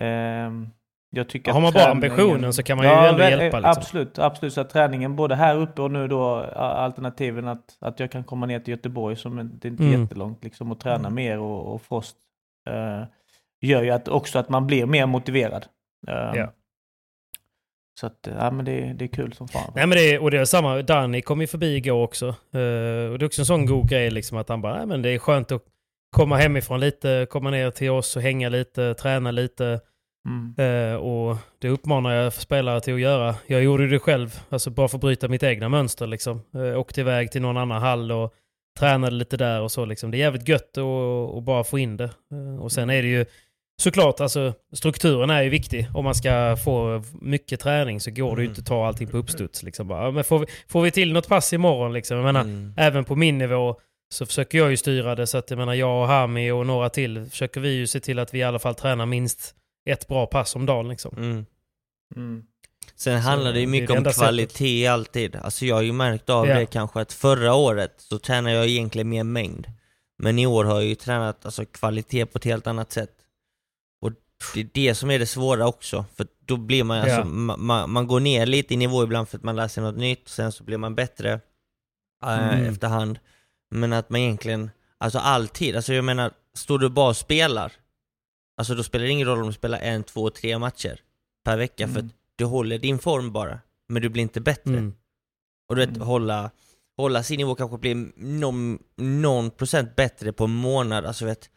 [0.00, 0.70] ehm,
[1.10, 3.70] jag tycker Har man bara träningen- ambitionen så kan man ju ändå väl, hjälpa, liksom.
[3.76, 4.52] Absolut, absolut.
[4.52, 8.46] Så att träningen både här uppe och nu då alternativen att, att jag kan komma
[8.46, 10.02] ner till Göteborg som är- det är inte Mm.
[10.02, 12.16] jättelångt liksom och träna mer och, och Frost
[12.70, 13.04] eh,
[13.60, 15.66] gör ju att, också att man blir mer motiverad.
[16.08, 16.52] Eh, Ja.
[18.00, 19.72] Så att, ja men det, det är kul som fan.
[19.74, 22.26] Nej men det är, och det är samma, Danny kom ju förbi igår också.
[22.28, 25.02] Eh, och det är också en sån god grej liksom att han bara, nej men
[25.02, 25.62] det är skönt att
[26.16, 29.80] komma hemifrån lite, komma ner till oss och hänga lite, träna lite.
[30.28, 30.54] Mm.
[30.92, 33.34] Eh, och det uppmanar jag spelare till att göra.
[33.46, 36.40] Jag gjorde det själv, alltså bara för att bryta mitt egna mönster liksom.
[36.54, 38.34] Eh, åkte iväg till någon annan hall och
[38.78, 40.10] tränade lite där och så liksom.
[40.10, 40.78] Det är jävligt gött
[41.38, 42.10] att bara få in det.
[42.32, 43.24] Eh, och sen är det ju
[43.82, 45.88] såklart, alltså strukturen är ju viktig.
[45.94, 49.16] Om man ska få mycket träning så går det ju inte att ta allting på
[49.16, 49.62] uppstuds.
[49.62, 49.88] Liksom.
[49.88, 52.16] Bara, men får, vi, får vi till något pass imorgon liksom?
[52.16, 52.74] Jag menar, Mm.
[52.76, 53.76] även på min nivå
[54.14, 56.88] så försöker jag ju styra det så att jag menar jag och Hami och några
[56.88, 59.54] till försöker vi ju se till att vi i alla fall tränar minst
[59.88, 61.16] ett bra pass om dagen liksom.
[61.16, 61.46] Mm.
[62.16, 62.42] Mm.
[62.96, 65.36] Sen handlar det ju det är mycket det om enda kvalitet alltid.
[65.36, 66.58] Alltså jag har ju märkt av Ja.
[66.58, 69.66] det kanske att förra året så tränade jag egentligen mer mängd.
[70.18, 73.12] Men i år har jag ju tränat alltså, kvalitet på ett helt annat sätt.
[74.02, 74.12] Och
[74.54, 76.04] det är det som är det svåra också.
[76.16, 77.22] För då blir man alltså, Ja.
[77.24, 79.96] ma- ma- man går ner lite i nivå ibland för att man lär sig något
[79.96, 81.32] nytt, sen så blir man bättre
[82.24, 82.64] eh, Mm.
[82.72, 83.18] efterhand.
[83.70, 87.72] Men att man egentligen, alltså alltid, alltså jag menar, står du bara och spelar,
[88.58, 91.00] alltså då spelar det ingen roll om du spelar en, två, tre matcher
[91.44, 92.06] per vecka för att
[92.36, 94.72] du håller din form bara, men du blir inte bättre.
[94.72, 94.94] Mm.
[95.68, 96.06] Och du vet, Mm.
[96.08, 96.50] hålla,
[96.96, 101.50] hålla sin nivå, kanske bli någon, någon procent bättre på en månad, alltså vet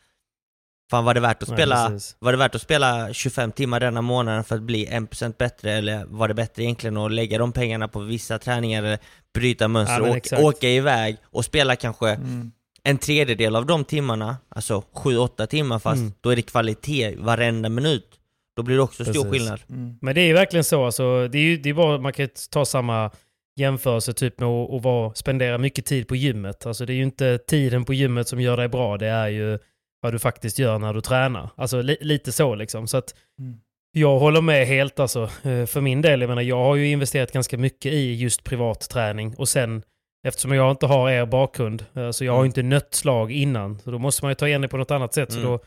[0.92, 2.16] Fan var det värt att Nej, spela, precis.
[2.20, 6.06] var det värt att spela 25 timmar denna månaden för att bli 1% bättre eller
[6.06, 9.00] var det bättre egentligen att lägga de pengarna på vissa träningar eller
[9.34, 12.52] bryta mönster, Ja, och åka, åka iväg och spela kanske Mm.
[12.84, 16.14] En tredjedel av de timmarna, alltså 7-8 timmar fast Mm.
[16.22, 18.08] då är det kvalitet varenda minut.
[18.56, 19.32] Då blir det också stor Precis.
[19.32, 19.60] skillnad.
[19.70, 19.98] Mm.
[20.02, 20.86] Men det är ju verkligen så.
[20.86, 23.12] Alltså, det är ju det är bara, man kan ju ta samma
[23.60, 26.66] jämförelse typ med att, att vara, spendera mycket tid på gymmet.
[26.66, 28.98] Alltså, det är ju inte tiden på gymmet som gör dig bra.
[28.98, 29.60] Det är ju
[30.02, 31.50] vad du faktiskt gör när du tränar.
[31.56, 32.88] Alltså li, lite så liksom.
[32.88, 33.56] Så att Mm.
[33.92, 35.22] jag håller med helt alltså.
[35.44, 38.90] Eh, För min del, jag menar, jag har ju investerat ganska mycket i just privat
[38.90, 39.36] träning.
[39.38, 39.84] Och sen,
[40.28, 42.46] eftersom jag inte har er bakgrund, eh, så jag har ju Mm.
[42.50, 43.80] inte nött slag innan.
[43.80, 45.32] Så då måste man ju ta igen det på något annat sätt.
[45.32, 45.52] Så Mm.
[45.52, 45.60] då,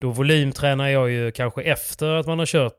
[0.00, 2.76] då volymtränar jag ju kanske efter att man har kört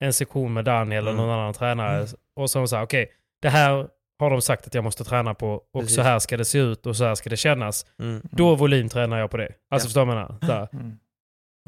[0.00, 1.26] en sektion med Daniel eller Mm.
[1.26, 2.06] någon annan tränare.
[2.36, 3.12] Och så säger okej,
[3.42, 3.86] det här
[4.18, 5.96] har de sagt att jag måste träna på och Precis.
[5.96, 7.86] så här ska det se ut och så här ska det kännas.
[7.98, 8.22] Mm.
[8.30, 9.44] Då volymtränar jag på det.
[9.70, 9.88] Alltså Ja.
[9.88, 10.54] förstår vad jag menar?
[10.54, 10.68] Där.
[10.72, 10.98] Mm.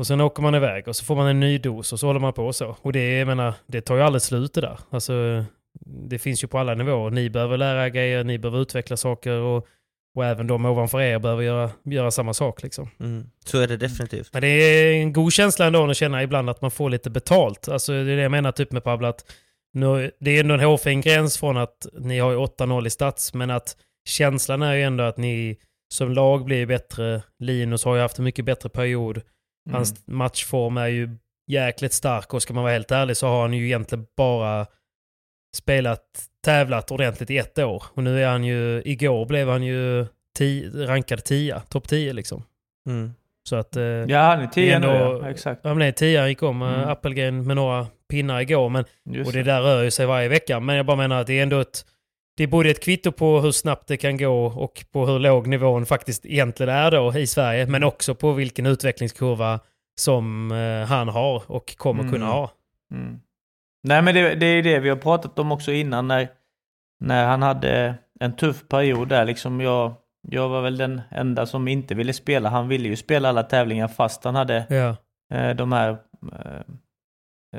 [0.01, 2.21] Och sen åker man iväg och så får man en ny dos och så håller
[2.21, 2.77] man på så.
[2.83, 4.79] Och det, jag menar, det tar ju aldrig slut det där.
[4.91, 5.45] Alltså,
[5.81, 7.11] det finns ju på alla nivåer.
[7.11, 9.67] Ni behöver lära er grejer, ni behöver utveckla saker och,
[10.15, 12.63] och även de ovanför er behöver göra, göra samma sak.
[12.63, 12.91] Liksom.
[13.01, 13.31] Mm.
[13.45, 14.33] Så är det definitivt.
[14.33, 17.69] Men det är en god känsla ändå att känna ibland att man får lite betalt.
[17.69, 19.25] Alltså det är det jag menar typ med Pablo att
[19.73, 23.35] nu, det är ändå en hårfin gräns från att ni har ju 8-0 i stats,
[23.35, 23.77] men att
[24.09, 25.59] känslan är ju ändå att ni
[25.95, 27.23] som lag blir bättre.
[27.39, 29.17] Linus har ju haft en mycket bättre period.
[29.17, 29.75] Mm.
[29.75, 31.17] Hans matchform är ju
[31.47, 34.67] jäkligt stark och ska man vara helt ärlig så har han ju egentligen bara
[35.55, 36.01] spelat,
[36.45, 37.83] tävlat ordentligt i ett år.
[37.95, 40.07] Och nu är han ju, igår blev han ju
[40.39, 42.43] ti, rankad 10, topp 10 liksom.
[42.89, 43.13] Mm.
[43.49, 43.77] Så att...
[43.77, 44.87] eh, Ja, han är tio nu.
[44.87, 45.29] Ja.
[45.31, 45.65] Exakt.
[45.65, 46.89] Han blev 10, han gick om uh, Mm.
[46.89, 48.69] Appelgren med några pinnar igår.
[48.69, 50.61] Men, Just och det där rör ju sig varje vecka.
[50.61, 51.85] Men jag bara menar att det är ändå ett...
[52.37, 55.47] Det är både ett kvitto på hur snabbt det kan gå och på hur låg
[55.47, 57.67] nivån faktiskt egentligen är då i Sverige.
[57.67, 59.61] Men också på vilken utvecklingskurva
[59.99, 62.13] som eh, han har och kommer Mm.
[62.13, 62.51] kunna ha.
[62.93, 63.21] Mm.
[63.85, 66.29] Nej men det, det är det vi har pratat om också innan när,
[67.01, 69.61] när han hade en tuff period där liksom.
[69.61, 69.95] Jag,
[70.29, 72.49] jag var väl den enda som inte ville spela.
[72.49, 74.97] Han ville ju spela alla tävlingar fast han hade Ja.
[75.39, 75.91] eh, de här...
[76.33, 76.61] Eh,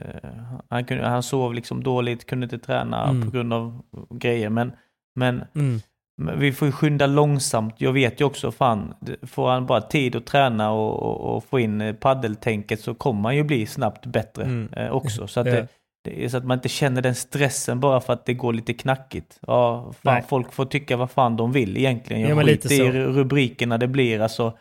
[0.01, 0.31] eh,
[0.69, 3.25] han, kunde, han sov liksom dåligt, kunde inte träna Mm.
[3.25, 4.49] på grund av grejer.
[4.49, 4.71] Men,
[5.15, 5.79] men Mm.
[6.21, 7.75] men vi får ju skynda långsamt.
[7.77, 11.59] Jag vet ju också, fan, får han bara tid att träna och, och, och få
[11.59, 14.73] in paddeltänket så kommer han ju bli snabbt bättre Mm.
[14.73, 15.27] eh, också.
[15.27, 15.53] Så att, Ja.
[15.53, 15.67] det,
[16.05, 18.73] det är så att man inte känner den stressen bara för att det går lite
[18.73, 19.39] knackigt.
[19.47, 22.21] Ja, fan, folk får tycka vad fan de vill egentligen.
[22.21, 24.19] Jag Ja, skiter i rubrikerna det blir.
[24.19, 24.57] Alltså,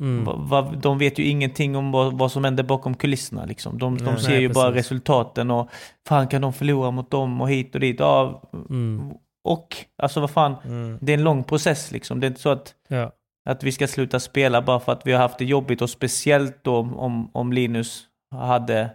[0.00, 0.24] Mm.
[0.24, 3.44] va, va, de vet ju ingenting om vad, vad som händer bakom kulisserna.
[3.44, 3.78] Liksom.
[3.78, 4.90] De, de Nej, ser nej, ju bara precis.
[4.90, 5.68] resultaten och
[6.08, 7.96] fan kan de förlora mot dem och hit och dit.
[8.00, 9.10] Ja, Mm.
[9.44, 10.98] och alltså vad fan, Mm.
[11.00, 12.20] det är en lång process liksom.
[12.20, 13.12] Det är inte så att, Ja.
[13.50, 16.64] att vi ska sluta spela bara för att vi har haft det jobbigt och speciellt
[16.64, 18.02] då om, om Linus
[18.34, 18.90] hade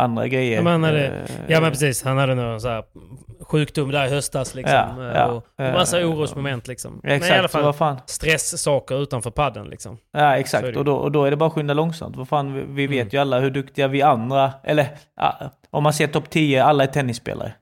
[0.00, 0.56] andra grejer.
[0.56, 1.14] Ja, men han hade- Eh,
[1.48, 2.84] ja men precis, han hade någon så här
[3.40, 4.74] sjukdom där i höstas liksom.
[4.98, 5.44] Ja, eh, ja, och,
[5.74, 7.00] massa orosmoment liksom.
[7.02, 7.98] Men i alla Exakt, fall vad fan.
[8.06, 9.98] stresssaker utanför padden liksom.
[10.12, 12.16] Ja exakt, och då, och då är det bara att skynda långsamt.
[12.16, 13.08] Vad fan, vi, vi vet Mm.
[13.12, 14.88] ju alla hur duktiga vi andra, eller
[15.70, 17.52] om man ser topp 10, alla är tennisspelare.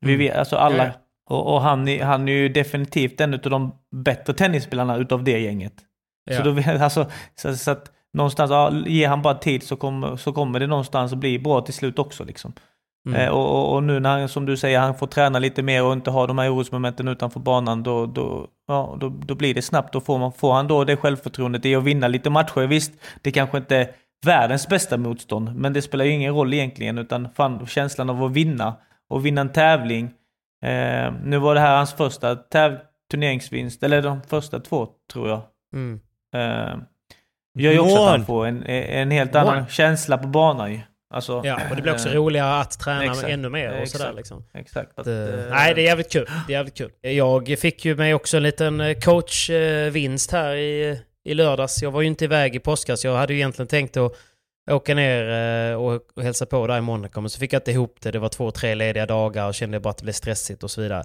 [0.00, 0.26] Vi Mm.
[0.26, 0.90] vet, alltså alla.
[1.30, 5.72] Och, och han, han är ju definitivt en av de bättre tennisspelarna utav det gänget.
[6.30, 6.36] Ja.
[6.36, 10.16] Så, då, vet- alltså, så, så att någonstans, ja, ger han bara tid så kommer,
[10.16, 12.24] så kommer det någonstans att bli bra till slut också.
[12.24, 12.52] Liksom.
[13.06, 13.20] Mm.
[13.20, 15.84] Eh, och, och, och nu när han, som du säger, han får träna lite mer
[15.84, 19.62] och inte ha de här orosmomenten utanför banan, då, då, ja, då, då blir det
[19.62, 19.92] snabbt.
[19.92, 22.66] Då får, man, får han då det självförtroendet i att vinna lite matcher.
[22.66, 22.92] Visst,
[23.22, 23.90] det kanske inte är
[24.26, 28.32] världens bästa motstånd, men det spelar ju ingen roll egentligen, utan fan, känslan av att
[28.32, 28.76] vinna
[29.08, 30.04] och vinna en tävling.
[30.64, 32.78] Eh, nu var det här hans första täv-
[33.10, 35.40] turneringsvinst, eller de första två tror jag.
[35.74, 36.00] Mm.
[36.34, 36.76] Eh,
[37.62, 39.64] gör ju också att han får en, en helt annan Mål.
[39.70, 40.80] känsla på banan ju.
[41.14, 43.28] Alltså, Ja, och det blir också eh, roligare att träna exakt.
[43.28, 44.02] ännu mer och Exakt.
[44.02, 44.44] sådär liksom.
[44.54, 44.98] Exakt.
[44.98, 45.14] Att, eh,
[45.50, 46.26] Nej, det är jävligt kul.
[46.46, 46.90] Det är jävligt kul.
[47.00, 51.82] Jag fick ju mig också en liten coachvinst här i, i lördags.
[51.82, 53.04] Jag var ju inte iväg i påskas.
[53.04, 54.12] Jag hade ju egentligen tänkt att
[54.70, 55.22] åka ner
[55.76, 57.20] och, och hälsa på där i Monaco.
[57.20, 58.10] Men så fick jag inte ihop det.
[58.10, 60.80] Det var två, tre lediga dagar och kände bara att det blev stressigt och så
[60.80, 61.04] vidare.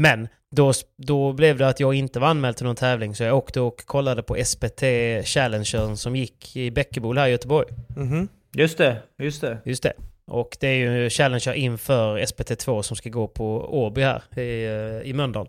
[0.00, 3.14] Men då, då blev det att jag inte var anmäld till någon tävling.
[3.14, 4.82] Så jag åkte och kollade på SPT
[5.24, 7.68] Challengern som gick i Bäckebol här i Göteborg.
[7.96, 8.28] Mhm.
[8.52, 9.58] Just det, just det.
[9.64, 9.92] Just det.
[10.26, 15.10] Och det är ju Challenger inför SPT2 som ska gå på Åby här i, eh,
[15.10, 15.48] i Mölndal.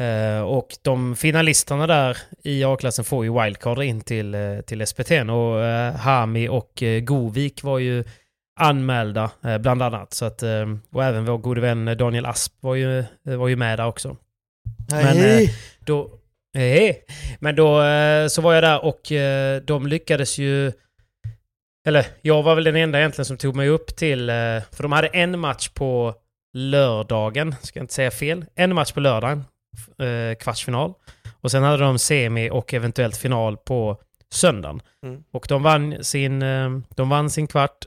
[0.00, 5.10] Eh, och de finalisterna där i A-klassen får ju wildcard in till, eh, till SPT.
[5.10, 8.04] Och eh, Hami och eh, Govik var ju
[8.60, 10.14] anmälda eh, bland annat.
[10.14, 13.78] Så att, eh, och även vår gode vän Daniel Asp var ju, var ju med
[13.78, 14.16] där också.
[14.90, 15.50] Men, eh,
[15.80, 16.10] då,
[16.54, 17.04] hej.
[17.38, 20.72] Men då eh, så var jag där och eh, de lyckades ju...
[21.86, 24.30] Eller jag var väl den enda egentligen som tog mig upp till...
[24.30, 24.34] eh,
[24.72, 26.14] För de hade en match på
[26.54, 28.44] lördagen, ska jag inte säga fel.
[28.54, 29.44] En match på lördagen,
[29.98, 30.94] eh, kvartsfinal.
[31.40, 33.96] Och sen hade de semi och eventuellt final på
[34.32, 34.82] söndagen.
[35.06, 35.22] Mm.
[35.32, 37.86] Och de vann sin, eh, de vann sin kvart.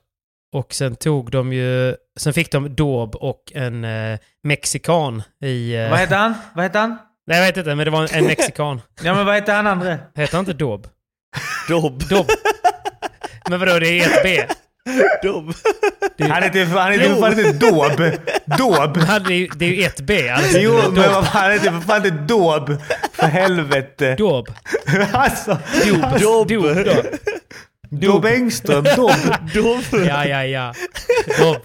[0.54, 1.96] Och sen tog de ju...
[2.20, 5.76] Sen fick de Daub och en eh, mexikan i...
[5.76, 6.34] eh, Vad heter han?
[6.56, 6.98] Vad heter han?
[7.28, 8.82] Nej, jag vet inte, men det var en, en mexikan.
[9.04, 9.98] Ja men vad heter han andra?
[10.16, 10.88] Heter han inte Daub?
[11.70, 12.04] Dobb.
[12.10, 12.28] Daub.
[13.50, 14.44] Men vadå, det är ett B?
[15.24, 15.54] Dobb.
[16.20, 17.98] Han heter han heter för fan inte Daub.
[18.58, 18.98] Daub.
[18.98, 20.30] Han, det, är, ju- det är ju ett B.
[20.30, 20.94] Alltså, Jo, Daub.
[20.94, 22.82] men vad fan, heter för fan inte Daub.
[23.14, 24.16] För helvete.
[24.16, 24.48] Daub.
[25.14, 25.58] Alltså.
[26.20, 26.48] Dob.
[26.48, 27.06] Dob.
[28.02, 28.84] Dob Engström.
[28.84, 29.12] Daub.
[29.54, 29.84] Dobb.
[30.08, 30.74] Ja, ja, ja.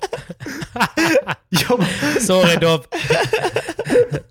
[1.79, 2.85] Men- Sorry Daub.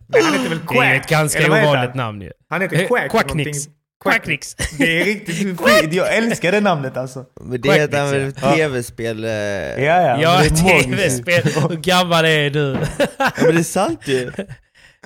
[0.08, 1.02] Men han heter väl Det är ju Quack?
[1.04, 2.32] ett ganska ovanligt namn ju.
[2.50, 3.12] Han heter Quack.
[3.12, 3.58] Quacknix.
[4.04, 4.56] Quacknix.
[4.78, 5.94] Det är riktigt skit.
[5.94, 7.26] Jag älskar det namnet alltså.
[7.42, 9.24] Men det heter han väl tv-spel?
[9.24, 10.22] eh, Ja, ja.
[10.22, 11.44] Ja, tv-spel.
[11.70, 12.78] Hur gammal är du?
[13.18, 14.32] Ja, men det är sant ju.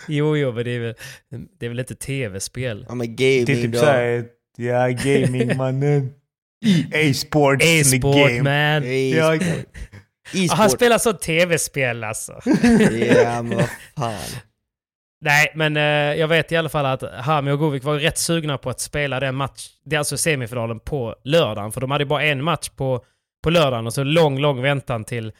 [0.07, 0.93] Jo, jo, men det är väl,
[1.59, 2.85] det är väl inte tv-spel?
[2.89, 3.79] Ja men Det är gaming typ då.
[3.79, 4.23] såhär,
[4.57, 6.09] ja gaming mannen.
[6.65, 8.41] EA Sports in the E-sport game.
[8.43, 9.09] man.
[9.09, 10.57] Ja, E-sport.
[10.57, 12.41] Han spelar så tv-spel alltså.
[13.15, 14.41] Ja men vad fan.
[15.23, 18.57] Nej, men eh, jag vet i alla fall att Hami och Govik var rätt sugna
[18.57, 21.71] på att spela den match, det är alltså semifinalen på lördagen.
[21.71, 23.05] För de hade bara en match på,
[23.43, 25.31] på lördagen och så lång, lång väntan till,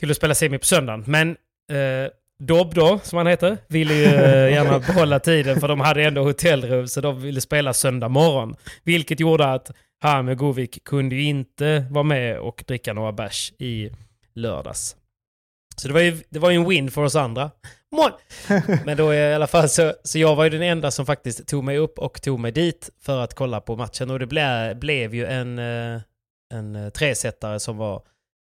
[0.00, 1.04] till att spela semi på söndagen.
[1.06, 1.28] Men
[1.70, 6.02] eh, Dob då, som han heter, ville ju eh, gärna behålla tiden för de hade
[6.02, 8.54] ändå hotellrum så de ville spela söndag morgon.
[8.84, 9.70] Vilket gjorde att
[10.36, 13.90] Govik kunde ju inte vara med och dricka några bärs i
[14.34, 14.96] lördags.
[15.76, 17.50] Så det var ju, det var ju en win för oss andra.
[18.84, 21.48] Men då är i alla fall så, så jag var ju den enda som faktiskt
[21.48, 24.10] tog mig upp och tog mig dit för att kolla på matchen.
[24.10, 26.00] Och det ble, blev ju en, eh,
[26.54, 28.02] en eh, tresetare som var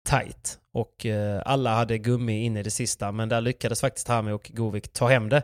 [0.09, 0.59] tight.
[0.73, 4.51] Och eh, alla hade gummi in i det sista, men där lyckades faktiskt Hami och
[4.53, 5.43] Govik ta hem det.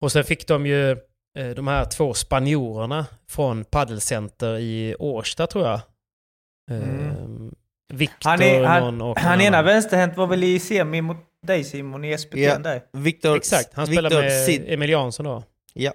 [0.00, 0.96] Och sen fick de ju
[1.44, 5.80] de här två spanjorerna från Paddelcenter i Årsta tror jag.
[6.70, 6.80] Eh,
[7.92, 11.16] Victor Han, är, han, någon och han en ena vänsterhänt var väl i semi mot
[11.46, 12.58] dig Simon i SPT Ja.
[12.58, 12.82] där?
[12.92, 14.64] Victor, Exakt, han spelar Victor med Cid.
[14.66, 15.42] Emil Jansson då.
[15.72, 15.92] Ja,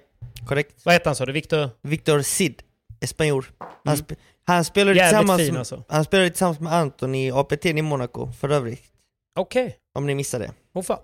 [0.48, 0.80] korrekt.
[0.84, 1.32] Vad heter han sa du?
[1.32, 1.70] Victor?
[1.82, 2.62] Victor Cid,
[3.06, 3.44] spanjor.
[3.58, 3.96] Han, Mm.
[3.96, 4.10] sp
[4.44, 5.84] han spelade tillsammans, fin med- alltså.
[5.88, 8.82] han spelade tillsammans med Anton i APT i Monaco för övrigt.
[9.38, 9.76] Okej.
[9.94, 10.52] Om ni missade det.
[10.78, 10.98] Oh fan.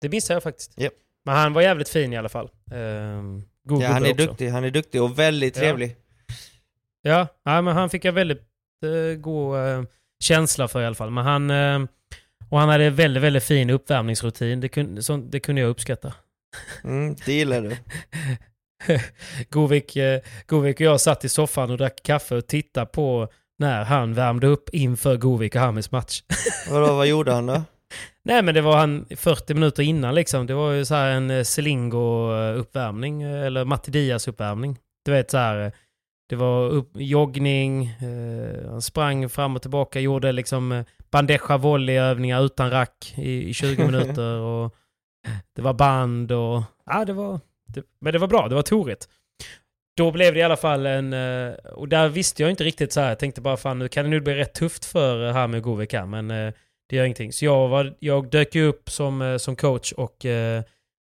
[0.00, 0.72] Det missade jag faktiskt.
[0.80, 0.92] Japp.
[1.24, 2.50] Men han var jävligt fin i alla fall.
[2.72, 4.26] Um, god Ja, han är också.
[4.26, 5.96] duktig, han är duktig och väldigt trevlig.
[7.02, 8.42] Ja, ja, men han fick jag väldigt
[8.84, 9.82] uh, god eh,
[10.20, 11.10] känsla för i alla fall.
[11.10, 11.50] Men han...
[11.50, 11.88] eh,
[12.50, 14.60] och han hade väldigt, väldigt fin uppvärmningsrutin.
[14.60, 16.14] Det kunde, så, det kunde jag uppskatta.
[16.84, 17.76] Mm, det gillar du.
[19.50, 23.28] Govik, eh, Govik och jag satt i soffan och drack kaffe och tittade på
[23.58, 26.22] när han värmde upp inför Govik och Hamis match.
[26.70, 27.62] Vadå, vad gjorde han då?
[28.24, 30.46] Nej men det var han 40 minuter innan liksom.
[30.46, 34.78] Det var ju så här en eh, Selingo-uppvärmning, eh, eller Matti Diaz-uppvärmning.
[35.04, 35.72] Du vet så här, eh,
[36.28, 42.70] det var upp, joggning, eh, han sprang fram och tillbaka, gjorde liksom bandeja volleyövningar utan
[42.70, 44.74] rack i, i 20 minuter och
[45.56, 46.62] det var band och...
[46.86, 47.40] Ja, det var...
[47.66, 49.08] Det, men det var bra, det var torigt.
[49.96, 51.14] Då blev det i alla fall en...
[51.74, 53.08] Och där visste jag inte riktigt så här.
[53.08, 55.92] Jag tänkte bara fan nu kan det nu bli rätt tufft för Hami och Govik
[55.92, 56.52] här, men
[56.88, 57.32] det gör ingenting.
[57.32, 60.62] Så jag, var, jag dök ju upp som, eh, som coach och eh,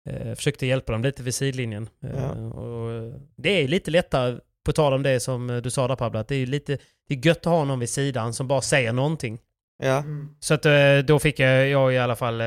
[0.10, 1.90] eh, försökte hjälpa dem lite vid sidlinjen.
[2.04, 2.30] Eh, Ja.
[2.46, 6.28] och, det är lite lättare, på tal om det som du sa där Pablo, att
[6.28, 6.78] det är lite
[7.08, 9.40] det är gött att ha någon vid sidan som bara säger någonting.
[9.84, 10.04] Ja,
[10.40, 10.66] Så att
[11.08, 12.42] då fick jag, jag i alla fall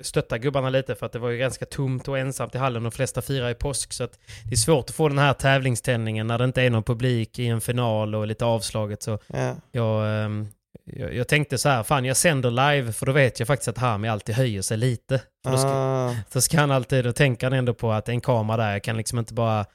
[0.00, 2.90] stötta gubbarna lite för att det var ju ganska tomt och ensamt i hallen och
[2.90, 3.92] de flesta firar i påsk.
[3.92, 4.18] Så att
[4.48, 7.46] det är svårt att få den här tävlingständningen när det inte är någon publik i
[7.46, 9.02] en final och lite avslaget.
[9.02, 9.56] Så ja.
[9.72, 10.48] jag, ehm,
[10.84, 13.78] jag, jag tänkte så här, fan jag sänder live för då vet jag faktiskt att
[13.78, 15.22] Hami alltid höjer sig lite.
[15.44, 18.20] För då, ska, Ah, då ska han alltid, då tänker han ändå på att en
[18.20, 19.66] kamera där, jag kan liksom inte bara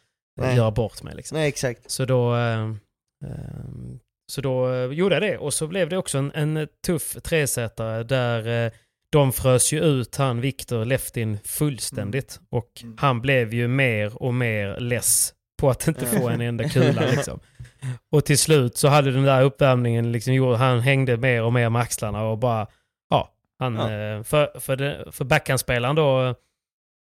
[0.42, 0.56] Nej.
[0.56, 1.16] göra bort mig.
[1.16, 1.38] Liksom.
[1.38, 1.92] nej exakt.
[1.92, 2.80] Så då, ehm,
[3.26, 4.00] ehm,
[4.32, 8.04] så då eh, gjorde jag det och så blev det också en, en tuff tresetare
[8.04, 8.72] där eh,
[9.10, 12.40] de frös ju ut han Viktor Leftin fullständigt.
[12.50, 17.02] Och han blev ju mer och mer less på att inte få en enda kula
[17.02, 17.40] liksom.
[18.12, 21.70] Och till slut så hade den där uppvärmningen liksom gjort, han hängde mer och mer
[21.70, 22.68] med axlarna och bara,
[23.10, 23.30] ja,
[23.60, 23.92] han, Ja.
[23.92, 26.36] eh, för, för, det, för backhandspelaren då,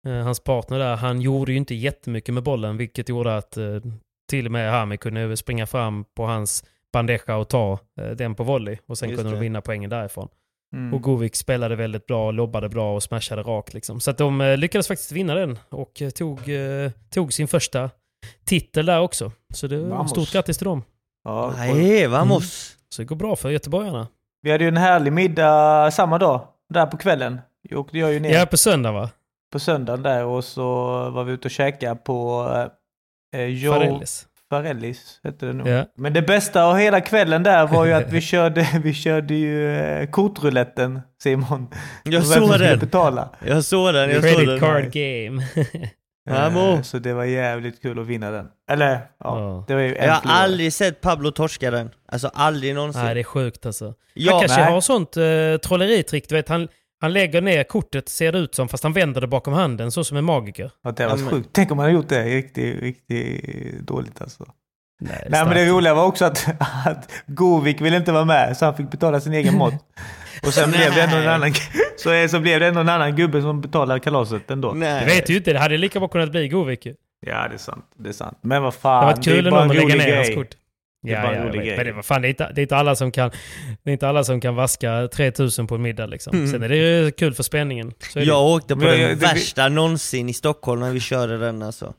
[0.07, 3.65] eh, hans partner där, han gjorde ju inte jättemycket med bollen vilket gjorde att eh,
[4.29, 7.79] till och med Hami kunde springa fram på hans bandeja och ta
[8.15, 9.41] den på volley och sen Just kunde de det.
[9.41, 10.27] vinna poängen därifrån.
[10.73, 10.93] Mm.
[10.93, 13.73] Och Govik spelade väldigt bra, lobbade bra och smashade rakt.
[13.73, 13.99] Liksom.
[13.99, 16.39] Så att de lyckades faktiskt vinna den och tog,
[17.09, 17.89] tog sin första
[18.45, 19.31] titel där också.
[19.53, 20.11] Så det var Vamos.
[20.11, 20.83] stort grattis till dem.
[21.23, 22.75] Ja, Nej, vamos!
[22.89, 24.07] Så det går bra för göteborgarna.
[24.41, 27.41] Vi hade ju en härlig middag samma dag, där på kvällen.
[27.69, 29.09] Jag åkte jag ju ner Ja, på söndag va?
[29.51, 30.63] på söndagen där och så
[31.09, 32.47] var vi ute och käkade på
[33.35, 34.27] eh, Joe Farellis.
[34.49, 35.67] Farellis, hette det nog.
[35.67, 35.85] Ja.
[35.95, 39.75] Men det bästa av hela kvällen där var ju att vi körde, vi körde ju
[39.77, 41.67] eh, kortrouletten, Simon.
[42.03, 42.79] Jag såg den!
[42.79, 43.29] betala.
[43.45, 44.59] Jag såg den, jag såg Credit den.
[44.59, 45.43] card game.
[46.29, 46.77] Vamos.
[46.77, 48.47] Eh, Så det var jävligt kul att vinna den.
[48.71, 49.65] Eller, ja, Ja.
[49.67, 50.39] det var ju en Jag har förlorare.
[50.43, 51.89] aldrig sett Pablo torska den.
[52.07, 53.01] Alltså aldrig någonsin.
[53.03, 53.85] Nej, det är sjukt alltså.
[53.85, 54.71] Han Ja, kanske nej.
[54.73, 56.49] har sånt uh, trolleritrick, du vet.
[56.49, 56.67] Han,
[57.01, 60.03] han lägger ner kortet, ser det ut som, fast han vänder det bakom handen, så
[60.03, 60.71] som en magiker.
[60.83, 61.49] Ja, det var Ja, men- sjukt.
[61.51, 64.45] Tänk om man hade gjort det riktigt, riktigt dåligt alltså.
[64.99, 66.47] Nej, Nej men det roliga var också att,
[66.85, 69.73] att Govik ville inte vara med så han fick betala sin egen mått.
[70.47, 71.53] Och sen blev det ändå en annan,
[71.97, 74.71] så, är- så blev det ändå en annan gubbe som betalade kalaset ändå.
[74.71, 74.99] Nej.
[75.05, 76.87] Det vet ju inte, det hade lika bra kunnat bli Govik.
[77.25, 77.85] Ja det är sant.
[77.97, 78.37] Det är sant.
[78.41, 79.03] Men vad Det fan.
[79.05, 80.35] hade varit kul är bara en rolig ner grej.
[80.35, 80.47] kort.
[81.03, 81.77] Det är Ja, bara en ja, jag rolig grej.
[81.77, 83.31] Men det, vad fan, det, är inte, det är inte alla som kan
[83.83, 86.33] det är inte alla som kan vaska 3000 på en middag liksom.
[86.37, 86.51] Mm.
[86.51, 87.93] Sen är det ju kul för spänningen.
[87.99, 88.27] Så är det.
[88.27, 91.61] Jag åkte på Men den jag- det- värsta någonsin i Stockholm när vi körde den
[91.61, 91.93] alltså.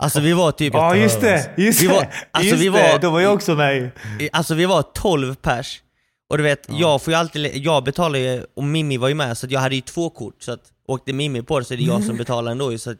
[0.00, 0.74] Alltså vi var typ...
[0.74, 2.10] Ja just det, just Vi var- det.
[2.30, 2.70] alltså, just vi det.
[2.92, 3.90] var- Då var jag också med.
[4.32, 5.82] Alltså vi var 12 pers.
[6.30, 9.38] Och du vet, jag får ju alltid, jag betalar ju, och Mimmi var ju med
[9.38, 11.78] så att jag hade ju två kort så att åkte Mimmi på det så är
[11.78, 12.98] det jag som betalar ändå så att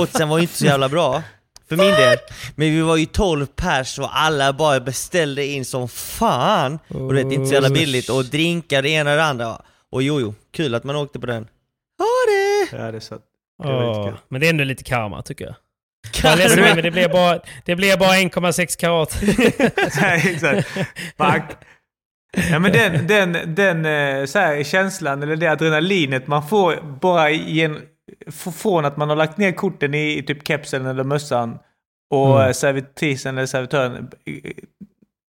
[0.00, 1.22] Oddsen var ju inte så jävla bra.
[1.68, 2.18] För min del.
[2.56, 6.78] Men vi var ju 12 pers och alla bara beställde in som fan.
[6.88, 8.08] Och du vet, inte så jävla billigt.
[8.10, 9.62] Och drinkar det ena och det andra.
[9.92, 11.42] Och jo, jo, kul att man åkte på den.
[11.98, 12.76] Ha det!
[12.76, 13.22] Ja det är sant.
[13.62, 14.18] Det var kul.
[14.28, 15.54] men det är ändå lite karma tycker jag.
[16.22, 19.18] Jag är ledsen men det blir bara, det blir bara 1,6 karat.
[20.00, 20.68] Nej, exakt.
[21.16, 21.58] Fuck.
[22.50, 27.30] Ja men den, den, den eh, så här, känslan eller det adrenalinet man får bara
[27.30, 27.78] gen,
[28.54, 31.58] från att man har lagt ner korten i, typ kepseln eller mössan
[32.14, 32.40] och Mm.
[32.40, 32.54] mm.
[32.54, 34.52] servitrisen eller servitören eh,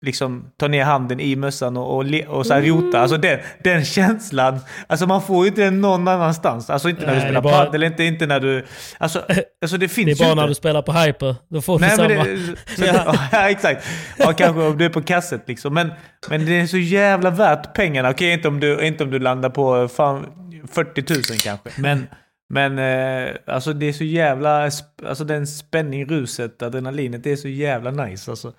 [0.05, 3.01] liksom tar ner handen i mössan och, och, och så här rota.
[3.01, 6.71] Alltså den, den känslan, alltså man får ju inte den någon annanstans.
[6.71, 8.65] Alltså inte när Nej, du spelar bara- padel, inte, inte när du...
[8.99, 9.23] Alltså,
[9.63, 11.37] alltså det finns Det är bara ju när du spelar på hyper.
[11.49, 12.09] Då får du Nej, samma.
[12.09, 12.85] men det, så,
[13.33, 13.49] ja.
[13.51, 13.87] exakt.
[14.19, 15.75] Ja, kanske om du är på kasset liksom.
[15.75, 15.93] Men,
[16.31, 18.11] men det är så jävla värt pengarna.
[18.11, 20.27] Okej, inte, om du, inte om du landar på fan
[20.73, 21.71] 40 000 kanske.
[21.81, 22.07] Men,
[22.49, 24.71] men eh, alltså det är så jävla...
[25.09, 28.53] Alltså den spänning, ruset, adrenalinet, det är så jävla nice alltså.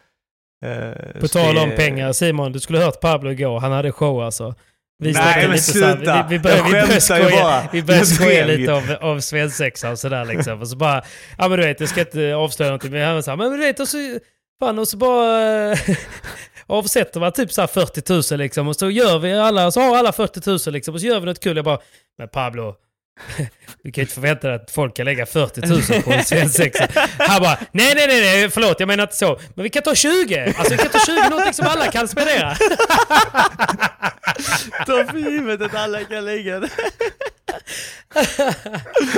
[0.66, 3.60] Eh, På tal det- om pengar, Simon, du skulle hört Pablo igår.
[3.60, 4.56] Han hade show alltså.
[4.98, 6.26] Vi Nej, men sluta.
[6.30, 7.64] Vi, vi började, Jag vi började skämtar ju skoja, bara.
[7.74, 10.62] vi började skoja lite av, av svensexa och sådär liksom.
[10.62, 11.04] Och så bara,
[11.38, 12.92] ja men du vet, jag ska inte avslöja någonting.
[12.92, 13.98] Men han var här, men du vet, och så,
[14.60, 15.78] fan, och så bara eh,
[16.68, 18.68] avsätter man typ så här 40 000 liksom.
[18.68, 20.94] Och så gör vi alla, så har alla 40 000 liksom.
[20.94, 21.56] Och så gör vi något kul.
[21.56, 21.80] Jag bara,
[22.18, 22.76] men Pablo,
[23.84, 25.62] du kan ju inte förvänta dig att folk kan lägga 40
[25.94, 26.88] 000 på en svensexa.
[27.18, 29.40] Han bara, nej, nej, nej, nej, förlåt, jag menar inte så.
[29.56, 30.54] Men vi kan ta 20!
[30.58, 32.56] Alltså vi kan ta 20, någonting som alla kan spendera.
[34.86, 36.70] Ta för givet att alla kan lägga det.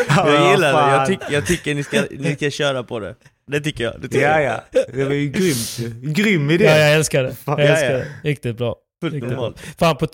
[0.10, 3.16] Ja, Jag gillar det, jag, tyck, jag tycker ni ska, ni ska köra på det.
[3.52, 3.94] Det tycker jag.
[4.02, 4.62] Det tycker Ja, jag.
[4.72, 4.82] ja.
[4.94, 5.78] Det var ju grymt.
[6.18, 6.66] Grym idé.
[6.66, 7.36] Ja, jag älskar det.
[7.46, 7.98] Jag Ja, älskar ja.
[7.98, 8.30] det.
[8.30, 8.76] Riktigt bra.
[9.02, 9.36] Fullt Riktigt bra.
[9.40, 9.60] normalt.
[9.80, 10.08] Fan, på,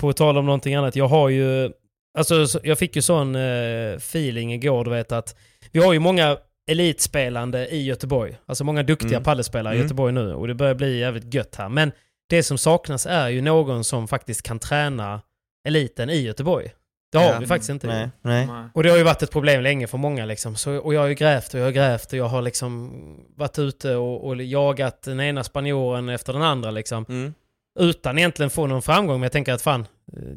[0.00, 0.96] på tal om någonting annat.
[0.96, 1.70] Jag har ju...
[2.18, 5.36] Alltså, så- jag fick ju sån eh, feeling igår, du vet att
[5.72, 6.36] vi har ju många
[6.70, 8.36] elitspelande i Göteborg.
[8.46, 9.22] Alltså många duktiga Mm.
[9.24, 9.84] paddelspelare i Mm.
[9.84, 11.68] Göteborg nu och det börjar bli jävligt gött här.
[11.68, 11.92] Men
[12.28, 15.20] det som saknas är ju någon som faktiskt kan träna
[15.68, 16.70] eliten i Göteborg.
[17.12, 17.38] Det har Ja.
[17.40, 17.86] vi faktiskt inte.
[17.86, 18.48] Nej, nej.
[18.74, 20.56] Och det har ju varit ett problem länge för många liksom.
[20.56, 22.90] Så, och jag har ju grävt och jag har grävt och jag har liksom
[23.36, 27.04] varit ute och, och jagat den ena spanjoren efter den andra liksom.
[27.08, 27.34] Mm.
[27.80, 29.16] Utan egentligen få någon framgång.
[29.16, 29.86] Men jag tänker att fan,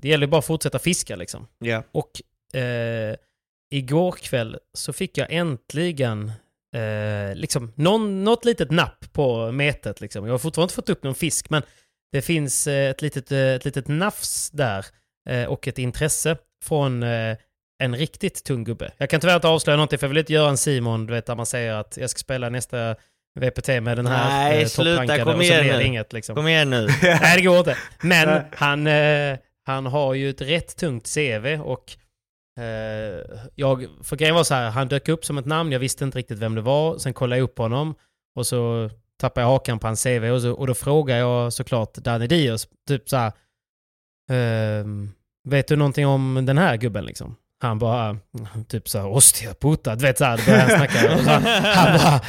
[0.02, 1.48] det gäller bara att fortsätta fiska liksom.
[1.60, 1.84] Ja.
[1.92, 2.22] Och
[2.60, 3.16] eh,
[3.72, 6.32] igår kväll så fick jag äntligen
[6.76, 10.26] eh, liksom någon, något litet napp på metet liksom.
[10.26, 11.64] Jag har fortfarande inte fått upp någon fisk men
[12.12, 14.86] det finns eh, ett litet, eh, ett litet nafs där
[15.30, 17.38] eh, och ett intresse från eh,
[17.84, 18.92] en riktigt tung gubbe.
[18.98, 21.26] Jag kan tyvärr inte avslöja någonting för jag vill inte göra en Simon, du vet,
[21.26, 22.96] där man säger att jag ska spela nästa
[23.40, 26.36] VPT med den här Nej, eh, sluta, kom igen inget liksom.
[26.36, 26.88] Kom igen nu.
[27.02, 27.78] Nej, det går inte.
[28.02, 31.98] Men han, eh, han har ju ett rätt tungt CV och
[32.60, 33.22] eh,
[33.56, 36.18] jag, för grejen var så här, han dök upp som ett namn, jag visste inte
[36.18, 36.98] riktigt vem det var.
[36.98, 37.96] Sen kollade jag upp honom
[38.36, 38.90] och så
[39.20, 42.68] tappade jag hakan på hans CV och, så, och då frågade jag såklart Danny Diaz,
[42.88, 43.32] typ så här,
[44.32, 44.86] eh,
[45.48, 47.36] vet du någonting om den här gubben liksom?
[47.60, 48.18] Han bara,
[48.68, 51.18] typ såhär, ostia puta, du vet såhär, då började han snacka.
[51.18, 51.30] Så,
[51.80, 52.22] han bara,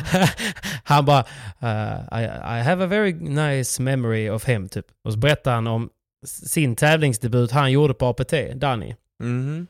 [0.85, 1.21] han bara
[1.63, 2.25] uh, I,
[2.59, 4.87] I have a very nice memory of him, typ.
[5.05, 5.91] Och så berättade han om
[6.27, 8.95] sin tävlingsdebut han gjorde på APT, Danny.
[9.23, 9.67] Mhm.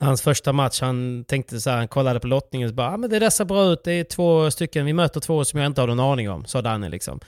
[0.00, 3.10] Hans första match, han tänkte så här, han kollade på lottningen och bara ah, men
[3.10, 5.80] det där ser bra ut, det är två stycken, vi möter två som jag inte
[5.80, 7.20] har någon aning om, sa Danny liksom.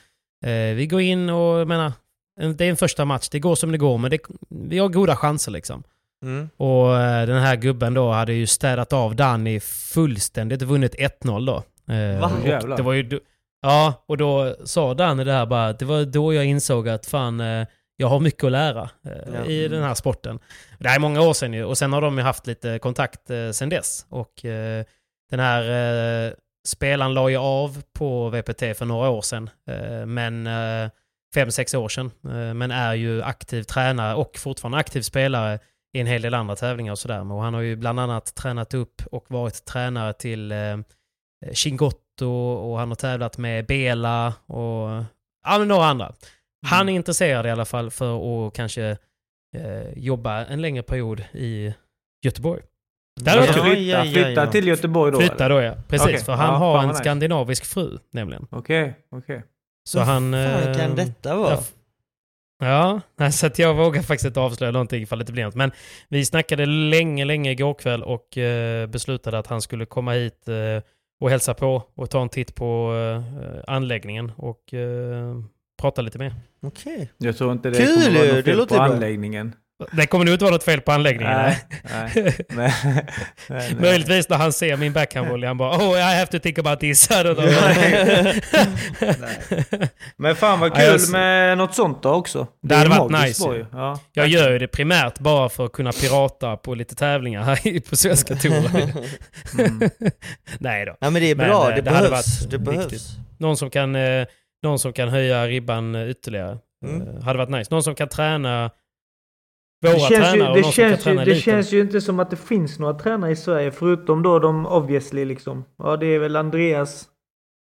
[0.45, 1.93] Eh, vi går in och, jag menar,
[2.41, 4.19] en- det är en första match, det går som det går, men det,
[4.51, 5.83] vi har goda chanser liksom.
[6.25, 6.49] Mm.
[6.57, 11.57] Och eh, den här gubben då hade ju städat av Danny fullständigt vunnit 1-0 då.
[11.95, 12.33] Eh, Va?
[12.45, 12.77] Jävlar.
[12.77, 13.21] det var ju,
[13.63, 17.41] ja, och då sa Danny det här bara, det var då jag insåg att fan,
[17.41, 17.67] eh,
[17.97, 20.39] jag har mycket att lära eh, i den här sporten.
[20.79, 23.31] Det här är många år sedan ju, och sen har de ju haft lite kontakt
[23.31, 24.07] eh, sen dess.
[24.09, 24.85] Och eh,
[25.31, 25.63] den här
[26.27, 26.33] eh,
[26.67, 30.91] spelaren la ju av på VPT för några år sedan, eh, men eh,
[31.35, 32.11] fem, sex år sedan.
[32.25, 35.59] Eh, men är ju aktiv tränare och fortfarande aktiv spelare
[35.93, 37.33] i en hel del andra tävlingar och sådär.
[37.33, 40.79] Och han har ju bland annat tränat upp och varit tränare till eh,
[41.53, 45.05] Chingotto och han har tävlat med Bela och
[45.45, 46.13] ja, några andra.
[46.67, 48.97] Han är intresserad i alla fall för att kanske
[49.57, 51.75] eh, jobba en längre period i
[52.25, 52.63] Göteborg.
[53.21, 53.53] Varit Ja.
[53.53, 54.47] Flytta, ja, ja, flytta ja.
[54.47, 55.19] till Göteborg då?
[55.19, 55.75] Flytta då ja.
[55.89, 56.19] Precis, Okej.
[56.25, 56.99] för han Ja, har en nice.
[57.01, 58.47] skandinavisk fru nämligen.
[58.51, 59.43] Okej, okej.
[59.89, 60.33] Så Vad han...
[60.33, 61.59] fan eh, kan detta vara?
[62.59, 63.01] Ja,
[63.33, 65.55] så att jag vågar faktiskt inte avslöja någonting ifall det inte blir något.
[65.55, 65.71] Men
[66.09, 70.83] vi snackade länge, länge igår kväll och eh, beslutade att han skulle komma hit eh,
[71.21, 75.35] och hälsa på och ta en titt på eh, anläggningen och eh,
[75.81, 76.35] prata lite mer.
[76.63, 77.11] Okej.
[77.19, 78.93] Jag tror inte det Kul kommer vara något det fel låter på bra.
[78.95, 79.53] anläggningen.
[79.93, 81.33] Det kommer nog inte vara något fel på anläggningen.
[81.37, 81.59] Nej,
[82.49, 82.49] nej.
[82.49, 82.75] nej.
[83.49, 83.75] nej.
[83.81, 87.09] Möjligtvis när han ser min backhandvolley, han bara oh I have to think about this.
[90.17, 92.47] Men fan vad Ja, kul jag- med något sånt då också.
[92.63, 93.67] Det hade är varit nice.
[93.73, 94.01] Ja.
[94.13, 97.97] Jag gör ju det primärt bara för att kunna pirata på lite tävlingar här på
[97.97, 98.93] svenska touren.
[99.59, 99.91] Mm.
[100.59, 100.97] Nej då.
[101.01, 102.41] Ja men det är Men, bra, eh, det, det hade behövs.
[102.43, 102.85] varit Det behövs.
[102.85, 103.03] viktigt.
[103.39, 104.27] Någon som kan, eh,
[104.63, 106.59] någon som kan höja ribban eh, ytterligare.
[106.87, 107.03] Mm.
[107.09, 107.75] Eh, hade varit nice.
[107.75, 108.71] Någon som kan träna
[109.83, 111.41] våra Det, känns tränare ju, och någon som kan känns ju, träna det eliten.
[111.53, 115.25] känns ju inte som att det finns några tränare i Sverige förutom då de obviously
[115.25, 115.65] liksom.
[115.79, 117.09] Ja det är väl Andreas,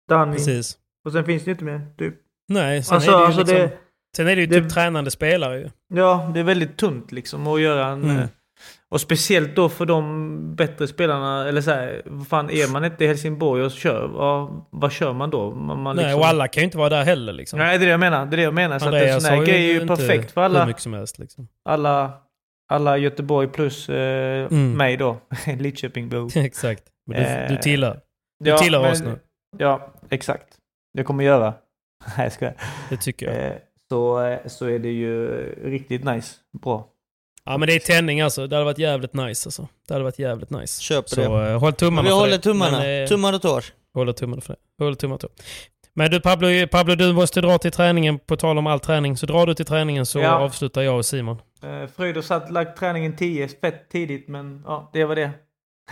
[0.10, 0.78] Danny Precis.
[1.06, 1.82] och sen finns det inte mer.
[1.98, 2.16] Typ.
[2.48, 3.72] Nej, sen Alltså, är det ju alltså liksom, det,
[4.16, 5.70] sen är det ju det- typ tränande spelare ju.
[5.94, 8.04] ja, det är väldigt tunt liksom att göra en...
[8.04, 8.28] Mm.
[8.94, 12.86] Eh, Och speciellt då för de bättre spelarna, eller så här, vad fan är man
[12.86, 15.52] inte i Helsingborg och kör, vad, vad kör man då?
[15.52, 17.60] Man, man Nej, liksom, och alla kan ju inte vara där heller liksom.
[17.60, 18.80] Nej det är det jag menar, det är det jag menar.
[18.80, 21.20] Så att en Andreas sån här grej är ju perfekt för alla, mycket som helst
[21.20, 21.48] liksom.
[21.70, 22.12] alla,
[22.72, 24.72] alla Göteborg plus eh, Mm.
[24.78, 25.18] mig då.
[25.60, 26.30] Lidköpingbo.
[26.36, 26.84] Exakt.
[27.08, 28.00] Men du, Eh, du tillhör.
[28.44, 29.20] Du tillhör oss nu.
[29.58, 30.48] Ja, exakt.
[30.94, 31.54] Det kommer göra.
[32.18, 32.56] Nej, jag skojar.
[32.90, 33.46] Det tycker jag.
[33.46, 33.54] Eh,
[33.92, 35.28] så, eh, så är det ju
[35.64, 36.36] riktigt nice.
[36.64, 36.88] Bra.
[37.46, 38.48] Ja men det är tändning alltså.
[38.48, 39.68] Det hade varit jävligt nice alltså.
[39.88, 40.82] Det hade varit jävligt nice.
[40.82, 41.50] Köper Så det.
[41.52, 42.38] eh, håll tummarna Vi för håller det.
[42.44, 42.80] tummarna.
[42.80, 43.64] Men, eh, Tummar och tår.
[43.94, 44.84] Håller tummarna för det.
[44.84, 45.44] Håller tummarna för det.
[45.96, 48.20] Men du Pablo, Pablo, du måste dra till träningen.
[48.20, 49.18] På tal om all träning.
[49.18, 50.30] Så drar du till träningen så Ja.
[50.32, 51.38] avslutar jag och Simon.
[51.64, 55.32] Eh, Fröjd har satt lagt träningen 10 fett tidigt men ja, det var det.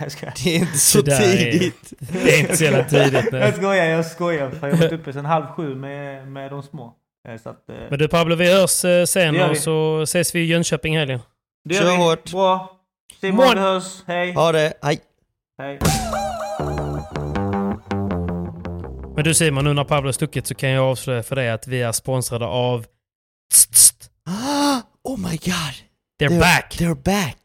[0.00, 0.32] Jag.
[0.44, 1.92] Det är inte så Det där är- tidigt.
[1.98, 3.12] Det är inte så jävla tidigt.
[3.32, 3.52] Jag Nej.
[3.52, 4.50] skojar, jag skojar.
[4.50, 6.94] För jag har varit uppe sedan halv sju med, med de små.
[7.28, 9.56] Eh, Så att, eh, Men du Pablo, vi hörs eh, sen Det och vi.
[9.56, 11.20] så ses vi i Jönköping helgen.
[11.64, 11.96] Det Kör vi.
[11.96, 12.30] hårt.
[12.30, 12.80] Bra.
[13.20, 14.02] Simon, vi hörs.
[14.06, 14.32] Hej.
[14.32, 15.00] Ha det, hej.
[15.58, 15.78] Hej.
[19.16, 21.66] Men du Simon, nu när Pablo har stuckit så kan jag avslöja för dig att
[21.66, 22.86] vi är sponsrade av
[23.52, 24.10] tst.
[25.04, 25.74] Oh my god.
[26.22, 26.76] They're, back!
[26.78, 27.36] They're back.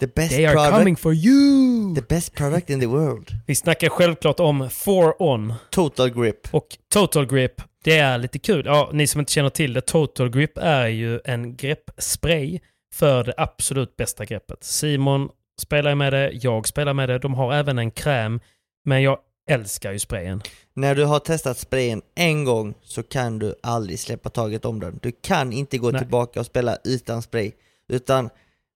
[0.00, 0.78] The best They are product.
[0.78, 1.94] coming for you!
[1.94, 3.28] The best product in the world.
[3.46, 6.54] Vi snackar självklart om 4On Total grip.
[6.54, 7.62] och Total Grip.
[7.84, 8.62] Det är lite kul.
[8.66, 12.60] Ja, ni som inte känner till det, Total Grip är ju en greppspray
[12.94, 14.64] för det absolut bästa greppet.
[14.64, 15.28] Simon
[15.60, 17.18] spelar med det, jag spelar med det.
[17.18, 18.40] De har även en kräm,
[18.84, 19.18] men jag
[19.50, 20.42] älskar ju sprayen.
[20.74, 24.98] När du har testat sprayen en gång så kan du aldrig släppa taget om den.
[25.02, 26.00] Du kan inte gå Nej.
[26.00, 27.52] tillbaka och spela utan spray.
[27.88, 28.30] Utan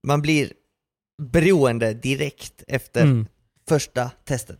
[0.06, 0.52] man blir
[1.22, 3.26] beroende direkt efter Mm.
[3.68, 4.58] första testet.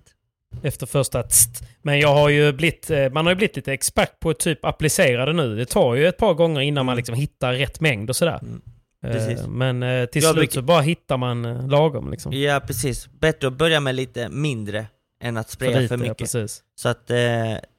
[0.63, 1.63] Efter första tst.
[1.83, 4.65] Men jag har ju blivit, eh, man har ju blivit lite expert på att typ
[4.65, 5.57] applicera det nu.
[5.57, 8.39] Det tar ju ett par gånger innan man liksom hittar rätt mängd och sådär.
[8.43, 8.61] Mm.
[9.05, 9.47] Eh, Precis.
[9.47, 12.33] Men eh, till Jag slut brukar- så bara hittar man eh, lagom liksom.
[12.33, 13.09] Ja precis.
[13.21, 14.87] Bättre att börja med lite mindre
[15.23, 16.19] än att spraya för, lite, ja, mycket.
[16.19, 16.63] precis.
[16.75, 17.19] Så att eh,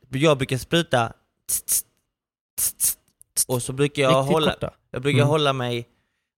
[0.10, 1.14] jag brukar spruta
[1.50, 1.84] tss, tss,
[2.58, 2.98] tss, tss,
[3.36, 3.46] tss.
[3.48, 4.74] och så brukar jag Riktigt hålla, korta.
[4.92, 5.28] jag brukar Mm.
[5.30, 5.88] hålla mig,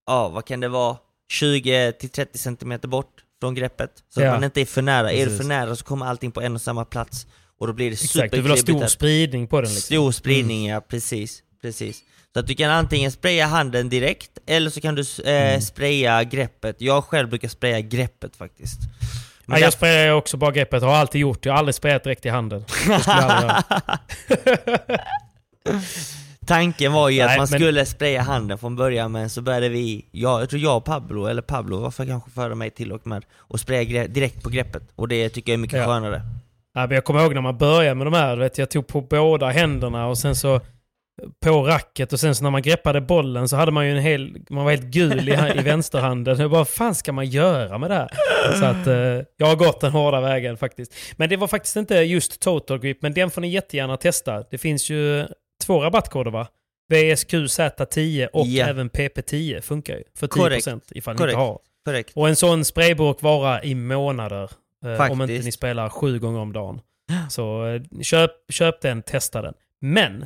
[0.07, 0.97] ja vad kan det vara,
[1.33, 3.91] 20-30 cm bort från greppet.
[4.09, 4.27] Så Ja.
[4.27, 5.11] att man inte är för nära.
[5.11, 5.37] Är du Precis.
[5.37, 7.27] för nära så kommer allting på en och samma plats.
[7.59, 9.81] Och då blir det Exakt, du vill ha superklibbigt stor spridning på den liksom.
[9.95, 11.43] Stor spridning, ja precis.
[11.61, 12.03] Precis.
[12.33, 15.61] Så att du kan antingen spraya handen direkt, eller så kan du eh, Mm.
[15.61, 16.75] spraya greppet.
[16.81, 18.79] Jag själv brukar spraya greppet faktiskt.
[19.45, 21.45] Ja, där- jag sprayar också bara greppet, har alltid gjort.
[21.45, 22.65] Jag har aldrig sprayat direkt i handen.
[26.47, 29.69] Tanken var ju Nej, att man men- skulle spraya handen från början men så började
[29.69, 32.91] vi, jag, jag tror jag och Pablo, eller Pablo var för kanske före mig till
[32.91, 34.83] och med, och spraya direkt på greppet.
[34.95, 35.85] Och det tycker jag är mycket Ja.
[35.85, 36.21] skönare.
[36.73, 39.01] Ja, men jag kommer ihåg när man började med de här, vet, jag tog på
[39.01, 40.61] båda händerna och sen så
[41.45, 44.37] på racket och sen så när man greppade bollen så hade man ju en hel,
[44.49, 46.39] man var helt gul i, i vänsterhanden.
[46.39, 48.09] Jag bara, vad fan ska man göra med det här?
[48.59, 50.93] Så att eh, jag har gått den hårda vägen faktiskt.
[51.17, 54.43] Men det var faktiskt inte just Total Grip, men den får ni jättegärna testa.
[54.51, 55.27] Det finns ju
[55.65, 56.47] två rabattkoder va?
[56.93, 58.65] VSQZ10 och Ja.
[58.67, 60.03] även PP10 funkar ju.
[60.17, 60.67] För 10% Korrekt.
[60.91, 61.33] ifall ni Korrekt.
[61.33, 61.59] inte har.
[61.85, 62.11] Korrekt.
[62.15, 64.51] Och en sån sprayburk varar i månader.
[64.85, 66.81] eh, om inte ni spelar sju gånger om dagen.
[67.29, 69.53] Så eh, köp, köp den, testa den.
[69.81, 70.25] Men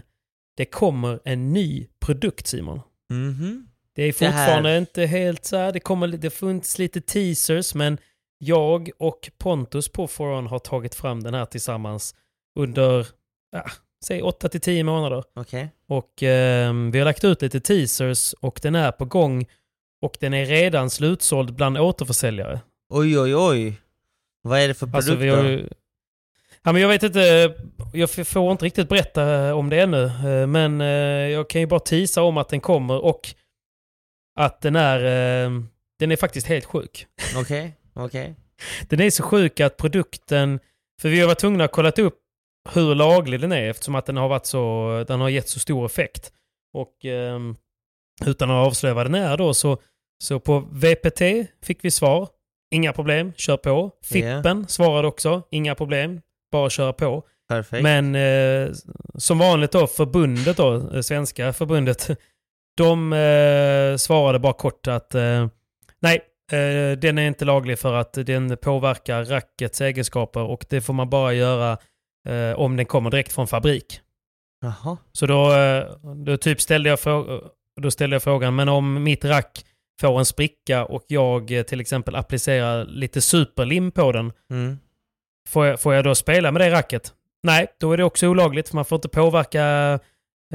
[0.58, 2.82] det kommer en ny produkt Simon.
[3.10, 3.68] Mhm.
[3.96, 7.76] Det är Det fortfarande här- inte helt så här, det kommer det funnits lite teasers
[7.76, 7.98] men
[8.38, 12.16] jag och Pontus på Foron har tagit fram den här tillsammans
[12.60, 13.08] under,
[13.52, 13.66] ja,
[14.06, 15.24] säg 8 till 10 månader.
[15.36, 15.70] Okej.
[15.88, 19.46] Och ehm, vi har lagt ut lite teasers och den är på gång
[20.02, 22.62] och den är redan slutsåld bland återförsäljare.
[22.90, 23.82] Oj oj oj.
[24.42, 25.50] Vad är det för produkt Alltså vi har då?
[25.50, 25.70] ju...
[26.64, 27.54] Ja, men jag vet inte,
[27.94, 30.04] jag f- får inte riktigt berätta om det ännu.
[30.06, 30.88] eh, Men eh,
[31.32, 33.30] jag kan ju bara tisa om att den kommer och
[34.40, 34.98] att den är,
[35.46, 35.52] eh,
[36.00, 37.08] den är faktiskt helt sjuk.
[37.38, 38.36] Okej, okej.
[38.90, 40.60] Den är så sjuk att produkten,
[41.02, 42.18] för vi har varit tvungna att kolla upp
[42.74, 45.86] hur laglig den är eftersom att den har varit så, den har gett så stor
[45.86, 46.32] effekt.
[46.74, 47.56] Och ehm,
[48.26, 49.78] utan att avslöja vad den är då så,
[50.24, 51.22] så på VPT
[51.64, 52.30] fick vi svar.
[52.72, 53.92] Inga problem, kör på.
[54.04, 56.22] Fippen svarade också, inga problem,
[56.52, 57.24] bara köra på.
[57.50, 57.84] Perfekt.
[57.84, 58.72] Men eh,
[59.16, 62.08] som vanligt då, förbundet då, eh, svenska förbundet,
[62.78, 65.48] de eh, svarade bara kort att eh,
[66.00, 66.22] nej,
[66.52, 71.10] eh, den är inte laglig för att den påverkar rackets egenskaper och det får man
[71.10, 71.78] bara göra
[72.28, 74.02] eh, om den kommer direkt från fabrik.
[74.62, 74.98] Jaha.
[75.12, 75.54] Så då,
[76.26, 77.00] då typ ställde jag,
[77.82, 79.66] då ställde jag frågan, men om mitt rack
[80.02, 84.80] får en spricka och jag till exempel applicerar lite superlim på den, Mm.
[85.50, 87.14] Får jag, får jag då spela med det racket?
[87.44, 90.00] Nej, då är det också olagligt för man får inte påverka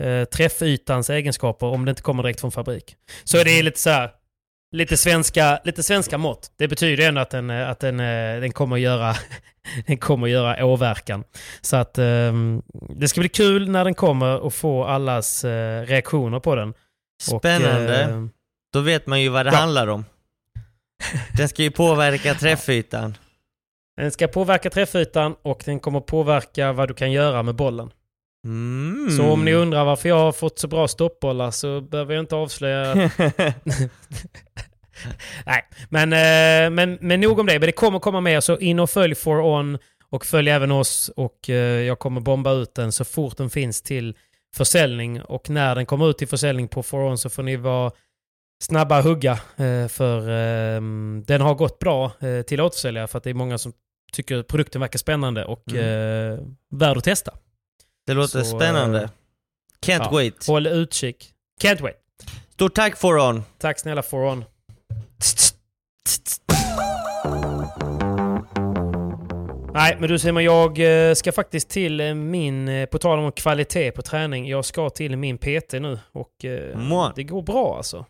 [0.00, 2.96] eh, träffytans egenskaper om det inte kommer direkt från fabrik.
[3.24, 4.10] Så det är lite så här,
[4.72, 6.50] lite svenska, lite svenska mått.
[6.58, 9.14] Det betyder ändå att den, eh, att den, eh, den kommer göra
[9.86, 11.24] den kommer göra åverkan.
[11.60, 16.40] Så att ehm, det ska bli kul när den kommer och få allas eh, reaktioner
[16.40, 16.68] på den.
[17.32, 18.02] Och, Spännande.
[18.02, 18.24] eh,
[18.72, 19.58] Då vet man ju vad det Ja.
[19.58, 20.04] handlar om.
[21.36, 23.16] Den ska ju påverka träffytan.
[23.97, 27.90] Den ska påverka träffytan och den kommer påverka vad du kan göra med bollen.
[28.44, 29.10] Mm.
[29.10, 32.36] Så om ni undrar varför jag har fått så bra stoppbollar så behöver jag inte
[32.36, 32.94] avslöja...
[35.47, 37.59] Nej, men, eh, men, men nog om det.
[37.59, 39.78] Men det kommer komma mer, så in och följ For On
[40.10, 43.82] och följ även oss och eh, jag kommer bomba ut den så fort den finns
[43.82, 44.16] till
[44.56, 45.23] försäljning.
[45.23, 47.93] Och när den kommer ut till försäljning på For On så får ni vara
[48.62, 50.81] snabba hugga eh, för eh,
[51.27, 52.12] den har gått bra
[52.47, 53.73] till återförsäljare för att det är många som
[54.12, 56.38] tycker produkten verkar spännande och eh,
[56.70, 57.34] värd att testa.
[58.06, 59.02] Det låter Så, spännande.
[59.02, 59.08] eh,
[59.86, 60.46] Can't ja, wait.
[60.46, 61.32] Håll utkik.
[61.62, 61.96] Can't wait.
[62.52, 63.42] Stort tack Foron.
[63.58, 64.44] Tack snälla For On.
[69.74, 70.78] Nej, men du Simon, jag
[71.08, 75.16] eh, ska faktiskt till eh, min, på tal om kvalitet på träning, jag ska till
[75.16, 76.32] min PT nu och
[77.16, 78.06] det går bra alltså.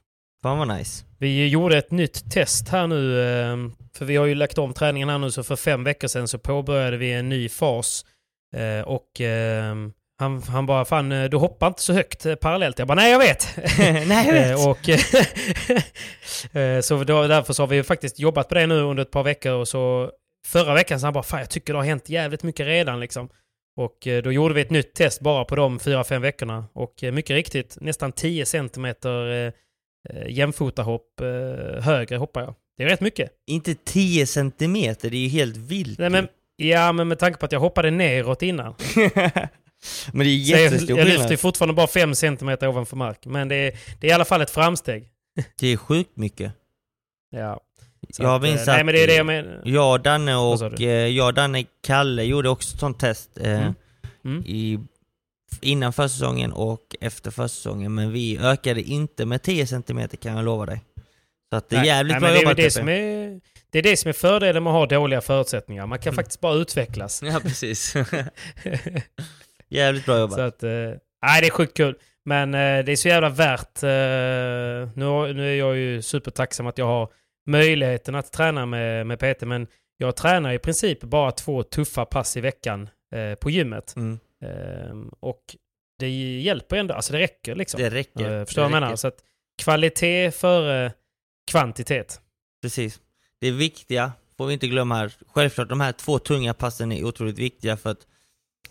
[0.46, 1.04] Fan vad nice.
[1.18, 3.56] Vi gjorde ett nytt test här nu, eh,
[3.98, 6.38] för vi har ju lagt om träningen här nu, så för fem veckor sedan så
[6.38, 8.04] påbörjade vi en ny fas.
[8.56, 9.74] Eh, Och eh,
[10.18, 12.78] han, han bara, fan eh, du hoppar inte så högt eh, parallellt.
[12.78, 13.58] Jag bara, nej jag vet.
[14.08, 14.66] Nej, jag vet.
[14.66, 14.78] Och,
[16.84, 19.52] så då, därför så har vi faktiskt jobbat på det nu under ett par veckor
[19.52, 20.10] och så
[20.46, 23.28] förra veckan så han bara, fan jag tycker det har hänt jävligt mycket redan liksom.
[23.76, 26.64] Och då gjorde vi ett nytt test bara på de fyra, fem veckorna.
[26.72, 29.52] Och mycket riktigt, nästan 10 centimeter
[30.10, 32.54] eh, eh, jämfotahopp eh, högre hoppar jag.
[32.76, 33.30] Det är rätt mycket.
[33.46, 35.98] Inte 10 centimeter, det är ju helt vilt.
[35.98, 38.74] Nej, men, ja, men med tanke på att jag hoppade neråt innan.
[40.12, 41.40] men det är Så jag, jättestor jag lyfter skillnad.
[41.40, 43.26] fortfarande bara 5 centimeter ovanför mark.
[43.26, 45.08] Men det är, det är i alla fall ett framsteg.
[45.60, 46.52] Det är sjukt mycket.
[47.30, 47.60] Ja.
[48.10, 50.80] Så Jag att, eh, minns Nej, att men det är det jag jag, Danne och
[50.80, 53.74] eh, jag, Danne, Kalle gjorde också ett sånt test eh, Mm.
[54.24, 54.42] Mm.
[54.46, 54.78] i,
[55.60, 60.66] innan försäsongen och efter försäsongen men vi ökade inte med 10 centimeter kan jag lova
[60.66, 60.80] dig.
[61.50, 63.40] Så att det är Nej, jävligt nej, bra det är jobbat väl det som är,
[63.70, 65.86] det är det som är fördelen med att ha dåliga förutsättningar.
[65.86, 66.16] Man kan Mm.
[66.16, 67.22] faktiskt bara utvecklas.
[67.24, 67.94] Ja precis.
[69.68, 70.36] jävligt bra jobbat.
[70.36, 70.70] så att, eh,
[71.22, 71.94] nej, det är sjukt kul.
[72.24, 73.82] Men eh, det är så jävla värt.
[73.82, 77.08] Eh, nu, nu är jag ju supertacksam att jag har
[77.46, 79.66] möjligheten att träna med, med PT, men
[79.96, 82.88] jag tränar i princip bara två tuffa pass i veckan
[83.40, 83.96] på gymmet.
[83.96, 84.18] Mm.
[84.46, 85.56] Ehm, och
[85.98, 86.08] det
[86.40, 87.80] hjälper ändå, alltså det räcker liksom.
[87.80, 88.38] Det räcker.
[88.38, 88.96] Eh, Förstår du det vad jag menar?
[88.96, 89.18] Så att
[89.62, 90.92] kvalitet före
[91.50, 92.20] kvantitet.
[92.62, 93.00] Precis.
[93.40, 95.12] Det är viktiga, får vi inte glömma här.
[95.26, 98.06] Självklart, de här två tunga passen är otroligt viktiga för att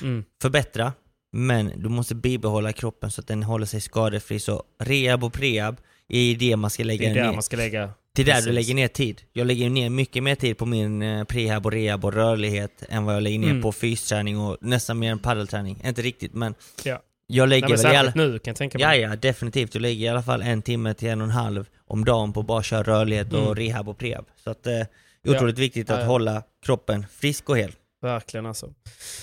[0.02, 0.23] Mm.
[0.41, 0.93] förbättra,
[1.31, 4.39] men du måste bibehålla kroppen så att den håller sig skadefri.
[4.39, 7.34] Så rehab och prehab är det man ska Det lägga är där ner.
[7.34, 7.93] man ska lägga...
[8.16, 8.46] Det är där Precis.
[8.46, 9.22] du lägger ner tid.
[9.34, 13.06] Jag lägger ner mycket mer tid på min eh, prehab och rehab och rörlighet än
[13.06, 13.62] vad jag lägger ner Mm.
[13.62, 15.82] på fysträning och nästan mer än paddelträning.
[15.86, 17.02] Inte riktigt men Ja.
[17.28, 18.12] jag lägger Nej, men väl alla...
[18.16, 19.00] nu kan jag tänka mig.
[19.00, 19.76] Ja, ja, definitivt.
[19.76, 22.44] Jag lägger i alla fall en timme till en och en halv om dagen på
[22.44, 23.56] bara köra rörlighet och Mm.
[23.56, 24.26] rehab och prehab.
[24.44, 24.72] Så att eh,
[25.24, 26.08] det är otroligt viktigt att Ja, ja.
[26.08, 27.72] hålla kroppen frisk och hel.
[28.02, 28.70] Verkligen alltså.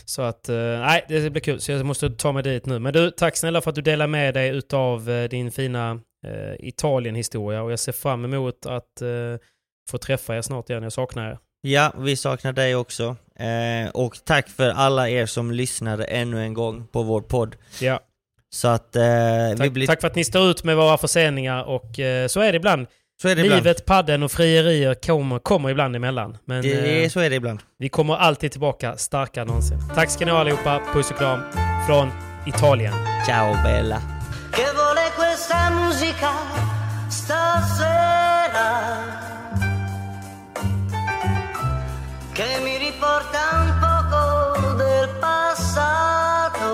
[0.04, 1.60] Så att, eh, nej, det blir kul.
[1.60, 2.78] Så jag måste ta mig dit nu.
[2.78, 6.68] Men du, tack snälla för att du delar med dig utav eh, din fina eh,
[6.68, 7.62] Italien-historia.
[7.62, 9.08] Och jag ser fram emot att eh,
[9.90, 10.82] få träffa er snart igen.
[10.82, 11.38] Jag saknar er.
[11.60, 13.16] Ja, vi saknar dig också.
[13.38, 17.56] Eh, och tack för alla er som lyssnade ännu en gång på vår podd.
[17.80, 18.00] Ja.
[18.54, 19.02] Så att eh,
[19.50, 19.86] vi Tack, blir...
[19.86, 22.86] tack för att ni står ut med våra förseningar och eh, så är det ibland.
[23.22, 23.64] Så är det ibland.
[23.64, 26.36] Livet, padden och frierier kommer, kommer ibland emellan.
[26.44, 27.60] Men Det är, eh, så är det ibland.
[27.78, 29.78] vi kommer alltid tillbaka starkare än någonsin.
[29.94, 30.82] Tack ska ni ha allihopa.
[30.92, 31.40] Puss och kram
[31.86, 32.10] från
[32.46, 32.92] Italien.
[33.26, 34.02] Ciao Bella.
[35.44, 36.30] Questa musica
[37.08, 38.70] stasera?
[42.30, 46.70] Che mi riporta un poco del passato.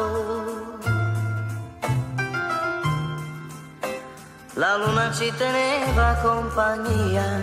[4.52, 7.40] La luna ci teneva compagnia.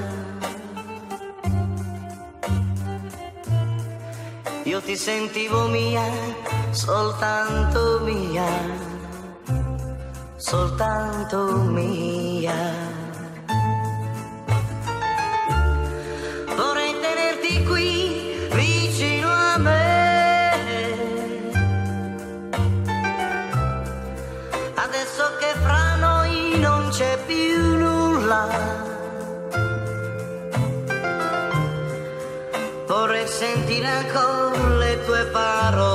[4.61, 6.03] Io ti sentivo mia,
[6.69, 8.93] soltanto mia
[10.37, 12.53] soltanto mia.
[16.55, 20.53] Vorrei tenerti qui vicino a me.
[24.75, 28.47] Adesso che fra noi non c'è più nulla.
[32.87, 35.94] Vorrei sentire ancora le tue parole.